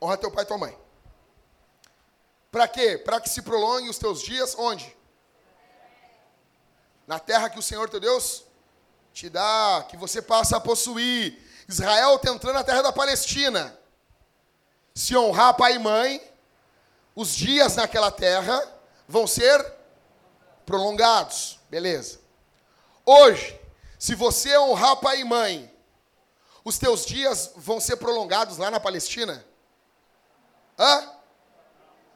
Honra 0.00 0.16
teu 0.16 0.30
pai 0.30 0.44
e 0.44 0.46
tua 0.46 0.58
mãe. 0.58 0.78
Para 2.50 2.66
quê? 2.66 2.96
Para 2.96 3.20
que 3.20 3.28
se 3.28 3.42
prolongue 3.42 3.88
os 3.88 3.98
teus 3.98 4.22
dias 4.22 4.54
onde? 4.58 4.96
Na 7.06 7.18
terra 7.18 7.50
que 7.50 7.58
o 7.58 7.62
Senhor 7.62 7.88
teu 7.88 8.00
Deus 8.00 8.44
te 9.12 9.28
dá, 9.28 9.84
que 9.88 9.96
você 9.96 10.22
passa 10.22 10.56
a 10.56 10.60
possuir. 10.60 11.42
Israel 11.68 12.16
está 12.16 12.30
entrando 12.30 12.54
na 12.54 12.64
terra 12.64 12.82
da 12.82 12.92
Palestina. 12.92 13.76
Se 14.94 15.16
honrar 15.16 15.54
pai 15.54 15.74
e 15.74 15.78
mãe, 15.78 16.22
os 17.14 17.34
dias 17.34 17.76
naquela 17.76 18.10
terra 18.10 18.62
vão 19.06 19.26
ser 19.26 19.64
prolongados. 20.64 21.58
Beleza. 21.68 22.20
Hoje, 23.04 23.58
se 23.98 24.14
você 24.14 24.56
honrar 24.56 24.96
pai 24.96 25.20
e 25.20 25.24
mãe, 25.24 25.74
os 26.64 26.78
teus 26.78 27.04
dias 27.04 27.52
vão 27.56 27.80
ser 27.80 27.96
prolongados 27.96 28.58
lá 28.58 28.70
na 28.70 28.78
Palestina? 28.78 29.44
Hã? 30.78 31.12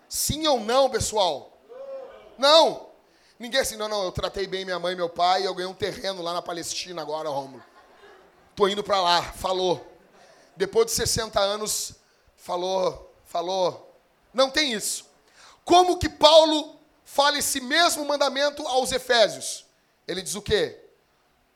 Sim 0.09 0.47
ou 0.47 0.61
não, 0.61 0.89
pessoal? 0.89 1.59
Não. 2.39 2.91
Ninguém 3.39 3.61
assim, 3.61 3.77
não, 3.77 3.89
não, 3.89 4.05
eu 4.05 4.13
tratei 4.13 4.47
bem 4.47 4.65
minha 4.65 4.79
mãe 4.79 4.93
e 4.93 4.97
meu 4.97 5.09
pai 5.09 5.47
eu 5.47 5.55
ganhei 5.55 5.71
um 5.71 5.75
terreno 5.75 6.23
lá 6.23 6.33
na 6.33 6.43
Palestina 6.43 7.03
agora, 7.03 7.29
Romulo. 7.29 7.63
Tô 8.55 8.69
indo 8.69 8.85
para 8.85 9.01
lá, 9.01 9.23
falou. 9.23 9.85
Depois 10.55 10.87
de 10.87 10.93
60 10.93 11.41
anos, 11.41 11.95
falou, 12.37 13.13
falou, 13.25 13.99
não 14.33 14.51
tem 14.51 14.73
isso. 14.73 15.07
Como 15.65 15.99
que 15.99 16.09
Paulo 16.09 16.79
fala 17.05 17.39
esse 17.39 17.61
mesmo 17.61 18.05
mandamento 18.05 18.67
aos 18.69 18.93
Efésios? 18.93 19.65
Ele 20.07 20.23
diz 20.23 20.35
o 20.35 20.43
quê? 20.43 20.82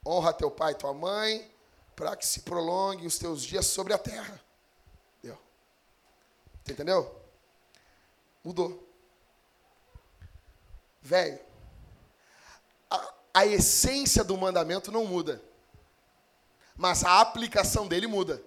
Honra 0.06 0.32
teu 0.32 0.52
pai 0.52 0.70
e 0.70 0.76
tua 0.76 0.94
mãe, 0.94 1.52
para 1.96 2.14
que 2.14 2.24
se 2.24 2.42
prolonguem 2.42 3.06
os 3.06 3.18
teus 3.18 3.42
dias 3.42 3.66
sobre 3.66 3.92
a 3.92 3.98
terra. 3.98 4.40
Deu. 5.20 5.36
Entendeu? 6.68 7.20
Mudou. 8.44 8.88
Velho, 11.02 11.40
a, 12.88 13.14
a 13.34 13.46
essência 13.46 14.22
do 14.22 14.36
mandamento 14.36 14.92
não 14.92 15.06
muda, 15.06 15.42
mas 16.76 17.02
a 17.02 17.20
aplicação 17.20 17.88
dele 17.88 18.06
muda. 18.06 18.40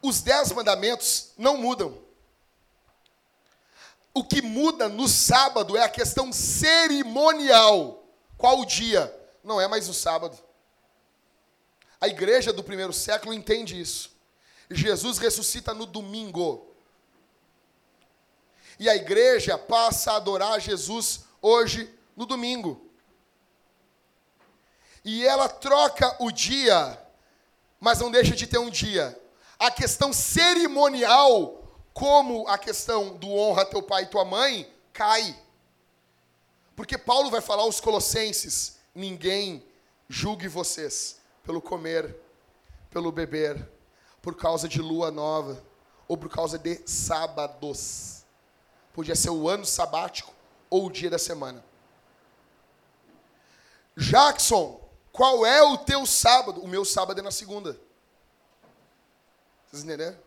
Os 0.00 0.20
dez 0.20 0.52
mandamentos 0.52 1.32
não 1.36 1.56
mudam. 1.56 2.00
O 4.12 4.22
que 4.22 4.40
muda 4.40 4.88
no 4.88 5.08
sábado 5.08 5.76
é 5.76 5.82
a 5.82 5.88
questão 5.88 6.32
cerimonial. 6.32 8.04
Qual 8.36 8.60
o 8.60 8.66
dia? 8.66 9.23
Não 9.44 9.60
é 9.60 9.68
mais 9.68 9.88
o 9.88 9.94
sábado. 9.94 10.36
A 12.00 12.08
igreja 12.08 12.52
do 12.52 12.64
primeiro 12.64 12.92
século 12.92 13.32
entende 13.32 13.80
isso. 13.80 14.10
Jesus 14.70 15.18
ressuscita 15.18 15.72
no 15.72 15.86
domingo. 15.86 16.74
E 18.78 18.88
a 18.88 18.96
igreja 18.96 19.56
passa 19.56 20.12
a 20.12 20.16
adorar 20.16 20.60
Jesus 20.60 21.24
hoje 21.40 21.92
no 22.16 22.26
domingo. 22.26 22.90
E 25.04 25.24
ela 25.24 25.48
troca 25.48 26.16
o 26.18 26.32
dia, 26.32 26.98
mas 27.78 28.00
não 28.00 28.10
deixa 28.10 28.34
de 28.34 28.46
ter 28.46 28.58
um 28.58 28.70
dia 28.70 29.20
a 29.58 29.70
questão 29.70 30.12
cerimonial, 30.12 31.62
como 31.92 32.46
a 32.48 32.58
questão 32.58 33.16
do 33.16 33.30
honra 33.30 33.64
teu 33.64 33.82
pai 33.82 34.02
e 34.02 34.06
tua 34.06 34.24
mãe, 34.24 34.70
cai. 34.92 35.36
Porque 36.74 36.98
Paulo 36.98 37.30
vai 37.30 37.40
falar 37.40 37.62
aos 37.62 37.80
Colossenses: 37.80 38.76
ninguém 38.94 39.64
julgue 40.08 40.48
vocês 40.48 41.20
pelo 41.42 41.60
comer, 41.60 42.16
pelo 42.90 43.10
beber, 43.10 43.68
por 44.22 44.36
causa 44.36 44.68
de 44.68 44.80
lua 44.80 45.10
nova, 45.10 45.62
ou 46.06 46.16
por 46.16 46.30
causa 46.30 46.58
de 46.58 46.80
sábados. 46.86 48.24
Podia 48.92 49.16
ser 49.16 49.30
o 49.30 49.48
ano 49.48 49.66
sabático 49.66 50.32
ou 50.70 50.86
o 50.86 50.90
dia 50.90 51.10
da 51.10 51.18
semana. 51.18 51.64
Jackson, 53.96 54.80
qual 55.12 55.44
é 55.44 55.62
o 55.62 55.78
teu 55.78 56.06
sábado? 56.06 56.60
O 56.60 56.68
meu 56.68 56.84
sábado 56.84 57.20
é 57.20 57.22
na 57.22 57.30
segunda. 57.30 57.78
Vocês 59.66 59.84
entenderam? 59.84 60.18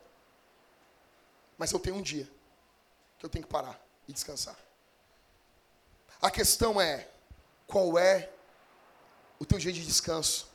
Mas 1.58 1.72
eu 1.72 1.80
tenho 1.80 1.96
um 1.96 2.02
dia 2.02 2.30
que 3.18 3.26
eu 3.26 3.30
tenho 3.30 3.46
que 3.46 3.52
parar 3.52 3.80
e 4.08 4.14
descansar. 4.14 4.58
A 6.22 6.30
questão 6.30 6.80
é: 6.80 7.08
qual 7.66 7.98
é 7.98 8.32
o 9.40 9.46
teu 9.46 9.58
dia 9.58 9.72
de 9.72 9.86
descanso? 9.86 10.48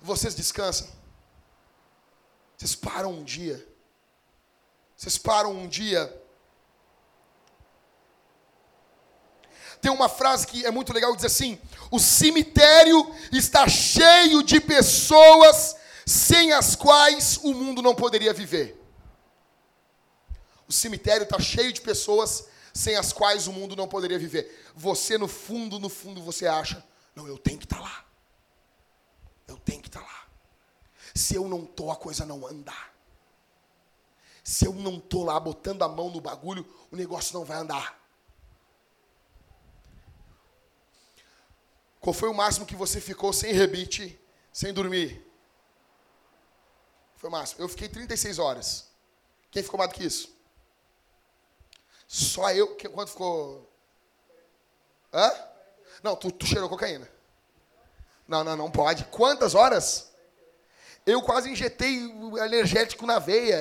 Vocês 0.00 0.34
descansam? 0.34 0.88
Vocês 2.56 2.74
param 2.74 3.12
um 3.12 3.24
dia? 3.24 3.66
Vocês 4.96 5.16
param 5.16 5.52
um 5.52 5.68
dia? 5.68 6.14
Tem 9.80 9.90
uma 9.90 10.08
frase 10.08 10.46
que 10.46 10.66
é 10.66 10.70
muito 10.70 10.92
legal, 10.92 11.14
diz 11.16 11.24
assim: 11.24 11.58
o 11.90 11.98
cemitério 11.98 13.14
está 13.32 13.66
cheio 13.66 14.42
de 14.42 14.60
pessoas 14.60 15.76
sem 16.04 16.52
as 16.52 16.76
quais 16.76 17.38
o 17.42 17.54
mundo 17.54 17.80
não 17.80 17.94
poderia 17.94 18.32
viver. 18.32 18.78
O 20.68 20.72
cemitério 20.72 21.24
está 21.24 21.40
cheio 21.40 21.72
de 21.72 21.80
pessoas 21.80 22.46
sem 22.72 22.94
as 22.96 23.12
quais 23.12 23.46
o 23.46 23.52
mundo 23.52 23.74
não 23.74 23.88
poderia 23.88 24.18
viver. 24.18 24.70
Você, 24.74 25.18
no 25.18 25.26
fundo, 25.26 25.78
no 25.78 25.88
fundo, 25.88 26.22
você 26.22 26.46
acha: 26.46 26.84
não, 27.20 27.28
eu 27.28 27.38
tenho 27.38 27.58
que 27.58 27.66
estar 27.66 27.76
tá 27.76 27.82
lá. 27.82 28.04
Eu 29.46 29.58
tenho 29.58 29.82
que 29.82 29.88
estar 29.88 30.00
tá 30.00 30.06
lá. 30.06 30.28
Se 31.14 31.34
eu 31.34 31.46
não 31.46 31.64
estou, 31.64 31.90
a 31.90 31.96
coisa 31.96 32.24
não 32.24 32.46
anda. 32.46 32.74
Se 34.42 34.66
eu 34.66 34.72
não 34.72 34.96
estou 34.96 35.24
lá 35.24 35.38
botando 35.38 35.82
a 35.82 35.88
mão 35.88 36.10
no 36.10 36.20
bagulho, 36.20 36.66
o 36.90 36.96
negócio 36.96 37.34
não 37.34 37.44
vai 37.44 37.58
andar. 37.58 38.00
Qual 42.00 42.14
foi 42.14 42.30
o 42.30 42.34
máximo 42.34 42.64
que 42.64 42.74
você 42.74 43.00
ficou 43.00 43.32
sem 43.32 43.52
rebite, 43.52 44.18
sem 44.50 44.72
dormir? 44.72 45.26
Foi 47.16 47.28
o 47.28 47.32
máximo. 47.32 47.62
Eu 47.62 47.68
fiquei 47.68 47.88
36 47.88 48.38
horas. 48.38 48.88
Quem 49.50 49.62
ficou 49.62 49.76
mais 49.76 49.90
do 49.90 49.94
que 49.94 50.04
isso? 50.04 50.34
Só 52.08 52.50
eu. 52.52 52.74
Quanto 52.76 53.10
ficou? 53.10 53.70
Hã? 55.12 55.49
Não, 56.02 56.16
tu, 56.16 56.30
tu 56.30 56.46
cheirou 56.46 56.68
cocaína. 56.68 57.08
Não, 58.26 58.44
não, 58.44 58.56
não 58.56 58.70
pode. 58.70 59.04
Quantas 59.06 59.54
horas? 59.54 60.10
Eu 61.04 61.22
quase 61.22 61.50
injetei 61.50 62.10
energético 62.44 63.06
na 63.06 63.18
veia. 63.18 63.58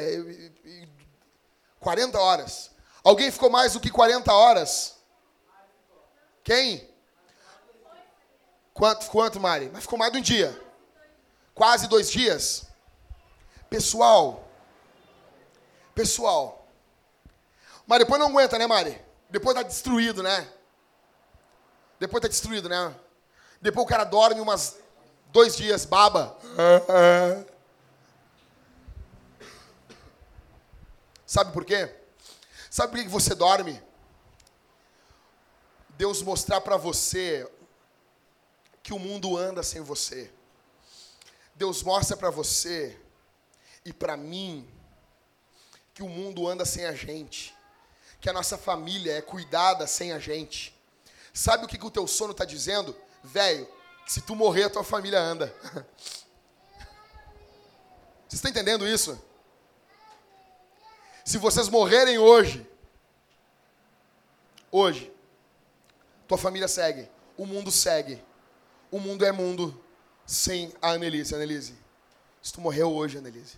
40 1.80 2.20
horas. 2.20 2.72
Alguém 3.04 3.32
ficou 3.32 3.50
mais 3.50 3.74
do 3.74 3.80
que 3.80 3.90
40 3.90 4.32
horas? 4.32 4.96
Quem? 6.44 6.88
Quanto, 8.74 9.10
quanto, 9.10 9.40
Mari? 9.40 9.70
Mas 9.74 9.84
ficou 9.84 9.98
mais 9.98 10.12
de 10.12 10.20
um 10.20 10.22
dia. 10.22 10.60
Quase 11.54 11.88
dois 11.88 12.10
dias. 12.12 12.66
Pessoal. 13.70 14.48
Pessoal. 15.94 16.68
Mas 17.86 18.00
depois 18.00 18.20
não 18.20 18.28
aguenta, 18.28 18.58
né, 18.58 18.68
Mari? 18.68 19.02
Depois 19.30 19.56
tá 19.56 19.64
destruído, 19.64 20.24
né? 20.24 20.48
Depois 22.00 22.22
tá 22.22 22.28
destruído, 22.28 22.70
né? 22.70 22.96
Depois 23.62 23.86
o 23.86 23.90
cara 23.90 24.04
dorme 24.04 24.40
umas 24.40 24.78
dois 25.32 25.56
dias, 25.56 25.86
baba. 25.86 26.38
Sabe 31.26 31.52
por 31.52 31.66
quê? 31.66 31.94
Sabe 32.70 32.94
por 32.94 33.04
que 33.04 33.10
você 33.10 33.36
dorme? 33.36 33.82
Deus 35.90 36.22
mostrar 36.22 36.62
para 36.62 36.78
você 36.78 37.46
que 38.82 38.94
o 38.94 39.00
mundo 39.00 39.38
anda 39.38 39.62
sem 39.62 39.82
você. 39.82 40.32
Deus 41.54 41.84
mostra 41.84 42.16
para 42.16 42.30
você 42.30 42.98
e 43.84 43.92
para 43.92 44.16
mim 44.16 44.66
que 45.94 46.02
o 46.02 46.08
mundo 46.08 46.48
anda 46.48 46.64
sem 46.64 46.86
a 46.86 46.94
gente, 46.94 47.54
que 48.22 48.30
a 48.30 48.34
nossa 48.34 48.58
família 48.58 49.12
é 49.18 49.22
cuidada 49.22 49.86
sem 49.86 50.14
a 50.14 50.20
gente. 50.20 50.79
Sabe 51.40 51.64
o 51.64 51.70
que, 51.70 51.78
que 51.78 51.86
o 51.86 51.90
teu 51.90 52.06
sono 52.06 52.34
está 52.34 52.44
dizendo? 52.44 52.94
Velho, 53.24 53.66
se 54.06 54.20
tu 54.20 54.36
morrer, 54.36 54.64
a 54.64 54.70
tua 54.70 54.84
família 54.84 55.22
anda. 55.22 55.48
Vocês 58.28 58.34
estão 58.34 58.52
entendendo 58.52 58.86
isso? 58.86 59.18
Se 61.24 61.38
vocês 61.38 61.70
morrerem 61.70 62.18
hoje, 62.18 62.70
hoje, 64.70 65.14
tua 66.28 66.38
família 66.38 66.68
segue, 66.68 67.10
o 67.38 67.46
mundo 67.46 67.72
segue. 67.72 68.22
O 68.92 69.00
mundo 69.00 69.24
é 69.24 69.32
mundo 69.32 69.82
sem 70.26 70.74
a 70.82 70.90
Annelise. 70.92 71.34
Annelise, 71.34 71.74
se 72.42 72.52
tu 72.52 72.60
morreu 72.60 72.94
hoje, 72.94 73.18
Annelise, 73.18 73.58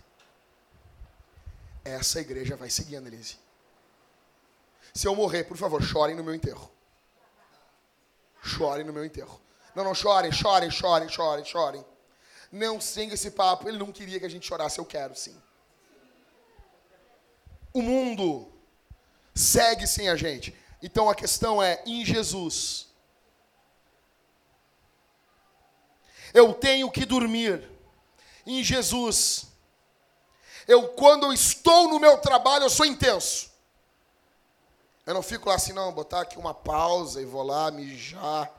essa 1.84 2.20
igreja 2.20 2.54
vai 2.54 2.70
seguir, 2.70 2.94
Annelise. 2.94 3.38
Se 4.94 5.08
eu 5.08 5.16
morrer, 5.16 5.42
por 5.44 5.56
favor, 5.56 5.82
chorem 5.82 6.14
no 6.14 6.22
meu 6.22 6.32
enterro. 6.34 6.70
Chorem 8.42 8.84
no 8.84 8.92
meu 8.92 9.04
enterro. 9.04 9.40
Não, 9.74 9.84
não, 9.84 9.94
chorem, 9.94 10.32
chorem, 10.32 10.70
chorem, 10.70 11.08
chorem, 11.08 11.44
chorem. 11.44 11.84
Não 12.50 12.80
siga 12.80 13.14
esse 13.14 13.30
papo. 13.30 13.68
Ele 13.68 13.78
não 13.78 13.92
queria 13.92 14.18
que 14.18 14.26
a 14.26 14.28
gente 14.28 14.46
chorasse, 14.46 14.78
eu 14.78 14.84
quero 14.84 15.14
sim. 15.14 15.40
O 17.72 17.80
mundo 17.80 18.52
segue 19.32 19.86
sem 19.86 20.08
a 20.08 20.16
gente. 20.16 20.54
Então 20.82 21.08
a 21.08 21.14
questão 21.14 21.62
é: 21.62 21.82
em 21.86 22.04
Jesus, 22.04 22.88
eu 26.34 26.52
tenho 26.52 26.90
que 26.90 27.06
dormir. 27.06 27.70
Em 28.44 28.64
Jesus, 28.64 29.46
eu 30.66 30.88
quando 30.88 31.26
eu 31.26 31.32
estou 31.32 31.88
no 31.88 32.00
meu 32.00 32.18
trabalho, 32.18 32.64
eu 32.64 32.70
sou 32.70 32.84
intenso. 32.84 33.51
Eu 35.04 35.14
não 35.14 35.22
fico 35.22 35.48
lá 35.48 35.56
assim, 35.56 35.72
não, 35.72 35.92
botar 35.92 36.20
aqui 36.20 36.38
uma 36.38 36.54
pausa 36.54 37.20
e 37.20 37.24
vou 37.24 37.42
lá 37.42 37.70
mijar. 37.70 38.50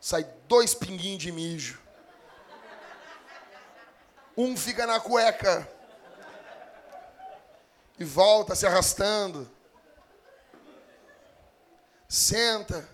Sai 0.00 0.24
dois 0.48 0.74
pinguinhos 0.74 1.22
de 1.22 1.30
mijo. 1.30 1.80
Um 4.36 4.56
fica 4.56 4.86
na 4.86 4.98
cueca 4.98 5.68
e 7.98 8.04
volta 8.04 8.54
se 8.54 8.66
arrastando. 8.66 9.48
Senta. 12.08 12.88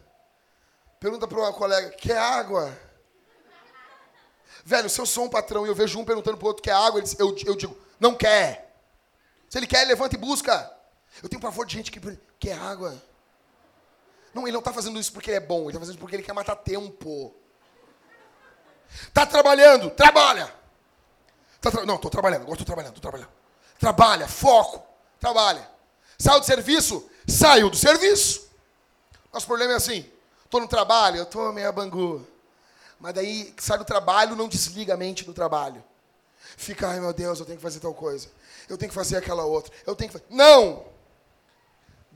Pergunta 0.98 1.26
para 1.26 1.38
uma 1.38 1.52
colega: 1.52 1.90
quer 1.90 2.18
água? 2.18 2.76
Velho, 4.64 4.90
se 4.90 5.00
eu 5.00 5.06
sou 5.06 5.24
um 5.24 5.30
patrão 5.30 5.64
e 5.64 5.68
eu 5.68 5.74
vejo 5.74 5.98
um 5.98 6.04
perguntando 6.04 6.36
para 6.36 6.44
o 6.44 6.48
outro 6.48 6.62
quer 6.62 6.72
água, 6.72 7.00
eu, 7.18 7.36
eu 7.46 7.56
digo: 7.56 7.78
não 7.98 8.14
quer. 8.14 8.76
Se 9.48 9.56
ele 9.56 9.66
quer, 9.66 9.86
levanta 9.86 10.16
e 10.16 10.18
busca. 10.18 10.70
Eu 11.22 11.28
tenho 11.28 11.40
pavor 11.40 11.64
de 11.64 11.74
gente 11.74 11.90
que 11.90 12.00
quer 12.38 12.58
água. 12.58 13.00
Não, 14.32 14.42
ele 14.42 14.52
não 14.52 14.58
está 14.60 14.72
fazendo 14.72 14.98
isso 14.98 15.12
porque 15.12 15.30
ele 15.30 15.38
é 15.38 15.40
bom, 15.40 15.62
ele 15.62 15.68
está 15.68 15.80
fazendo 15.80 15.94
isso 15.94 16.00
porque 16.00 16.16
ele 16.16 16.22
quer 16.22 16.32
matar 16.32 16.56
tempo. 16.56 17.34
Está 19.08 19.26
trabalhando, 19.26 19.90
trabalha. 19.90 20.52
Tá 21.60 21.70
tra... 21.70 21.86
Não, 21.86 21.96
estou 21.96 22.10
trabalhando, 22.10 22.42
agora 22.42 22.54
estou 22.54 22.66
trabalhando, 22.66 22.96
estou 22.96 23.10
trabalhando. 23.10 23.32
Trabalha, 23.78 24.28
foco, 24.28 24.86
trabalha. 25.18 25.68
Saiu 26.18 26.40
do 26.40 26.46
serviço? 26.46 27.10
Saiu 27.26 27.70
do 27.70 27.76
serviço. 27.76 28.48
Nosso 29.32 29.46
problema 29.46 29.72
é 29.72 29.76
assim, 29.76 30.10
estou 30.44 30.60
no 30.60 30.68
trabalho, 30.68 31.18
eu 31.18 31.24
estou 31.24 31.52
meio 31.52 31.72
bangu. 31.72 32.26
Mas 32.98 33.14
daí 33.14 33.54
sai 33.58 33.78
do 33.78 33.84
trabalho, 33.84 34.36
não 34.36 34.48
desliga 34.48 34.94
a 34.94 34.96
mente 34.96 35.24
do 35.24 35.34
trabalho. 35.34 35.84
Fica, 36.56 36.88
ai 36.88 37.00
meu 37.00 37.12
Deus, 37.12 37.38
eu 37.38 37.44
tenho 37.44 37.58
que 37.58 37.62
fazer 37.62 37.80
tal 37.80 37.94
coisa. 37.94 38.30
Eu 38.68 38.78
tenho 38.78 38.88
que 38.88 38.94
fazer 38.94 39.16
aquela 39.16 39.44
outra. 39.44 39.72
Eu 39.86 39.94
tenho 39.94 40.10
que 40.10 40.18
fazer. 40.18 40.32
Não! 40.34 40.95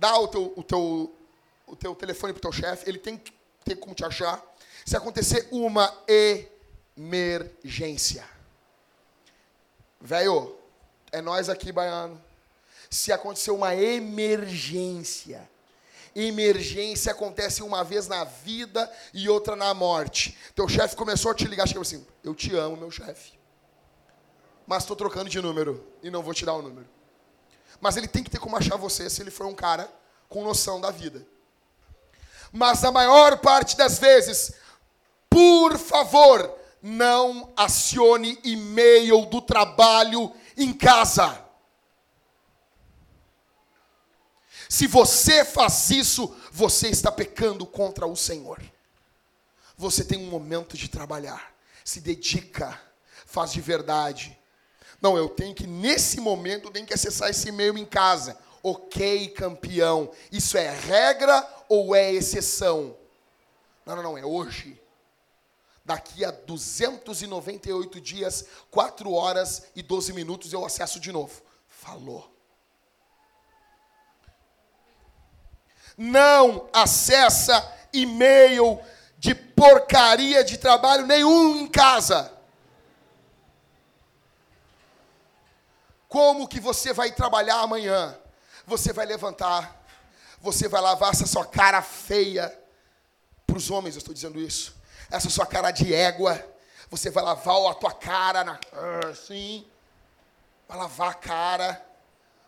Dá 0.00 0.18
o 0.18 0.26
teu, 0.26 0.52
o 0.56 0.62
teu, 0.62 1.14
o 1.66 1.76
teu 1.76 1.94
telefone 1.94 2.32
para 2.32 2.38
o 2.38 2.50
teu 2.50 2.52
chefe, 2.52 2.88
ele 2.88 2.98
tem 2.98 3.22
ter 3.62 3.76
como 3.76 3.94
te 3.94 4.02
achar. 4.02 4.42
Se 4.86 4.96
acontecer 4.96 5.46
uma 5.52 5.94
emergência. 6.96 8.26
Velho, 10.00 10.56
é 11.12 11.20
nós 11.20 11.50
aqui, 11.50 11.70
baiano. 11.70 12.18
Se 12.88 13.12
acontecer 13.12 13.50
uma 13.50 13.76
emergência, 13.76 15.46
emergência 16.16 17.12
acontece 17.12 17.62
uma 17.62 17.84
vez 17.84 18.08
na 18.08 18.24
vida 18.24 18.90
e 19.12 19.28
outra 19.28 19.54
na 19.54 19.74
morte. 19.74 20.34
Teu 20.54 20.66
chefe 20.66 20.96
começou 20.96 21.30
a 21.30 21.34
te 21.34 21.44
ligar, 21.44 21.68
chegou 21.68 21.82
assim: 21.82 22.06
Eu 22.24 22.34
te 22.34 22.56
amo, 22.56 22.74
meu 22.74 22.90
chefe. 22.90 23.38
Mas 24.66 24.84
estou 24.84 24.96
trocando 24.96 25.28
de 25.28 25.42
número 25.42 25.86
e 26.02 26.08
não 26.10 26.22
vou 26.22 26.32
te 26.32 26.46
dar 26.46 26.54
o 26.54 26.62
número. 26.62 26.88
Mas 27.80 27.96
ele 27.96 28.08
tem 28.08 28.22
que 28.22 28.30
ter 28.30 28.38
como 28.38 28.56
achar 28.56 28.76
você 28.76 29.10
se 29.10 29.20
ele 29.20 29.30
for 29.30 29.46
um 29.46 29.54
cara 29.54 29.92
com 30.28 30.42
noção 30.42 30.80
da 30.80 30.90
vida. 30.90 31.26
Mas 32.52 32.82
a 32.84 32.90
maior 32.90 33.38
parte 33.38 33.76
das 33.76 33.98
vezes, 33.98 34.52
por 35.28 35.78
favor, 35.78 36.58
não 36.82 37.52
acione 37.56 38.38
e-mail 38.42 39.26
do 39.26 39.40
trabalho 39.40 40.32
em 40.56 40.72
casa. 40.72 41.44
Se 44.68 44.86
você 44.86 45.44
faz 45.44 45.90
isso, 45.90 46.34
você 46.52 46.88
está 46.88 47.10
pecando 47.10 47.66
contra 47.66 48.06
o 48.06 48.16
Senhor. 48.16 48.62
Você 49.76 50.04
tem 50.04 50.18
um 50.18 50.30
momento 50.30 50.76
de 50.76 50.88
trabalhar, 50.88 51.52
se 51.84 52.00
dedica, 52.00 52.80
faz 53.26 53.52
de 53.52 53.60
verdade, 53.60 54.38
não, 55.00 55.16
eu 55.16 55.28
tenho 55.28 55.54
que, 55.54 55.66
nesse 55.66 56.20
momento, 56.20 56.70
tenho 56.70 56.86
que 56.86 56.92
acessar 56.92 57.30
esse 57.30 57.48
e-mail 57.48 57.78
em 57.78 57.86
casa. 57.86 58.38
Ok, 58.62 59.28
campeão. 59.30 60.10
Isso 60.30 60.58
é 60.58 60.70
regra 60.70 61.48
ou 61.68 61.94
é 61.94 62.12
exceção? 62.12 62.94
Não, 63.86 63.96
não, 63.96 64.02
não, 64.02 64.18
é 64.18 64.24
hoje. 64.24 64.80
Daqui 65.82 66.24
a 66.24 66.30
298 66.30 68.00
dias, 68.00 68.44
4 68.70 69.10
horas 69.12 69.64
e 69.74 69.82
12 69.82 70.12
minutos, 70.12 70.52
eu 70.52 70.64
acesso 70.64 71.00
de 71.00 71.10
novo. 71.10 71.40
Falou. 71.66 72.30
Não 75.96 76.68
acessa 76.72 77.76
e-mail 77.92 78.78
de 79.18 79.34
porcaria 79.34 80.44
de 80.44 80.58
trabalho 80.58 81.06
nenhum 81.06 81.56
em 81.56 81.66
casa. 81.66 82.39
Como 86.10 86.48
que 86.48 86.58
você 86.58 86.92
vai 86.92 87.12
trabalhar 87.12 87.60
amanhã? 87.60 88.18
Você 88.66 88.92
vai 88.92 89.06
levantar, 89.06 89.80
você 90.40 90.66
vai 90.68 90.80
lavar 90.80 91.12
essa 91.12 91.24
sua 91.24 91.46
cara 91.46 91.80
feia. 91.82 92.52
Para 93.46 93.56
os 93.56 93.70
homens 93.70 93.94
eu 93.94 94.00
estou 94.00 94.12
dizendo 94.12 94.40
isso. 94.40 94.74
Essa 95.08 95.30
sua 95.30 95.46
cara 95.46 95.70
de 95.70 95.94
égua. 95.94 96.44
Você 96.90 97.10
vai 97.10 97.22
lavar 97.22 97.70
a 97.70 97.74
tua 97.74 97.92
cara 97.92 98.42
na, 98.42 98.58
assim. 99.08 99.64
Vai 100.66 100.78
lavar 100.78 101.10
a 101.12 101.14
cara. 101.14 101.86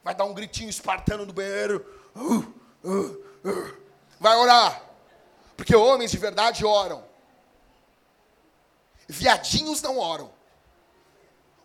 Vai 0.02 0.12
dar 0.12 0.24
um 0.24 0.34
gritinho 0.34 0.68
espartano 0.68 1.24
no 1.24 1.32
banheiro. 1.32 1.86
Uh, 2.16 2.52
uh, 2.82 3.24
uh. 3.44 3.76
Vai 4.18 4.36
orar. 4.38 4.82
Porque 5.56 5.76
homens 5.76 6.10
de 6.10 6.18
verdade 6.18 6.64
oram. 6.64 7.04
Viadinhos 9.06 9.80
não 9.80 9.98
oram. 9.98 10.32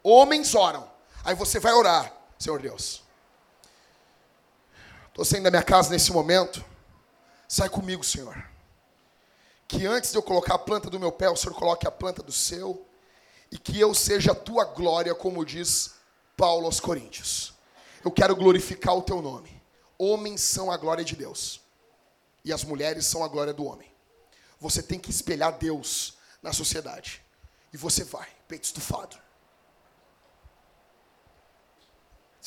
Homens 0.04 0.54
oram. 0.54 0.96
Aí 1.28 1.36
você 1.36 1.60
vai 1.60 1.74
orar, 1.74 2.10
Senhor 2.40 2.58
Deus. 2.62 3.04
Estou 5.10 5.26
saindo 5.26 5.44
da 5.44 5.52
minha 5.52 5.62
casa 5.62 5.90
nesse 5.90 6.10
momento. 6.10 6.64
Sai 7.50 7.68
comigo, 7.68 8.02
Senhor. 8.02 8.50
que 9.68 9.86
antes 9.86 10.12
de 10.12 10.18
eu 10.18 10.24
colocar 10.24 10.56
a 10.56 10.58
planta 10.58 10.90
do 10.90 10.98
meu 10.98 11.12
pé, 11.12 11.30
o 11.30 11.36
Senhor 11.36 11.54
coloque 11.54 11.86
a 11.86 11.92
planta 11.92 12.24
do 12.24 12.32
seu, 12.32 12.88
e 13.52 13.58
que 13.58 13.78
eu 13.78 13.94
seja 13.94 14.32
a 14.32 14.36
tua 14.36 14.64
glória, 14.64 15.14
como 15.14 15.46
diz 15.46 15.96
Paulo 16.38 16.66
aos 16.66 16.80
Coríntios. 16.80 17.54
Eu 18.06 18.10
quero 18.10 18.34
glorificar 18.34 18.96
o 18.96 19.02
teu 19.02 19.22
nome. 19.22 19.62
Homens 19.98 20.40
são 20.40 20.72
a 20.72 20.78
glória 20.78 21.04
de 21.04 21.18
Deus, 21.18 21.60
e 22.46 22.54
as 22.54 22.64
mulheres 22.64 23.06
são 23.06 23.22
a 23.22 23.28
glória 23.28 23.54
do 23.54 23.66
homem. 23.66 23.92
Você 24.62 24.82
tem 24.82 24.98
que 24.98 25.12
espelhar 25.12 25.58
Deus 25.58 26.14
na 26.42 26.54
sociedade. 26.54 27.22
E 27.74 27.76
você 27.76 28.06
vai, 28.06 28.30
peito 28.48 28.64
estufado. 28.64 29.27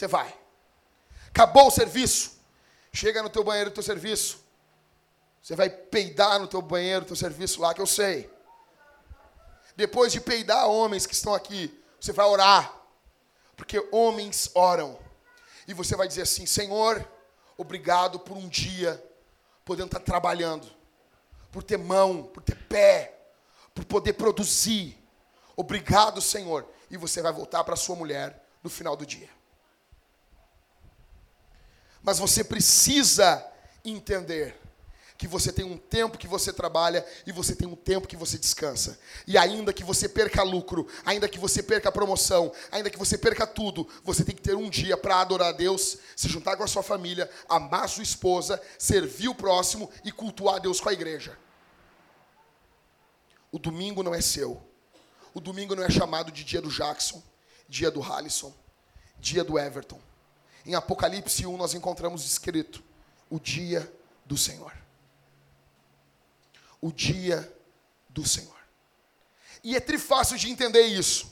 Você 0.00 0.06
vai. 0.06 0.34
Acabou 1.28 1.66
o 1.66 1.70
serviço. 1.70 2.40
Chega 2.90 3.22
no 3.22 3.28
teu 3.28 3.44
banheiro, 3.44 3.70
teu 3.70 3.82
serviço. 3.82 4.42
Você 5.42 5.54
vai 5.54 5.68
peidar 5.68 6.40
no 6.40 6.48
teu 6.48 6.62
banheiro, 6.62 7.04
teu 7.04 7.14
serviço 7.14 7.60
lá, 7.60 7.74
que 7.74 7.82
eu 7.82 7.86
sei. 7.86 8.30
Depois 9.76 10.10
de 10.10 10.18
peidar 10.18 10.66
homens 10.70 11.04
que 11.04 11.12
estão 11.12 11.34
aqui, 11.34 11.78
você 12.00 12.12
vai 12.12 12.24
orar. 12.24 12.74
Porque 13.54 13.86
homens 13.92 14.50
oram. 14.54 14.98
E 15.68 15.74
você 15.74 15.94
vai 15.94 16.08
dizer 16.08 16.22
assim: 16.22 16.46
Senhor, 16.46 17.06
obrigado 17.58 18.18
por 18.18 18.38
um 18.38 18.48
dia 18.48 19.04
podendo 19.66 19.88
estar 19.88 20.00
trabalhando, 20.00 20.66
por 21.52 21.62
ter 21.62 21.76
mão, 21.76 22.22
por 22.22 22.42
ter 22.42 22.56
pé, 22.56 23.20
por 23.74 23.84
poder 23.84 24.14
produzir. 24.14 24.98
Obrigado, 25.54 26.22
Senhor. 26.22 26.66
E 26.90 26.96
você 26.96 27.20
vai 27.20 27.34
voltar 27.34 27.64
para 27.64 27.76
sua 27.76 27.96
mulher 27.96 28.42
no 28.62 28.70
final 28.70 28.96
do 28.96 29.04
dia. 29.04 29.38
Mas 32.02 32.18
você 32.18 32.42
precisa 32.42 33.44
entender 33.84 34.60
que 35.20 35.28
você 35.28 35.52
tem 35.52 35.66
um 35.66 35.76
tempo 35.76 36.16
que 36.16 36.26
você 36.26 36.50
trabalha 36.50 37.06
e 37.26 37.30
você 37.30 37.54
tem 37.54 37.68
um 37.68 37.76
tempo 37.76 38.08
que 38.08 38.16
você 38.16 38.38
descansa. 38.38 38.98
E 39.26 39.36
ainda 39.36 39.70
que 39.70 39.84
você 39.84 40.08
perca 40.08 40.42
lucro, 40.42 40.88
ainda 41.04 41.28
que 41.28 41.38
você 41.38 41.62
perca 41.62 41.92
promoção, 41.92 42.50
ainda 42.72 42.88
que 42.88 42.98
você 42.98 43.18
perca 43.18 43.46
tudo, 43.46 43.86
você 44.02 44.24
tem 44.24 44.34
que 44.34 44.40
ter 44.40 44.54
um 44.54 44.70
dia 44.70 44.96
para 44.96 45.20
adorar 45.20 45.48
a 45.48 45.52
Deus, 45.52 45.98
se 46.16 46.26
juntar 46.26 46.56
com 46.56 46.62
a 46.62 46.66
sua 46.66 46.82
família, 46.82 47.28
amar 47.50 47.86
sua 47.86 48.02
esposa, 48.02 48.58
servir 48.78 49.28
o 49.28 49.34
próximo 49.34 49.90
e 50.02 50.10
cultuar 50.10 50.56
a 50.56 50.58
Deus 50.58 50.80
com 50.80 50.88
a 50.88 50.94
igreja. 50.94 51.36
O 53.52 53.58
domingo 53.58 54.02
não 54.02 54.14
é 54.14 54.22
seu. 54.22 54.58
O 55.34 55.40
domingo 55.40 55.76
não 55.76 55.82
é 55.82 55.90
chamado 55.90 56.32
de 56.32 56.42
dia 56.42 56.62
do 56.62 56.70
Jackson, 56.70 57.22
dia 57.68 57.90
do 57.90 58.02
Halisson, 58.02 58.54
dia 59.18 59.44
do 59.44 59.58
Everton. 59.58 60.00
Em 60.64 60.74
Apocalipse 60.74 61.46
1 61.46 61.56
nós 61.56 61.74
encontramos 61.74 62.24
escrito: 62.24 62.82
o 63.28 63.38
dia 63.38 63.90
do 64.24 64.36
Senhor. 64.36 64.72
O 66.80 66.92
dia 66.92 67.52
do 68.08 68.26
Senhor. 68.26 68.58
E 69.62 69.76
é 69.76 69.80
trifácil 69.80 70.36
de 70.36 70.50
entender 70.50 70.82
isso. 70.82 71.30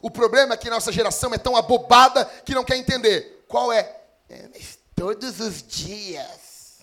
O 0.00 0.10
problema 0.10 0.54
é 0.54 0.56
que 0.56 0.70
nossa 0.70 0.92
geração 0.92 1.34
é 1.34 1.38
tão 1.38 1.56
abobada 1.56 2.24
que 2.44 2.54
não 2.54 2.64
quer 2.64 2.76
entender. 2.76 3.44
Qual 3.48 3.72
é? 3.72 4.00
é 4.28 4.48
todos 4.94 5.40
os 5.40 5.62
dias 5.62 6.78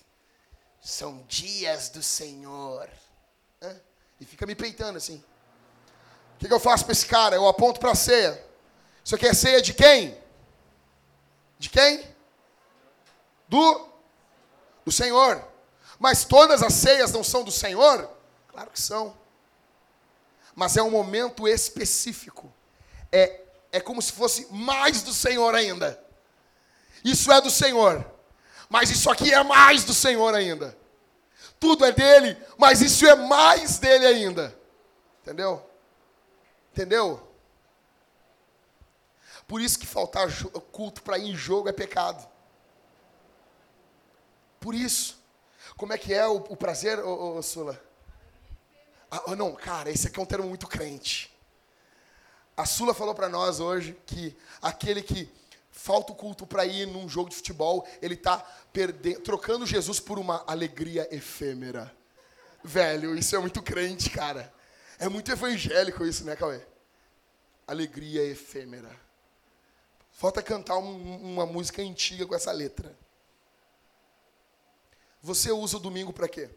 são 0.80 1.24
dias 1.28 1.88
do 1.88 2.02
Senhor. 2.02 2.88
E 4.20 4.24
fica 4.24 4.46
me 4.46 4.54
peitando 4.54 4.98
assim. 4.98 5.22
O 6.34 6.38
que, 6.38 6.48
que 6.48 6.52
eu 6.52 6.60
faço 6.60 6.84
para 6.84 6.92
esse 6.92 7.06
cara? 7.06 7.36
Eu 7.36 7.46
aponto 7.46 7.80
para 7.80 7.92
a 7.92 7.94
ceia. 7.94 8.42
Isso 9.04 9.14
aqui 9.14 9.26
é 9.26 9.34
ceia 9.34 9.62
de 9.62 9.72
quem? 9.72 10.16
De 11.58 11.70
quem? 11.70 12.06
Do, 13.48 13.88
do 14.84 14.92
Senhor. 14.92 15.42
Mas 15.98 16.24
todas 16.24 16.62
as 16.62 16.74
ceias 16.74 17.12
não 17.12 17.24
são 17.24 17.42
do 17.42 17.50
Senhor? 17.50 18.10
Claro 18.48 18.70
que 18.70 18.80
são. 18.80 19.16
Mas 20.54 20.76
é 20.76 20.82
um 20.82 20.90
momento 20.90 21.46
específico. 21.46 22.52
É, 23.10 23.40
é 23.72 23.80
como 23.80 24.00
se 24.00 24.12
fosse 24.12 24.46
mais 24.50 25.02
do 25.02 25.12
Senhor 25.12 25.54
ainda. 25.54 26.02
Isso 27.04 27.30
é 27.30 27.40
do 27.40 27.50
Senhor. 27.50 28.04
Mas 28.68 28.90
isso 28.90 29.10
aqui 29.10 29.32
é 29.32 29.42
mais 29.42 29.84
do 29.84 29.94
Senhor 29.94 30.34
ainda. 30.34 30.76
Tudo 31.58 31.84
é 31.84 31.92
dele, 31.92 32.36
mas 32.58 32.82
isso 32.82 33.06
é 33.06 33.14
mais 33.14 33.78
dele 33.78 34.06
ainda. 34.06 34.56
Entendeu? 35.22 35.64
Entendeu? 36.72 37.25
Por 39.46 39.60
isso 39.60 39.78
que 39.78 39.86
faltar 39.86 40.28
culto 40.72 41.02
para 41.02 41.18
ir 41.18 41.30
em 41.30 41.36
jogo 41.36 41.68
é 41.68 41.72
pecado. 41.72 42.26
Por 44.58 44.74
isso. 44.74 45.24
Como 45.76 45.92
é 45.92 45.98
que 45.98 46.12
é 46.12 46.26
o, 46.26 46.36
o 46.36 46.56
prazer, 46.56 46.98
ô, 46.98 47.36
ô, 47.36 47.42
Sula? 47.42 47.80
Ah, 49.10 49.36
não, 49.36 49.54
cara, 49.54 49.90
esse 49.90 50.08
aqui 50.08 50.18
é 50.18 50.22
um 50.22 50.26
termo 50.26 50.48
muito 50.48 50.66
crente. 50.66 51.32
A 52.56 52.64
Sula 52.64 52.94
falou 52.94 53.14
para 53.14 53.28
nós 53.28 53.60
hoje 53.60 53.96
que 54.06 54.36
aquele 54.60 55.02
que 55.02 55.30
falta 55.70 56.12
o 56.12 56.16
culto 56.16 56.46
para 56.46 56.64
ir 56.64 56.86
num 56.86 57.08
jogo 57.08 57.28
de 57.28 57.36
futebol, 57.36 57.86
ele 58.00 58.14
está 58.14 58.38
trocando 59.22 59.66
Jesus 59.66 60.00
por 60.00 60.18
uma 60.18 60.42
alegria 60.46 61.06
efêmera. 61.14 61.94
Velho, 62.64 63.16
isso 63.16 63.36
é 63.36 63.38
muito 63.38 63.62
crente, 63.62 64.10
cara. 64.10 64.52
É 64.98 65.08
muito 65.08 65.30
evangélico 65.30 66.04
isso, 66.04 66.24
né, 66.24 66.34
Cauê? 66.34 66.60
Alegria 67.66 68.24
efêmera. 68.24 69.05
Falta 70.16 70.42
cantar 70.42 70.78
um, 70.78 71.34
uma 71.34 71.44
música 71.44 71.82
antiga 71.82 72.26
com 72.26 72.34
essa 72.34 72.50
letra. 72.50 72.96
Você 75.20 75.52
usa 75.52 75.76
o 75.76 75.80
domingo 75.80 76.10
para 76.10 76.26
quê? 76.26 76.48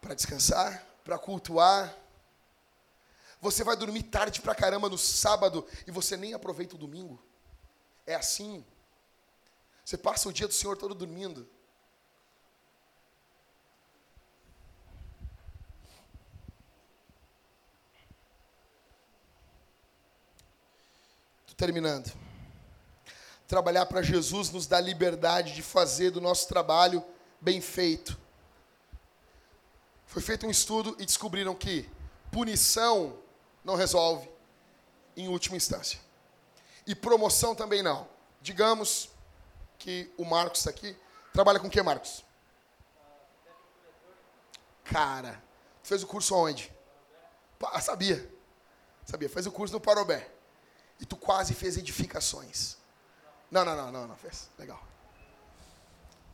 Para 0.00 0.12
descansar? 0.12 0.84
Para 1.04 1.16
cultuar? 1.16 1.96
Você 3.40 3.62
vai 3.62 3.76
dormir 3.76 4.02
tarde 4.02 4.40
pra 4.40 4.52
caramba 4.52 4.88
no 4.88 4.98
sábado 4.98 5.64
e 5.86 5.92
você 5.92 6.16
nem 6.16 6.34
aproveita 6.34 6.74
o 6.74 6.78
domingo? 6.78 7.22
É 8.04 8.16
assim. 8.16 8.64
Você 9.84 9.96
passa 9.96 10.28
o 10.28 10.32
dia 10.32 10.48
do 10.48 10.54
Senhor 10.54 10.76
todo 10.76 10.96
dormindo. 10.96 11.48
Estou 21.52 21.66
terminando. 21.66 22.10
Trabalhar 23.46 23.84
para 23.84 24.00
Jesus 24.00 24.50
nos 24.50 24.66
dá 24.66 24.80
liberdade 24.80 25.54
de 25.54 25.62
fazer 25.62 26.10
do 26.10 26.18
nosso 26.18 26.48
trabalho 26.48 27.04
bem 27.40 27.60
feito. 27.60 28.18
Foi 30.06 30.22
feito 30.22 30.46
um 30.46 30.50
estudo 30.50 30.96
e 30.98 31.04
descobriram 31.04 31.54
que 31.54 31.88
punição 32.30 33.18
não 33.62 33.74
resolve 33.74 34.30
em 35.14 35.28
última 35.28 35.54
instância. 35.54 36.00
E 36.86 36.94
promoção 36.94 37.54
também 37.54 37.82
não. 37.82 38.08
Digamos 38.40 39.10
que 39.78 40.10
o 40.16 40.24
Marcos 40.24 40.60
está 40.60 40.70
aqui. 40.70 40.96
Trabalha 41.34 41.60
com 41.60 41.66
o 41.66 41.70
que, 41.70 41.82
Marcos? 41.82 42.24
Cara, 44.84 45.42
fez 45.82 46.02
o 46.02 46.06
curso 46.06 46.34
onde? 46.34 46.72
Sabia. 47.82 48.26
Sabia, 49.04 49.28
fez 49.28 49.46
o 49.46 49.52
curso 49.52 49.74
no 49.74 49.80
Parobé. 49.80 50.32
E 51.02 51.04
tu 51.04 51.16
quase 51.16 51.52
fez 51.52 51.76
edificações. 51.76 52.76
Não, 53.50 53.64
não, 53.64 53.76
não, 53.76 53.90
não, 53.90 54.06
não 54.06 54.16
fez. 54.16 54.48
Legal. 54.56 54.80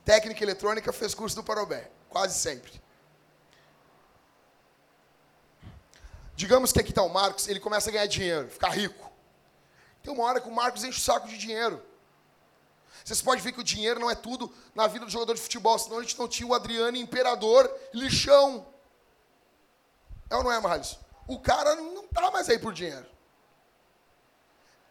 Técnica 0.05 0.45
eletrônica 0.45 0.93
fez 0.93 1.15
curso 1.15 1.35
do 1.35 1.43
Parobé. 1.43 1.91
Quase 2.11 2.39
sempre. 2.39 2.79
Digamos 6.37 6.71
que 6.71 6.79
aqui 6.79 6.91
está 6.91 7.03
o 7.03 7.09
Marcos, 7.09 7.49
ele 7.49 7.59
começa 7.59 7.89
a 7.89 7.93
ganhar 7.93 8.07
dinheiro, 8.07 8.49
ficar 8.49 8.69
rico. 8.69 9.11
Tem 10.03 10.13
uma 10.13 10.25
hora 10.25 10.39
que 10.39 10.49
o 10.49 10.55
Marcos 10.55 10.85
enche 10.85 10.99
o 10.99 11.03
saco 11.03 11.27
de 11.27 11.39
dinheiro. 11.39 11.83
Vocês 13.03 13.23
podem 13.23 13.43
ver 13.43 13.53
que 13.53 13.61
o 13.61 13.65
dinheiro 13.65 13.99
não 13.99 14.11
é 14.11 14.15
tudo 14.15 14.55
na 14.75 14.87
vida 14.87 15.07
do 15.07 15.11
jogador 15.11 15.35
de 15.35 15.41
futebol, 15.41 15.79
senão 15.79 15.99
a 15.99 16.03
gente 16.03 16.19
não 16.19 16.29
tinha 16.29 16.47
o 16.47 16.53
Adriano 16.53 16.99
Imperador 16.99 17.75
lixão. 17.95 18.67
É 20.29 20.37
ou 20.37 20.45
não 20.45 20.53
é, 20.53 20.61
Marlos? 20.61 20.99
O 21.27 21.41
cara 21.41 21.75
não 21.75 22.07
tá 22.09 22.31
mais 22.31 22.51
aí 22.51 22.59
por 22.59 22.75
dinheiro. 22.75 23.07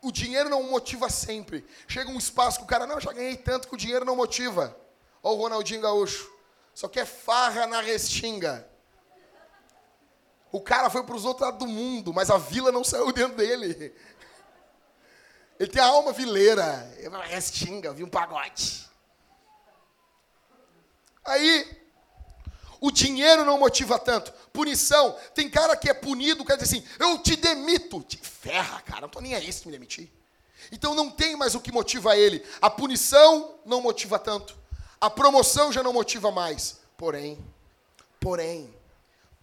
O 0.01 0.11
dinheiro 0.11 0.49
não 0.49 0.63
motiva 0.63 1.09
sempre. 1.09 1.65
Chega 1.87 2.09
um 2.09 2.17
espaço 2.17 2.59
que 2.59 2.63
o 2.65 2.67
cara, 2.67 2.85
não, 2.85 2.99
já 2.99 3.11
ganhei 3.11 3.35
tanto 3.35 3.67
que 3.67 3.73
o 3.73 3.77
dinheiro 3.77 4.05
não 4.05 4.15
motiva. 4.15 4.77
Olha 5.23 5.35
o 5.35 5.41
Ronaldinho 5.41 5.81
Gaúcho. 5.81 6.31
Só 6.73 6.87
quer 6.87 7.05
farra 7.05 7.65
na 7.65 7.81
restinga. 7.81 8.67
O 10.51 10.61
cara 10.61 10.89
foi 10.89 11.03
para 11.03 11.15
os 11.15 11.25
outros 11.25 11.45
lados 11.45 11.59
do 11.59 11.67
mundo, 11.67 12.13
mas 12.13 12.29
a 12.29 12.37
vila 12.37 12.71
não 12.71 12.83
saiu 12.83 13.11
dentro 13.11 13.35
dele. 13.35 13.93
Ele 15.59 15.69
tem 15.69 15.81
a 15.81 15.87
alma 15.87 16.11
vileira. 16.11 16.63
Restinga, 17.25 17.91
vi 17.93 18.03
um 18.03 18.09
pagode. 18.09 18.87
Aí, 21.25 21.76
o 22.79 22.91
dinheiro 22.91 23.43
não 23.43 23.59
motiva 23.59 23.97
tanto. 23.99 24.31
Punição. 24.51 25.15
Tem 25.33 25.49
cara 25.49 25.75
que 25.75 25.89
é 25.89 25.93
punido, 25.93 26.45
quer 26.45 26.57
dizer 26.57 26.77
assim, 26.77 26.87
eu 26.99 27.17
te 27.19 27.35
demito. 27.35 28.01
Te 28.01 28.17
ferra, 28.17 28.81
cara, 28.81 29.01
não 29.01 29.09
tô 29.09 29.19
nem 29.19 29.35
aí 29.35 29.51
se 29.51 29.65
me 29.65 29.71
demitir. 29.71 30.11
Então 30.71 30.93
não 30.93 31.09
tem 31.09 31.35
mais 31.35 31.55
o 31.55 31.59
que 31.59 31.71
motiva 31.71 32.17
ele. 32.17 32.43
A 32.61 32.69
punição 32.69 33.55
não 33.65 33.81
motiva 33.81 34.19
tanto. 34.19 34.57
A 34.99 35.09
promoção 35.09 35.71
já 35.71 35.81
não 35.81 35.93
motiva 35.93 36.31
mais. 36.31 36.79
Porém, 36.97 37.37
porém, 38.19 38.73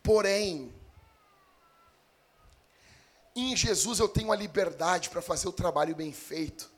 Porém, 0.05 0.71
em 3.35 3.57
Jesus 3.57 3.99
eu 3.99 4.07
tenho 4.07 4.31
a 4.31 4.37
liberdade 4.37 5.09
para 5.09 5.23
fazer 5.23 5.49
o 5.49 5.53
trabalho 5.53 5.97
bem 5.97 6.13
feito, 6.13 6.71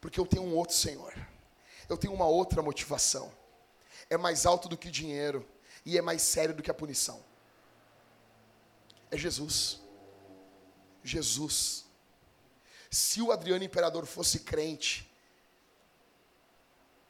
porque 0.00 0.20
eu 0.20 0.24
tenho 0.24 0.44
um 0.44 0.54
outro 0.54 0.76
Senhor. 0.76 1.12
Eu 1.88 1.98
tenho 1.98 2.14
uma 2.14 2.26
outra 2.26 2.62
motivação. 2.62 3.32
É 4.08 4.16
mais 4.16 4.46
alto 4.46 4.68
do 4.68 4.76
que 4.76 4.86
o 4.86 4.92
dinheiro 4.92 5.44
e 5.88 5.96
é 5.96 6.02
mais 6.02 6.20
sério 6.20 6.54
do 6.54 6.62
que 6.62 6.70
a 6.70 6.74
punição. 6.74 7.24
É 9.10 9.16
Jesus. 9.16 9.80
Jesus. 11.02 11.86
Se 12.90 13.22
o 13.22 13.32
Adriano 13.32 13.64
Imperador 13.64 14.04
fosse 14.04 14.40
crente, 14.40 15.10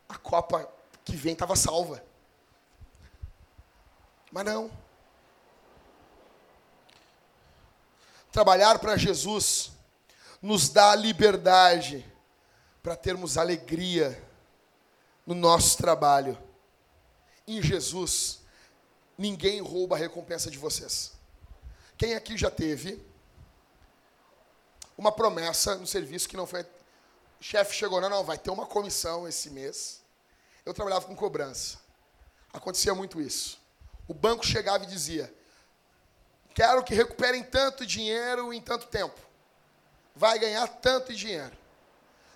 a 0.09 0.17
Copa 0.17 0.73
que 1.05 1.17
vem 1.17 1.33
estava 1.33 1.57
salva. 1.57 2.05
Mas 4.31 4.45
não. 4.45 4.71
Trabalhar 8.31 8.79
para 8.79 8.97
Jesus 8.97 9.73
nos 10.41 10.69
dá 10.69 10.93
a 10.93 10.97
liberdade 10.97 12.07
para 12.81 12.95
termos 12.95 13.37
alegria 13.37 14.25
no 15.27 15.35
nosso 15.35 15.77
trabalho. 15.79 16.39
Em 17.45 17.61
Jesus, 17.61 18.47
ninguém 19.19 19.61
rouba 19.61 19.97
a 19.97 19.99
recompensa 19.99 20.49
de 20.49 20.57
vocês. 20.57 21.13
Quem 21.99 22.15
aqui 22.15 22.39
já 22.39 22.51
teve 22.51 23.05
uma 24.97 25.11
promessa 25.11 25.75
no 25.75 25.87
serviço 25.87 26.29
que 26.29 26.37
não 26.37 26.47
foi. 26.47 26.63
O 26.63 26.67
chefe 27.41 27.75
chegou, 27.75 28.01
não, 28.01 28.09
não, 28.09 28.25
vai 28.25 28.39
ter 28.39 28.51
uma 28.51 28.67
comissão 28.67 29.27
esse 29.27 29.51
mês. 29.51 30.01
Eu 30.65 30.73
trabalhava 30.73 31.07
com 31.07 31.17
cobrança. 31.17 31.79
Acontecia 32.53 32.95
muito 32.95 33.21
isso. 33.21 33.59
O 34.07 34.15
banco 34.15 34.47
chegava 34.47 34.85
e 34.85 34.87
dizia: 34.87 35.33
Quero 36.55 36.83
que 36.83 36.95
recuperem 36.95 37.43
tanto 37.43 37.85
dinheiro 37.85 38.53
em 38.53 38.61
tanto 38.61 38.87
tempo. 38.87 39.19
Vai 40.15 40.39
ganhar 40.39 40.67
tanto 40.67 41.15
dinheiro. 41.15 41.57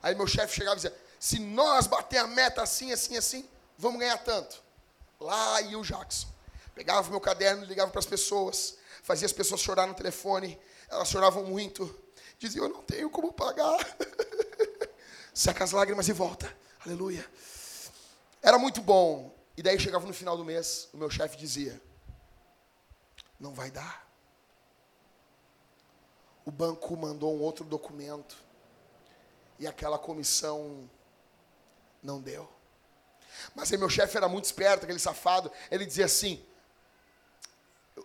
Aí 0.02 0.14
meu 0.14 0.26
chefe 0.26 0.54
chegava 0.54 0.74
e 0.74 0.82
dizia: 0.82 0.96
Se 1.18 1.38
nós 1.38 1.86
bater 1.86 2.18
a 2.18 2.26
meta 2.26 2.62
assim, 2.62 2.92
assim, 2.92 3.16
assim, 3.16 3.48
vamos 3.76 4.00
ganhar 4.00 4.18
tanto. 4.18 4.62
Lá 5.20 5.60
ia 5.62 5.78
o 5.78 5.84
Jackson. 5.84 6.31
Pegava 6.74 7.10
meu 7.10 7.20
caderno, 7.20 7.64
ligava 7.64 7.90
para 7.90 7.98
as 7.98 8.06
pessoas, 8.06 8.76
fazia 9.02 9.26
as 9.26 9.32
pessoas 9.32 9.60
chorar 9.60 9.86
no 9.86 9.94
telefone. 9.94 10.58
Elas 10.88 11.08
choravam 11.08 11.44
muito. 11.44 11.94
Diziam: 12.38 12.64
Eu 12.66 12.72
não 12.72 12.82
tenho 12.82 13.10
como 13.10 13.32
pagar. 13.32 13.78
Seca 15.34 15.64
as 15.64 15.72
lágrimas 15.72 16.08
e 16.08 16.12
volta. 16.12 16.54
Aleluia. 16.84 17.24
Era 18.42 18.58
muito 18.58 18.80
bom. 18.80 19.34
E 19.56 19.62
daí 19.62 19.78
chegava 19.78 20.06
no 20.06 20.14
final 20.14 20.36
do 20.36 20.44
mês, 20.44 20.88
o 20.92 20.96
meu 20.96 21.10
chefe 21.10 21.36
dizia: 21.36 21.80
Não 23.38 23.52
vai 23.52 23.70
dar. 23.70 24.10
O 26.44 26.50
banco 26.50 26.96
mandou 26.96 27.36
um 27.36 27.40
outro 27.40 27.64
documento 27.64 28.36
e 29.58 29.66
aquela 29.66 29.98
comissão 29.98 30.90
não 32.02 32.20
deu. 32.20 32.48
Mas 33.54 33.70
aí 33.70 33.78
meu 33.78 33.88
chefe 33.88 34.16
era 34.16 34.28
muito 34.28 34.44
esperto, 34.46 34.84
aquele 34.84 34.98
safado. 34.98 35.52
Ele 35.70 35.86
dizia 35.86 36.06
assim: 36.06 36.44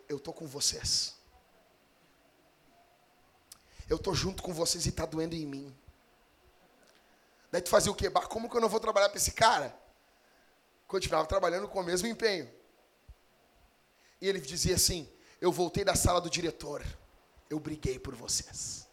Eu 0.08 0.18
estou 0.18 0.34
com 0.34 0.46
vocês. 0.46 1.16
Eu 3.90 3.98
estou 3.98 4.14
junto 4.14 4.44
com 4.44 4.54
vocês 4.54 4.86
e 4.86 4.90
está 4.90 5.06
doendo 5.06 5.36
em 5.36 5.46
mim. 5.46 5.76
Daí 7.52 7.62
tu 7.62 7.70
fazia 7.70 7.92
o 7.92 7.96
quê? 7.96 8.10
Como 8.10 8.50
que 8.50 8.58
eu 8.58 8.62
não 8.62 8.70
vou 8.70 8.80
trabalhar 8.80 9.10
para 9.10 9.18
esse 9.18 9.32
cara? 9.32 9.88
continuava 10.88 11.28
trabalhando 11.28 11.68
com 11.68 11.80
o 11.80 11.84
mesmo 11.84 12.08
empenho. 12.08 12.50
E 14.22 14.28
ele 14.28 14.40
dizia 14.40 14.76
assim: 14.76 15.08
Eu 15.40 15.52
voltei 15.52 15.84
da 15.84 15.96
sala 15.96 16.22
do 16.22 16.30
diretor, 16.30 16.84
eu 17.50 17.60
briguei 17.60 18.00
por 18.00 18.16
vocês. 18.16 18.88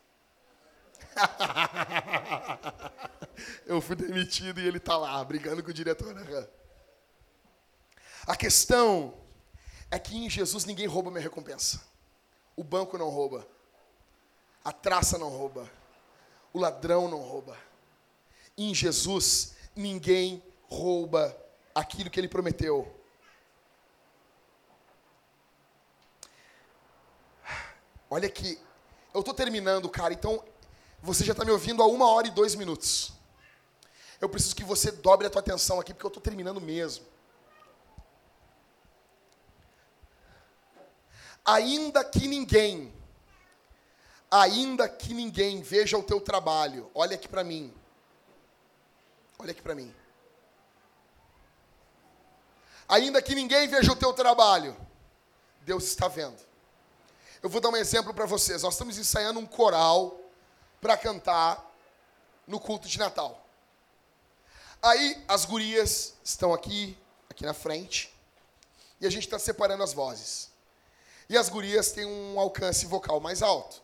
eu 3.66 3.80
fui 3.80 3.94
demitido 3.94 4.60
e 4.60 4.66
ele 4.66 4.78
está 4.78 4.96
lá, 4.96 5.22
brigando 5.24 5.62
com 5.62 5.70
o 5.70 5.74
diretor. 5.74 6.14
A 8.26 8.36
questão 8.36 9.14
é 9.94 9.98
que 9.98 10.16
em 10.16 10.28
Jesus 10.28 10.64
ninguém 10.64 10.86
rouba 10.86 11.10
minha 11.10 11.22
recompensa. 11.22 11.80
O 12.56 12.64
banco 12.64 12.98
não 12.98 13.08
rouba. 13.08 13.46
A 14.64 14.72
traça 14.72 15.16
não 15.18 15.28
rouba. 15.28 15.70
O 16.52 16.58
ladrão 16.58 17.08
não 17.08 17.20
rouba. 17.20 17.56
Em 18.58 18.74
Jesus 18.74 19.54
ninguém 19.76 20.42
rouba 20.68 21.36
aquilo 21.72 22.10
que 22.10 22.18
ele 22.18 22.28
prometeu. 22.28 22.92
Olha 28.10 28.26
aqui, 28.26 28.58
eu 29.12 29.20
estou 29.20 29.34
terminando, 29.34 29.88
cara, 29.88 30.12
então 30.12 30.44
você 31.02 31.24
já 31.24 31.32
está 31.32 31.44
me 31.44 31.50
ouvindo 31.52 31.82
há 31.82 31.86
uma 31.86 32.08
hora 32.08 32.26
e 32.26 32.30
dois 32.32 32.56
minutos. 32.56 33.12
Eu 34.20 34.28
preciso 34.28 34.56
que 34.56 34.64
você 34.64 34.90
dobre 34.90 35.26
a 35.26 35.30
tua 35.30 35.40
atenção 35.40 35.78
aqui, 35.78 35.92
porque 35.92 36.06
eu 36.06 36.08
estou 36.08 36.22
terminando 36.22 36.60
mesmo. 36.60 37.04
Ainda 41.44 42.02
que 42.04 42.26
ninguém, 42.26 42.92
ainda 44.30 44.88
que 44.88 45.12
ninguém 45.12 45.60
veja 45.62 45.98
o 45.98 46.02
teu 46.02 46.20
trabalho, 46.20 46.90
olha 46.94 47.14
aqui 47.16 47.28
para 47.28 47.44
mim. 47.44 47.72
Olha 49.38 49.50
aqui 49.50 49.60
para 49.60 49.74
mim 49.74 49.94
ainda 52.88 53.20
que 53.22 53.34
ninguém 53.34 53.68
veja 53.68 53.92
o 53.92 53.96
teu 53.96 54.12
trabalho, 54.12 54.76
Deus 55.62 55.84
está 55.84 56.08
vendo. 56.08 56.40
Eu 57.42 57.48
vou 57.48 57.60
dar 57.60 57.68
um 57.68 57.76
exemplo 57.76 58.14
para 58.14 58.26
vocês. 58.26 58.62
Nós 58.62 58.74
estamos 58.74 58.98
ensaiando 58.98 59.38
um 59.38 59.46
coral 59.46 60.18
para 60.80 60.96
cantar 60.96 61.62
no 62.46 62.60
culto 62.60 62.88
de 62.88 62.98
Natal. 62.98 63.44
Aí 64.82 65.22
as 65.26 65.44
gurias 65.44 66.14
estão 66.22 66.52
aqui, 66.52 66.96
aqui 67.28 67.44
na 67.44 67.54
frente, 67.54 68.14
e 69.00 69.06
a 69.06 69.10
gente 69.10 69.24
está 69.24 69.38
separando 69.38 69.82
as 69.82 69.92
vozes. 69.92 70.50
E 71.28 71.36
as 71.36 71.48
gurias 71.48 71.92
têm 71.92 72.04
um 72.04 72.38
alcance 72.38 72.86
vocal 72.86 73.20
mais 73.20 73.42
alto, 73.42 73.82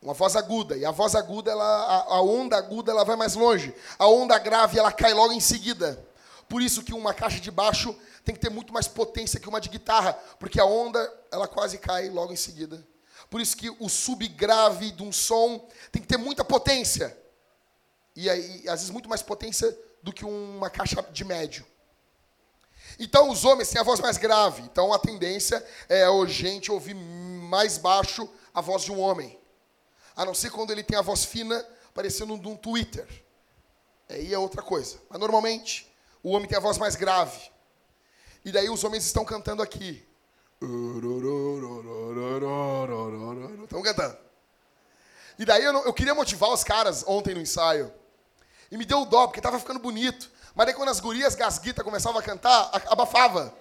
uma 0.00 0.14
voz 0.14 0.36
aguda. 0.36 0.76
E 0.76 0.84
a 0.84 0.90
voz 0.90 1.14
aguda, 1.14 1.50
ela, 1.50 1.64
a, 1.64 2.14
a 2.16 2.22
onda 2.22 2.56
aguda, 2.56 2.92
ela 2.92 3.04
vai 3.04 3.16
mais 3.16 3.34
longe. 3.34 3.74
A 3.98 4.06
onda 4.06 4.38
grave, 4.38 4.78
ela 4.78 4.92
cai 4.92 5.12
logo 5.12 5.32
em 5.32 5.40
seguida. 5.40 6.02
Por 6.48 6.62
isso 6.62 6.82
que 6.82 6.92
uma 6.92 7.14
caixa 7.14 7.40
de 7.40 7.50
baixo 7.50 7.96
tem 8.24 8.34
que 8.34 8.40
ter 8.40 8.50
muito 8.50 8.72
mais 8.72 8.88
potência 8.88 9.40
que 9.40 9.48
uma 9.48 9.60
de 9.60 9.68
guitarra, 9.68 10.12
porque 10.38 10.60
a 10.60 10.64
onda, 10.64 11.12
ela 11.30 11.46
quase 11.46 11.78
cai 11.78 12.08
logo 12.08 12.32
em 12.32 12.36
seguida. 12.36 12.86
Por 13.28 13.40
isso 13.40 13.56
que 13.56 13.70
o 13.70 13.88
subgrave 13.88 14.90
de 14.92 15.02
um 15.02 15.12
som 15.12 15.68
tem 15.90 16.00
que 16.00 16.08
ter 16.08 16.16
muita 16.16 16.44
potência. 16.44 17.16
E 18.16 18.30
aí, 18.30 18.68
às 18.68 18.80
vezes, 18.80 18.90
muito 18.90 19.08
mais 19.08 19.22
potência 19.22 19.76
do 20.02 20.12
que 20.12 20.24
uma 20.24 20.70
caixa 20.70 21.02
de 21.10 21.24
médio. 21.24 21.66
Então, 22.98 23.30
os 23.30 23.44
homens 23.44 23.70
têm 23.70 23.80
a 23.80 23.84
voz 23.84 24.00
mais 24.00 24.16
grave. 24.16 24.62
Então, 24.62 24.92
a 24.92 24.98
tendência 24.98 25.64
é 25.88 26.04
a 26.04 26.26
gente 26.26 26.70
ouvir 26.70 26.94
mais 26.94 27.78
baixo 27.78 28.28
a 28.52 28.60
voz 28.60 28.82
de 28.82 28.92
um 28.92 29.00
homem. 29.00 29.38
A 30.16 30.24
não 30.24 30.34
ser 30.34 30.50
quando 30.50 30.70
ele 30.70 30.82
tem 30.82 30.96
a 30.96 31.02
voz 31.02 31.24
fina, 31.24 31.64
parecendo 31.92 32.34
um 32.34 32.56
Twitter. 32.56 33.06
Aí 34.08 34.32
é 34.32 34.38
outra 34.38 34.62
coisa. 34.62 34.98
Mas, 35.10 35.18
normalmente, 35.18 35.92
o 36.22 36.30
homem 36.30 36.48
tem 36.48 36.56
a 36.56 36.60
voz 36.60 36.78
mais 36.78 36.94
grave. 36.94 37.50
E 38.44 38.52
daí 38.52 38.68
os 38.68 38.84
homens 38.84 39.04
estão 39.06 39.24
cantando 39.24 39.62
aqui. 39.62 40.06
Estão 43.64 43.82
cantando. 43.82 44.24
E 45.38 45.44
daí 45.44 45.64
eu, 45.64 45.72
não, 45.72 45.84
eu, 45.84 45.92
queria 45.92 46.14
motivar 46.14 46.50
os 46.50 46.62
caras 46.62 47.04
ontem 47.06 47.34
no 47.34 47.40
ensaio. 47.40 47.92
E 48.70 48.76
me 48.76 48.84
deu 48.84 49.04
dó, 49.04 49.26
porque 49.26 49.40
estava 49.40 49.58
ficando 49.58 49.80
bonito. 49.80 50.30
Mas 50.54 50.66
daí 50.66 50.74
quando 50.74 50.88
as 50.88 51.00
gurias 51.00 51.34
gasguita 51.34 51.82
começavam 51.82 52.20
a 52.20 52.22
cantar, 52.22 52.70
abafava. 52.86 53.54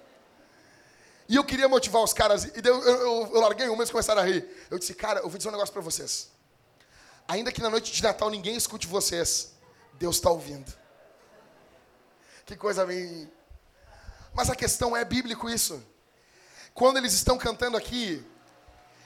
E 1.27 1.35
eu 1.35 1.43
queria 1.43 1.67
motivar 1.67 2.03
os 2.03 2.13
caras. 2.13 2.45
E 2.45 2.61
eu, 2.63 2.81
eu, 2.83 3.31
eu 3.33 3.41
larguei 3.41 3.67
um, 3.69 3.75
eles 3.75 3.89
começaram 3.89 4.21
a 4.21 4.25
rir. 4.25 4.47
Eu 4.69 4.77
disse, 4.77 4.93
cara, 4.93 5.21
eu 5.21 5.29
vou 5.29 5.37
dizer 5.37 5.49
um 5.49 5.53
negócio 5.53 5.73
para 5.73 5.81
vocês. 5.81 6.29
Ainda 7.27 7.51
que 7.51 7.61
na 7.61 7.69
noite 7.69 7.91
de 7.91 8.03
Natal 8.03 8.29
ninguém 8.29 8.55
escute 8.55 8.85
vocês, 8.85 9.53
Deus 9.93 10.17
está 10.17 10.29
ouvindo. 10.29 10.71
Que 12.45 12.55
coisa 12.55 12.85
bem 12.85 13.31
mas 14.33 14.49
a 14.49 14.55
questão 14.55 14.97
é 14.97 15.05
bíblico 15.05 15.49
isso. 15.49 15.81
Quando 16.73 16.97
eles 16.97 17.13
estão 17.13 17.37
cantando 17.37 17.77
aqui, 17.77 18.25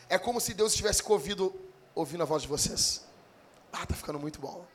é 0.07 0.17
como 0.17 0.39
se 0.39 0.53
Deus 0.53 0.71
estivesse 0.71 1.03
ouvido, 1.05 1.53
ouvindo 1.93 2.23
a 2.23 2.25
voz 2.25 2.43
de 2.43 2.47
vocês. 2.47 3.03
Ah, 3.71 3.85
tá 3.85 3.93
ficando 3.93 4.17
muito 4.17 4.39
bom. 4.39 4.65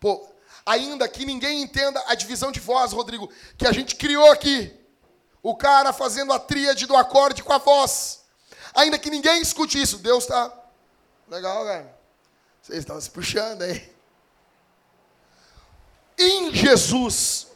Pô, 0.00 0.26
ainda 0.64 1.08
que 1.08 1.24
ninguém 1.24 1.62
entenda 1.62 2.02
a 2.06 2.14
divisão 2.14 2.52
de 2.52 2.60
voz, 2.60 2.92
Rodrigo, 2.92 3.30
que 3.56 3.66
a 3.66 3.72
gente 3.72 3.96
criou 3.96 4.30
aqui. 4.30 4.74
O 5.42 5.56
cara 5.56 5.92
fazendo 5.92 6.32
a 6.32 6.38
tríade 6.38 6.86
do 6.86 6.96
acorde 6.96 7.42
com 7.42 7.52
a 7.52 7.58
voz. 7.58 8.24
Ainda 8.74 8.98
que 8.98 9.10
ninguém 9.10 9.40
escute 9.40 9.80
isso, 9.80 9.98
Deus 9.98 10.24
está. 10.24 10.52
Legal, 11.28 11.64
cara. 11.64 11.98
Vocês 12.62 12.80
estão 12.80 13.00
se 13.00 13.10
puxando 13.10 13.62
aí. 13.62 13.96
Em 16.18 16.52
Jesus, 16.52 17.46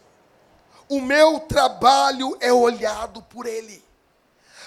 o 0.89 1.01
meu 1.01 1.41
trabalho 1.41 2.37
é 2.41 2.53
olhado 2.53 3.23
por 3.23 3.47
Ele. 3.47 3.83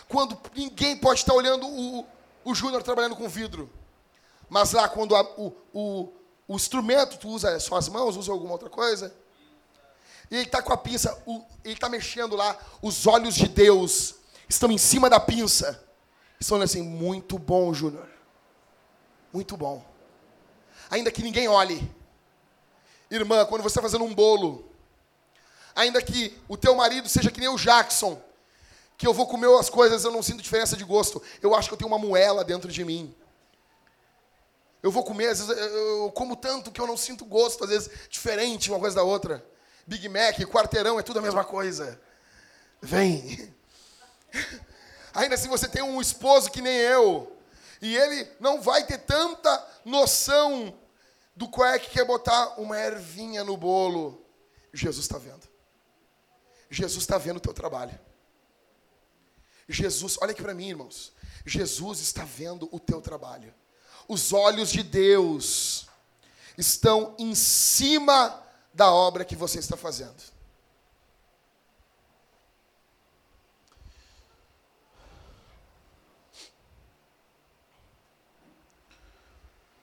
quando 0.07 0.39
ninguém 0.53 0.97
pode 0.97 1.21
estar 1.21 1.33
olhando 1.33 1.67
o, 1.67 2.05
o 2.43 2.53
Júnior 2.53 2.83
trabalhando 2.83 3.15
com 3.15 3.27
vidro. 3.27 3.71
Mas 4.49 4.71
lá, 4.73 4.87
quando 4.87 5.15
a, 5.15 5.21
o, 5.21 5.55
o, 5.73 6.13
o 6.47 6.55
instrumento 6.55 7.17
tu 7.17 7.29
usa 7.29 7.59
só 7.59 7.75
as 7.75 7.89
mãos, 7.89 8.17
usa 8.17 8.31
alguma 8.31 8.53
outra 8.53 8.69
coisa, 8.69 9.13
e 10.29 10.35
ele 10.35 10.45
está 10.45 10.61
com 10.61 10.73
a 10.73 10.77
pinça, 10.77 11.21
o, 11.25 11.43
ele 11.63 11.73
está 11.73 11.89
mexendo 11.89 12.35
lá, 12.35 12.57
os 12.81 13.05
olhos 13.05 13.35
de 13.35 13.47
Deus 13.47 14.15
estão 14.49 14.71
em 14.71 14.77
cima 14.77 15.09
da 15.09 15.19
pinça. 15.19 15.83
Estão 16.39 16.61
assim, 16.61 16.81
muito 16.81 17.37
bom, 17.37 17.73
Júnior. 17.73 18.07
Muito 19.31 19.55
bom. 19.55 19.83
Ainda 20.89 21.11
que 21.11 21.23
ninguém 21.23 21.47
olhe. 21.47 21.91
Irmã, 23.09 23.45
quando 23.45 23.61
você 23.61 23.73
está 23.73 23.81
fazendo 23.81 24.03
um 24.03 24.13
bolo, 24.13 24.69
ainda 25.75 26.01
que 26.01 26.37
o 26.47 26.57
teu 26.57 26.75
marido 26.75 27.07
seja 27.07 27.31
que 27.31 27.39
nem 27.39 27.49
o 27.49 27.57
Jackson, 27.57 28.21
que 28.97 29.07
eu 29.07 29.13
vou 29.13 29.27
comer 29.27 29.49
as 29.59 29.69
coisas, 29.69 30.03
eu 30.03 30.11
não 30.11 30.23
sinto 30.23 30.41
diferença 30.41 30.75
de 30.75 30.83
gosto. 30.83 31.21
Eu 31.41 31.55
acho 31.55 31.67
que 31.67 31.73
eu 31.73 31.77
tenho 31.77 31.89
uma 31.89 31.99
moela 31.99 32.43
dentro 32.43 32.71
de 32.71 32.83
mim. 32.83 33.13
Eu 34.85 34.91
vou 34.91 35.03
comer, 35.03 35.29
às 35.29 35.39
vezes 35.39 35.63
eu 35.73 36.11
como 36.11 36.35
tanto 36.35 36.71
que 36.71 36.79
eu 36.79 36.85
não 36.85 36.95
sinto 36.95 37.25
gosto, 37.25 37.63
às 37.63 37.71
vezes 37.71 37.89
diferente 38.07 38.69
uma 38.69 38.79
coisa 38.79 38.97
da 38.97 39.01
outra. 39.01 39.43
Big 39.87 40.07
Mac, 40.07 40.37
quarteirão, 40.41 40.99
é 40.99 41.01
tudo 41.01 41.17
a 41.17 41.21
mesma 41.23 41.43
coisa. 41.43 41.99
Vem. 42.79 43.51
Ainda 45.11 45.33
assim 45.33 45.49
você 45.49 45.67
tem 45.67 45.81
um 45.81 45.99
esposo 45.99 46.51
que 46.51 46.61
nem 46.61 46.77
eu, 46.77 47.35
e 47.81 47.97
ele 47.97 48.29
não 48.39 48.61
vai 48.61 48.85
ter 48.85 48.99
tanta 48.99 49.67
noção 49.83 50.77
do 51.35 51.49
qual 51.49 51.67
é 51.67 51.79
que 51.79 51.89
quer 51.89 52.05
botar 52.05 52.59
uma 52.59 52.77
ervinha 52.77 53.43
no 53.43 53.57
bolo. 53.57 54.23
Jesus 54.71 55.05
está 55.05 55.17
vendo. 55.17 55.49
Jesus 56.69 57.01
está 57.01 57.17
vendo 57.17 57.37
o 57.37 57.41
teu 57.41 57.55
trabalho. 57.55 57.99
Jesus, 59.67 60.15
olha 60.21 60.29
aqui 60.29 60.43
para 60.43 60.53
mim, 60.53 60.69
irmãos. 60.69 61.11
Jesus 61.43 62.01
está 62.01 62.23
vendo 62.23 62.69
o 62.71 62.79
teu 62.79 63.01
trabalho. 63.01 63.51
Os 64.07 64.33
olhos 64.33 64.71
de 64.71 64.83
Deus 64.83 65.87
estão 66.57 67.15
em 67.17 67.33
cima 67.33 68.43
da 68.73 68.91
obra 68.91 69.25
que 69.25 69.35
você 69.35 69.59
está 69.59 69.75
fazendo. 69.75 70.35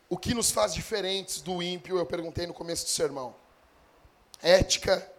O 0.08 0.18
que 0.18 0.34
nos 0.34 0.50
faz 0.50 0.74
diferentes 0.74 1.40
do 1.40 1.62
ímpio, 1.62 1.96
eu 1.96 2.04
perguntei 2.04 2.46
no 2.46 2.52
começo 2.52 2.84
do 2.84 2.90
sermão. 2.90 3.34
Ética, 4.42 5.10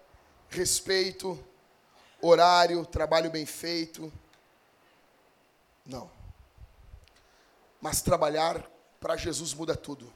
respeito, 0.49 1.43
horário, 2.22 2.86
trabalho 2.86 3.32
bem 3.32 3.43
feito. 3.43 4.14
Não. 5.84 6.12
Mas 7.82 8.04
trabalhar 8.04 8.64
para 9.04 9.18
Jesus 9.18 9.54
muda 9.54 9.76
tudo. 9.76 10.12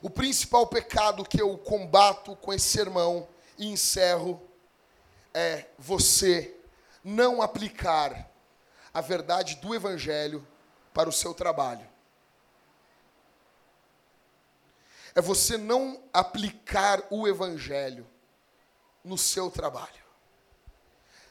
O 0.00 0.08
principal 0.08 0.66
pecado 0.66 1.26
que 1.26 1.42
eu 1.42 1.58
combato 1.58 2.34
com 2.36 2.54
esse 2.54 2.70
sermão 2.70 3.28
e 3.58 3.68
encerro 3.68 4.42
é 5.34 5.66
você 5.78 6.56
não 7.04 7.42
aplicar 7.42 8.30
a 8.94 9.02
verdade 9.02 9.56
do 9.56 9.74
Evangelho 9.74 10.46
para 10.94 11.06
o 11.06 11.12
seu 11.12 11.34
trabalho. 11.34 11.86
é 15.18 15.20
você 15.20 15.56
não 15.56 16.00
aplicar 16.12 17.02
o 17.10 17.26
evangelho 17.26 18.06
no 19.02 19.18
seu 19.18 19.50
trabalho. 19.50 20.07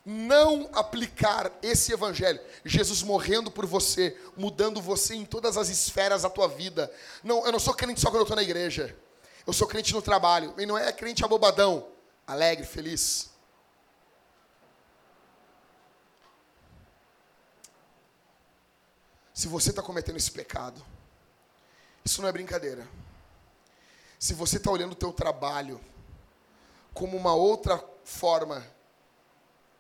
Não 0.10 0.70
aplicar 0.72 1.52
esse 1.62 1.92
evangelho, 1.92 2.40
Jesus 2.64 3.04
morrendo 3.04 3.52
por 3.52 3.66
você, 3.66 4.18
mudando 4.38 4.82
você 4.82 5.16
em 5.16 5.26
todas 5.26 5.58
as 5.58 5.68
esferas 5.68 6.22
da 6.22 6.30
tua 6.30 6.48
vida. 6.48 6.90
Não, 7.22 7.46
eu 7.46 7.52
não 7.52 7.60
sou 7.60 7.74
crente 7.74 8.00
só 8.00 8.08
quando 8.08 8.20
eu 8.20 8.22
estou 8.22 8.38
na 8.38 8.42
igreja. 8.42 8.98
Eu 9.46 9.52
sou 9.52 9.68
crente 9.68 9.94
no 9.94 10.02
trabalho. 10.02 10.54
E 10.58 10.66
não 10.66 10.78
é 10.78 10.94
crente 10.94 11.26
abobadão, 11.26 11.90
alegre, 12.26 12.66
feliz. 12.66 13.30
Se 19.34 19.50
você 19.50 19.72
está 19.72 19.82
cometendo 19.82 20.16
esse 20.16 20.32
pecado, 20.32 20.82
isso 22.06 22.22
não 22.22 22.30
é 22.30 22.32
brincadeira. 22.32 22.88
Se 24.18 24.34
você 24.34 24.56
está 24.56 24.72
olhando 24.72 24.94
o 24.94 24.96
teu 24.96 25.12
trabalho 25.12 25.82
como 26.94 27.18
uma 27.18 27.36
outra 27.36 27.84
forma, 28.06 28.66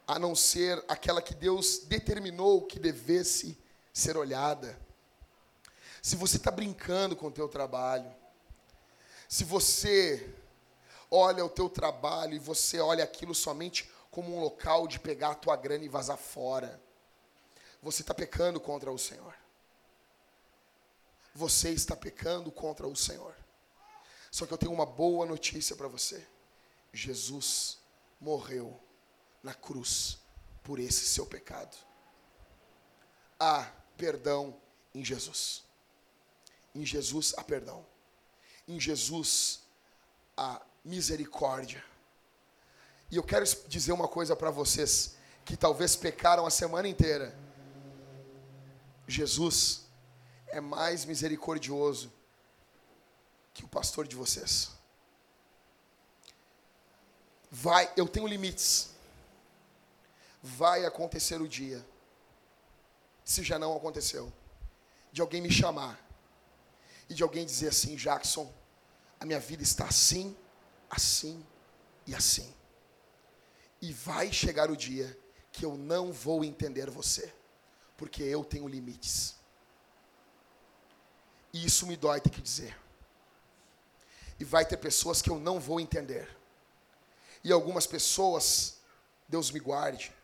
a 0.08 0.18
não 0.18 0.34
ser 0.34 0.82
aquela 0.88 1.22
que 1.22 1.36
Deus 1.36 1.80
determinou 1.80 2.66
que 2.66 2.80
devesse 2.80 3.58
ser 3.92 4.16
olhada. 4.16 4.80
Se 6.02 6.16
você 6.16 6.38
está 6.38 6.50
brincando 6.50 7.16
com 7.16 7.28
o 7.28 7.32
teu 7.32 7.50
trabalho, 7.50 8.10
se 9.28 9.44
você 9.44 10.34
olha 11.12 11.44
o 11.44 11.50
teu 11.50 11.70
trabalho 11.70 12.34
e 12.36 12.40
você 12.40 12.80
olha 12.80 13.04
aquilo 13.04 13.36
somente 13.36 13.92
como 14.10 14.34
um 14.34 14.40
local 14.40 14.88
de 14.88 14.98
pegar 14.98 15.32
a 15.32 15.36
tua 15.36 15.58
grana 15.58 15.84
e 15.84 15.90
vazar 15.90 16.18
fora, 16.18 16.82
você 17.82 18.02
está 18.02 18.14
pecando 18.14 18.60
contra 18.62 18.90
o 18.90 18.98
Senhor. 18.98 19.36
Você 21.36 21.70
está 21.70 21.96
pecando 21.96 22.50
contra 22.52 22.88
o 22.88 22.96
Senhor. 22.96 23.36
Só 24.32 24.46
que 24.46 24.54
eu 24.54 24.58
tenho 24.58 24.72
uma 24.72 24.86
boa 24.86 25.26
notícia 25.26 25.76
para 25.76 25.88
você. 25.88 26.26
Jesus 26.94 27.78
morreu 28.20 28.87
na 29.42 29.54
cruz 29.54 30.18
por 30.64 30.80
esse 30.80 31.06
seu 31.06 31.26
pecado. 31.26 31.76
Há 33.40 33.72
perdão 33.96 34.60
em 34.94 35.04
Jesus. 35.04 35.64
Em 36.74 36.86
Jesus 36.86 37.34
há 37.38 37.44
perdão. 37.44 37.86
Em 38.68 38.80
Jesus 38.80 39.62
há 40.36 40.62
misericórdia. 40.84 41.84
E 43.10 43.16
eu 43.16 43.24
quero 43.24 43.46
dizer 43.68 43.94
uma 43.94 44.08
coisa 44.08 44.36
para 44.36 44.52
vocês 44.52 45.16
que 45.46 45.56
talvez 45.56 45.96
pecaram 45.96 46.46
a 46.46 46.52
semana 46.52 46.88
inteira. 46.88 47.38
Jesus 49.08 49.86
é 50.48 50.60
mais 50.60 51.06
misericordioso 51.06 52.12
que 53.54 53.64
o 53.64 53.68
pastor 53.68 54.08
de 54.08 54.16
vocês. 54.16 54.72
Vai, 57.50 57.92
eu 57.96 58.08
tenho 58.08 58.28
limites. 58.28 58.97
Vai 60.56 60.86
acontecer 60.86 61.42
o 61.42 61.48
dia, 61.48 61.86
se 63.26 63.44
já 63.44 63.60
não 63.60 63.76
aconteceu, 63.76 64.32
de 65.12 65.20
alguém 65.20 65.42
me 65.42 65.52
chamar 65.52 66.00
e 67.10 67.14
de 67.14 67.22
alguém 67.22 67.46
dizer 67.46 67.68
assim: 67.68 67.98
Jackson, 67.98 68.50
a 69.20 69.26
minha 69.26 69.42
vida 69.42 69.62
está 69.62 69.86
assim, 69.86 70.36
assim 70.90 71.46
e 72.06 72.16
assim. 72.16 72.54
E 73.82 73.92
vai 73.92 74.32
chegar 74.32 74.72
o 74.72 74.78
dia 74.78 75.20
que 75.52 75.66
eu 75.66 75.76
não 75.76 76.14
vou 76.14 76.46
entender 76.46 76.90
você, 76.90 77.34
porque 77.98 78.24
eu 78.24 78.42
tenho 78.46 78.70
limites. 78.70 79.36
E 81.52 81.66
isso 81.66 81.86
me 81.86 81.98
dói 81.98 82.22
ter 82.22 82.30
que 82.30 82.42
dizer. 82.42 82.78
E 84.40 84.46
vai 84.46 84.66
ter 84.66 84.78
pessoas 84.78 85.22
que 85.22 85.30
eu 85.30 85.40
não 85.40 85.60
vou 85.60 85.80
entender. 85.80 86.30
E 87.44 87.52
algumas 87.52 87.86
pessoas, 87.86 88.78
Deus 89.28 89.52
me 89.52 89.60
guarde, 89.60 90.16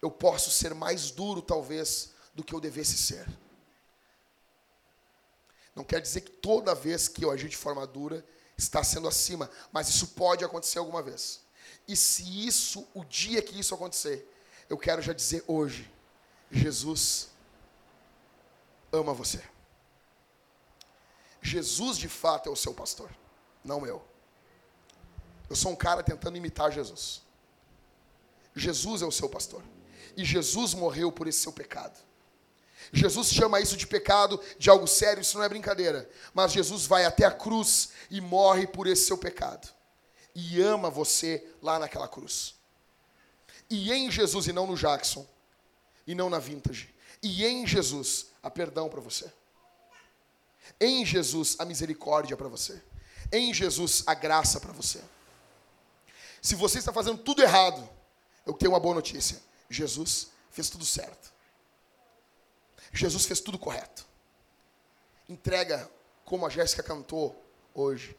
eu 0.00 0.10
posso 0.10 0.50
ser 0.50 0.74
mais 0.74 1.10
duro 1.10 1.42
talvez 1.42 2.12
do 2.34 2.44
que 2.44 2.54
eu 2.54 2.60
devesse 2.60 2.96
ser. 2.96 3.26
Não 5.74 5.84
quer 5.84 6.00
dizer 6.00 6.22
que 6.22 6.30
toda 6.30 6.74
vez 6.74 7.08
que 7.08 7.24
eu 7.24 7.30
agir 7.30 7.48
de 7.48 7.56
forma 7.56 7.86
dura 7.86 8.24
está 8.56 8.82
sendo 8.82 9.06
acima, 9.08 9.50
mas 9.72 9.88
isso 9.88 10.08
pode 10.08 10.44
acontecer 10.44 10.78
alguma 10.78 11.02
vez. 11.02 11.40
E 11.86 11.96
se 11.96 12.46
isso, 12.46 12.86
o 12.94 13.04
dia 13.04 13.40
que 13.40 13.58
isso 13.58 13.74
acontecer, 13.74 14.28
eu 14.68 14.76
quero 14.76 15.00
já 15.00 15.12
dizer 15.12 15.44
hoje, 15.46 15.90
Jesus 16.50 17.28
ama 18.92 19.14
você. 19.14 19.42
Jesus 21.40 21.96
de 21.96 22.08
fato 22.08 22.48
é 22.48 22.52
o 22.52 22.56
seu 22.56 22.74
pastor 22.74 23.10
não 23.68 23.86
eu. 23.86 24.02
Eu 25.48 25.54
sou 25.54 25.72
um 25.72 25.76
cara 25.76 26.02
tentando 26.02 26.36
imitar 26.36 26.72
Jesus. 26.72 27.22
Jesus 28.54 29.02
é 29.02 29.06
o 29.06 29.12
seu 29.12 29.28
pastor. 29.28 29.62
E 30.16 30.24
Jesus 30.24 30.74
morreu 30.74 31.10
por 31.10 31.26
esse 31.26 31.40
seu 31.40 31.52
pecado. 31.52 31.98
Jesus 32.92 33.32
chama 33.32 33.60
isso 33.60 33.76
de 33.76 33.86
pecado, 33.86 34.40
de 34.58 34.70
algo 34.70 34.86
sério, 34.86 35.20
isso 35.20 35.36
não 35.36 35.44
é 35.44 35.48
brincadeira. 35.48 36.08
Mas 36.32 36.52
Jesus 36.52 36.86
vai 36.86 37.04
até 37.04 37.24
a 37.24 37.30
cruz 37.30 37.90
e 38.10 38.20
morre 38.20 38.66
por 38.66 38.86
esse 38.86 39.06
seu 39.06 39.18
pecado. 39.18 39.68
E 40.34 40.60
ama 40.60 40.88
você 40.88 41.46
lá 41.60 41.78
naquela 41.78 42.08
cruz. 42.08 42.54
E 43.68 43.92
em 43.92 44.10
Jesus, 44.10 44.46
e 44.46 44.52
não 44.52 44.66
no 44.66 44.76
Jackson, 44.76 45.26
e 46.06 46.14
não 46.14 46.30
na 46.30 46.38
Vintage. 46.38 46.94
E 47.22 47.44
em 47.44 47.66
Jesus, 47.66 48.28
há 48.42 48.50
perdão 48.50 48.88
para 48.88 49.00
você. 49.00 49.30
Em 50.80 51.04
Jesus, 51.04 51.56
a 51.58 51.64
misericórdia 51.64 52.36
para 52.36 52.48
você 52.48 52.80
em 53.32 53.52
Jesus 53.52 54.02
a 54.06 54.14
graça 54.14 54.60
para 54.60 54.72
você. 54.72 55.02
Se 56.40 56.54
você 56.54 56.78
está 56.78 56.92
fazendo 56.92 57.18
tudo 57.18 57.42
errado, 57.42 57.88
eu 58.46 58.52
tenho 58.52 58.72
uma 58.72 58.80
boa 58.80 58.94
notícia. 58.94 59.38
Jesus 59.68 60.30
fez 60.50 60.70
tudo 60.70 60.84
certo. 60.84 61.32
Jesus 62.92 63.26
fez 63.26 63.40
tudo 63.40 63.58
correto. 63.58 64.06
Entrega 65.28 65.90
como 66.24 66.46
a 66.46 66.48
Jéssica 66.48 66.82
cantou 66.82 67.44
hoje. 67.74 68.16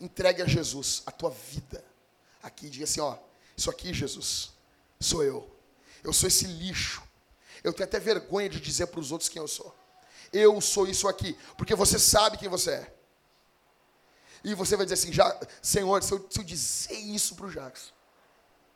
Entregue 0.00 0.42
a 0.42 0.46
Jesus 0.46 1.02
a 1.06 1.10
tua 1.10 1.30
vida. 1.30 1.84
Aqui 2.42 2.68
diga 2.68 2.84
assim, 2.84 3.00
ó, 3.00 3.16
isso 3.56 3.70
aqui, 3.70 3.92
Jesus, 3.92 4.52
sou 4.98 5.22
eu. 5.22 5.48
Eu 6.02 6.12
sou 6.12 6.26
esse 6.26 6.46
lixo. 6.46 7.02
Eu 7.62 7.72
tenho 7.72 7.88
até 7.88 8.00
vergonha 8.00 8.48
de 8.48 8.60
dizer 8.60 8.88
para 8.88 8.98
os 8.98 9.12
outros 9.12 9.28
quem 9.28 9.40
eu 9.40 9.46
sou. 9.46 9.74
Eu 10.32 10.60
sou 10.60 10.86
isso 10.86 11.06
aqui, 11.06 11.38
porque 11.56 11.74
você 11.74 11.98
sabe 11.98 12.38
quem 12.38 12.48
você 12.48 12.72
é. 12.72 12.94
E 14.42 14.54
você 14.54 14.74
vai 14.76 14.84
dizer 14.84 14.94
assim, 14.94 15.12
já, 15.12 15.38
Senhor, 15.60 16.02
se 16.02 16.12
eu, 16.12 16.26
se 16.28 16.40
eu 16.40 16.44
dizer 16.44 16.98
isso 16.98 17.36
para 17.36 17.46
o 17.46 17.50
Jackson, 17.50 17.92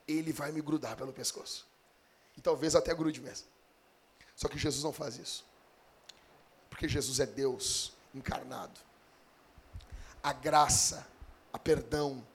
ele 0.07 0.33
vai 0.33 0.53
me 0.53 0.61
grudar 0.61 0.97
pelo 0.97 1.13
pescoço. 1.13 1.67
E 2.37 2.41
talvez 2.41 2.75
até 2.75 2.95
grude 2.95 3.21
mesmo. 3.21 3.47
Só 4.35 4.49
que 4.49 4.59
Jesus 4.59 4.85
não 4.85 4.93
faz 4.93 5.17
isso. 5.17 5.45
Porque 6.69 6.89
Jesus 6.89 7.21
é 7.21 7.27
Deus 7.27 7.93
encarnado. 8.15 8.79
A 10.23 10.33
graça, 10.33 11.07
a 11.53 11.59
perdão, 11.59 12.27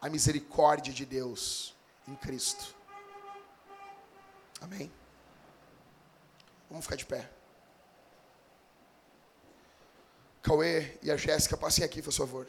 a 0.00 0.08
misericórdia 0.08 0.92
de 0.92 1.04
Deus 1.04 1.74
em 2.06 2.14
Cristo. 2.14 2.74
Amém? 4.60 4.92
Vamos 6.68 6.84
ficar 6.84 6.96
de 6.96 7.06
pé. 7.06 7.30
Cauê 10.42 10.98
e 11.02 11.10
a 11.10 11.16
Jéssica, 11.16 11.56
passem 11.56 11.84
aqui, 11.84 12.00
por 12.00 12.12
favor. 12.12 12.46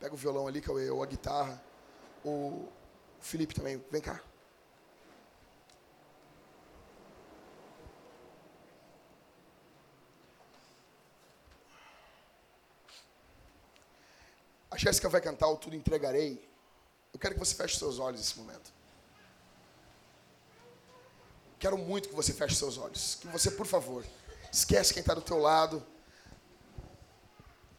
Pega 0.00 0.14
o 0.14 0.18
violão 0.18 0.46
ali, 0.46 0.60
Cauê, 0.60 0.90
ou 0.90 1.02
a 1.02 1.06
guitarra. 1.06 1.62
O 2.24 2.68
Felipe 3.20 3.54
também, 3.54 3.82
vem 3.90 4.00
cá. 4.00 4.20
A 14.76 14.78
Jéssica 14.78 15.08
vai 15.08 15.22
cantar 15.22 15.48
o 15.48 15.56
Tudo 15.56 15.74
Entregarei. 15.74 16.46
Eu 17.10 17.18
quero 17.18 17.32
que 17.32 17.40
você 17.40 17.54
feche 17.54 17.78
seus 17.78 17.98
olhos 17.98 18.20
nesse 18.20 18.38
momento. 18.38 18.70
Quero 21.58 21.78
muito 21.78 22.10
que 22.10 22.14
você 22.14 22.30
feche 22.34 22.56
seus 22.56 22.76
olhos. 22.76 23.14
Que 23.14 23.26
você, 23.28 23.50
por 23.50 23.64
favor, 23.64 24.04
esquece 24.52 24.92
quem 24.92 25.00
está 25.00 25.14
do 25.14 25.22
teu 25.22 25.38
lado. 25.38 25.82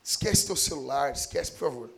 Esquece 0.04 0.48
teu 0.48 0.56
celular, 0.56 1.12
esquece, 1.12 1.52
por 1.52 1.70
favor. 1.70 1.92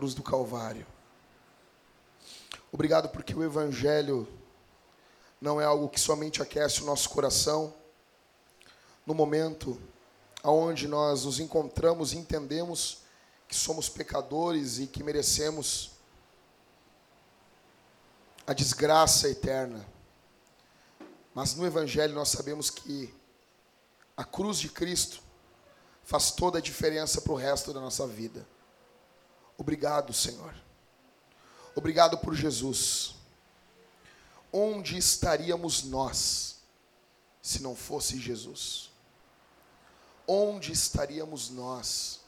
Cruz 0.00 0.14
do 0.14 0.22
Calvário. 0.22 0.86
Obrigado 2.72 3.10
porque 3.10 3.34
o 3.34 3.44
Evangelho 3.44 4.26
não 5.38 5.60
é 5.60 5.66
algo 5.66 5.90
que 5.90 6.00
somente 6.00 6.40
aquece 6.40 6.80
o 6.80 6.86
nosso 6.86 7.10
coração 7.10 7.74
no 9.04 9.12
momento 9.12 9.78
aonde 10.42 10.88
nós 10.88 11.26
nos 11.26 11.38
encontramos 11.38 12.14
e 12.14 12.16
entendemos 12.16 13.02
que 13.46 13.54
somos 13.54 13.90
pecadores 13.90 14.78
e 14.78 14.86
que 14.86 15.02
merecemos 15.02 15.90
a 18.46 18.54
desgraça 18.54 19.28
eterna. 19.28 19.86
Mas 21.34 21.54
no 21.54 21.66
Evangelho 21.66 22.14
nós 22.14 22.30
sabemos 22.30 22.70
que 22.70 23.14
a 24.16 24.24
cruz 24.24 24.58
de 24.60 24.70
Cristo 24.70 25.20
faz 26.04 26.30
toda 26.30 26.56
a 26.56 26.62
diferença 26.62 27.20
para 27.20 27.32
o 27.34 27.36
resto 27.36 27.74
da 27.74 27.80
nossa 27.80 28.06
vida. 28.06 28.46
Obrigado, 29.60 30.14
Senhor. 30.14 30.54
Obrigado 31.76 32.16
por 32.16 32.34
Jesus. 32.34 33.14
Onde 34.50 34.96
estaríamos 34.96 35.82
nós 35.82 36.56
se 37.42 37.60
não 37.60 37.76
fosse 37.76 38.18
Jesus? 38.18 38.90
Onde 40.26 40.72
estaríamos 40.72 41.50
nós 41.50 42.20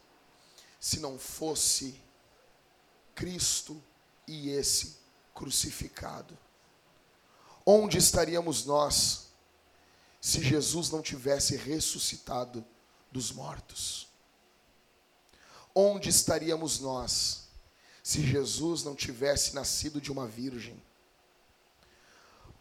se 0.79 1.01
não 1.01 1.19
fosse 1.19 1.99
Cristo 3.15 3.83
e 4.29 4.51
esse 4.51 4.99
crucificado? 5.35 6.37
Onde 7.65 7.97
estaríamos 7.97 8.67
nós 8.67 9.29
se 10.21 10.45
Jesus 10.45 10.91
não 10.91 11.01
tivesse 11.01 11.57
ressuscitado 11.57 12.63
dos 13.11 13.33
mortos? 13.33 14.12
Onde 15.75 16.11
estaríamos 16.11 16.81
nós 16.81 17.49
se 18.03 18.21
Jesus 18.21 18.85
não 18.85 18.95
tivesse 18.95 19.55
nascido 19.55 20.01
de 20.01 20.13
uma 20.13 20.27
virgem? 20.27 20.81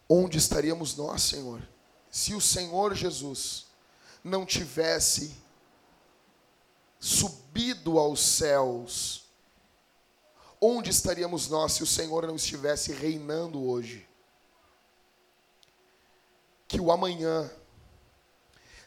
Onde 0.07 0.37
estaríamos 0.37 0.95
nós, 0.95 1.21
Senhor, 1.21 1.61
se 2.09 2.33
o 2.33 2.41
Senhor 2.41 2.93
Jesus 2.93 3.67
não 4.23 4.45
tivesse 4.45 5.35
subido 6.99 7.97
aos 7.97 8.21
céus? 8.21 9.25
Onde 10.59 10.89
estaríamos 10.89 11.49
nós 11.49 11.73
se 11.73 11.83
o 11.83 11.87
Senhor 11.87 12.27
não 12.27 12.35
estivesse 12.35 12.93
reinando 12.93 13.61
hoje? 13.65 14.07
Que 16.67 16.79
o 16.79 16.91
amanhã 16.91 17.51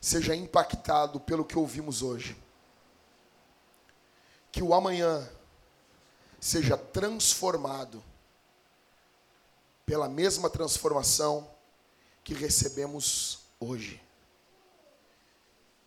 seja 0.01 0.35
impactado 0.35 1.21
pelo 1.21 1.45
que 1.45 1.59
ouvimos 1.59 2.01
hoje 2.01 2.44
que 4.55 4.63
o 4.63 4.73
amanhã 4.73 5.29
seja 6.39 6.77
transformado 6.77 8.01
pela 9.85 10.09
mesma 10.09 10.49
transformação 10.49 11.51
que 12.23 12.35
recebemos 12.35 13.41
hoje. 13.59 14.01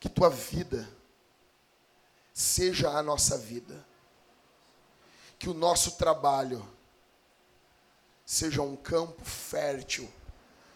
Que 0.02 0.10
tua 0.10 0.30
vida 0.30 0.86
seja 2.34 2.90
a 2.90 3.02
nossa 3.02 3.38
vida. 3.38 3.88
Que 5.40 5.48
o 5.48 5.54
nosso 5.54 5.92
trabalho 5.92 6.70
seja 8.26 8.62
um 8.62 8.76
campo 8.76 9.24
fértil 9.24 10.12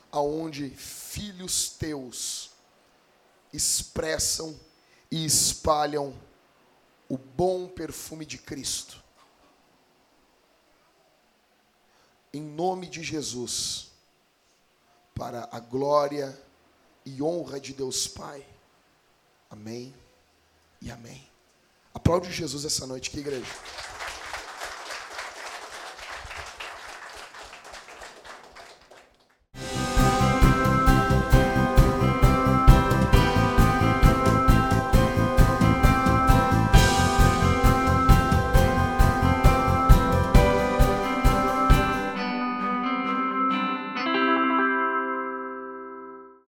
aonde 0.10 0.70
filhos 0.70 1.72
teus 1.72 2.52
expressam 3.52 4.58
e 5.12 5.26
espalham 5.26 6.18
o 7.12 7.18
bom 7.18 7.68
perfume 7.68 8.26
de 8.26 8.38
Cristo. 8.38 9.04
Em 12.32 12.42
nome 12.42 12.88
de 12.88 13.04
Jesus, 13.04 13.92
para 15.14 15.50
a 15.52 15.60
glória 15.60 16.42
e 17.06 17.22
honra 17.22 17.60
de 17.60 17.74
Deus 17.74 18.08
Pai. 18.08 18.48
Amém 19.50 19.94
e 20.82 20.90
amém. 20.90 21.30
Aplaude 21.94 22.32
Jesus 22.32 22.64
essa 22.64 22.88
noite, 22.88 23.10
que 23.10 23.20
igreja. 23.20 23.52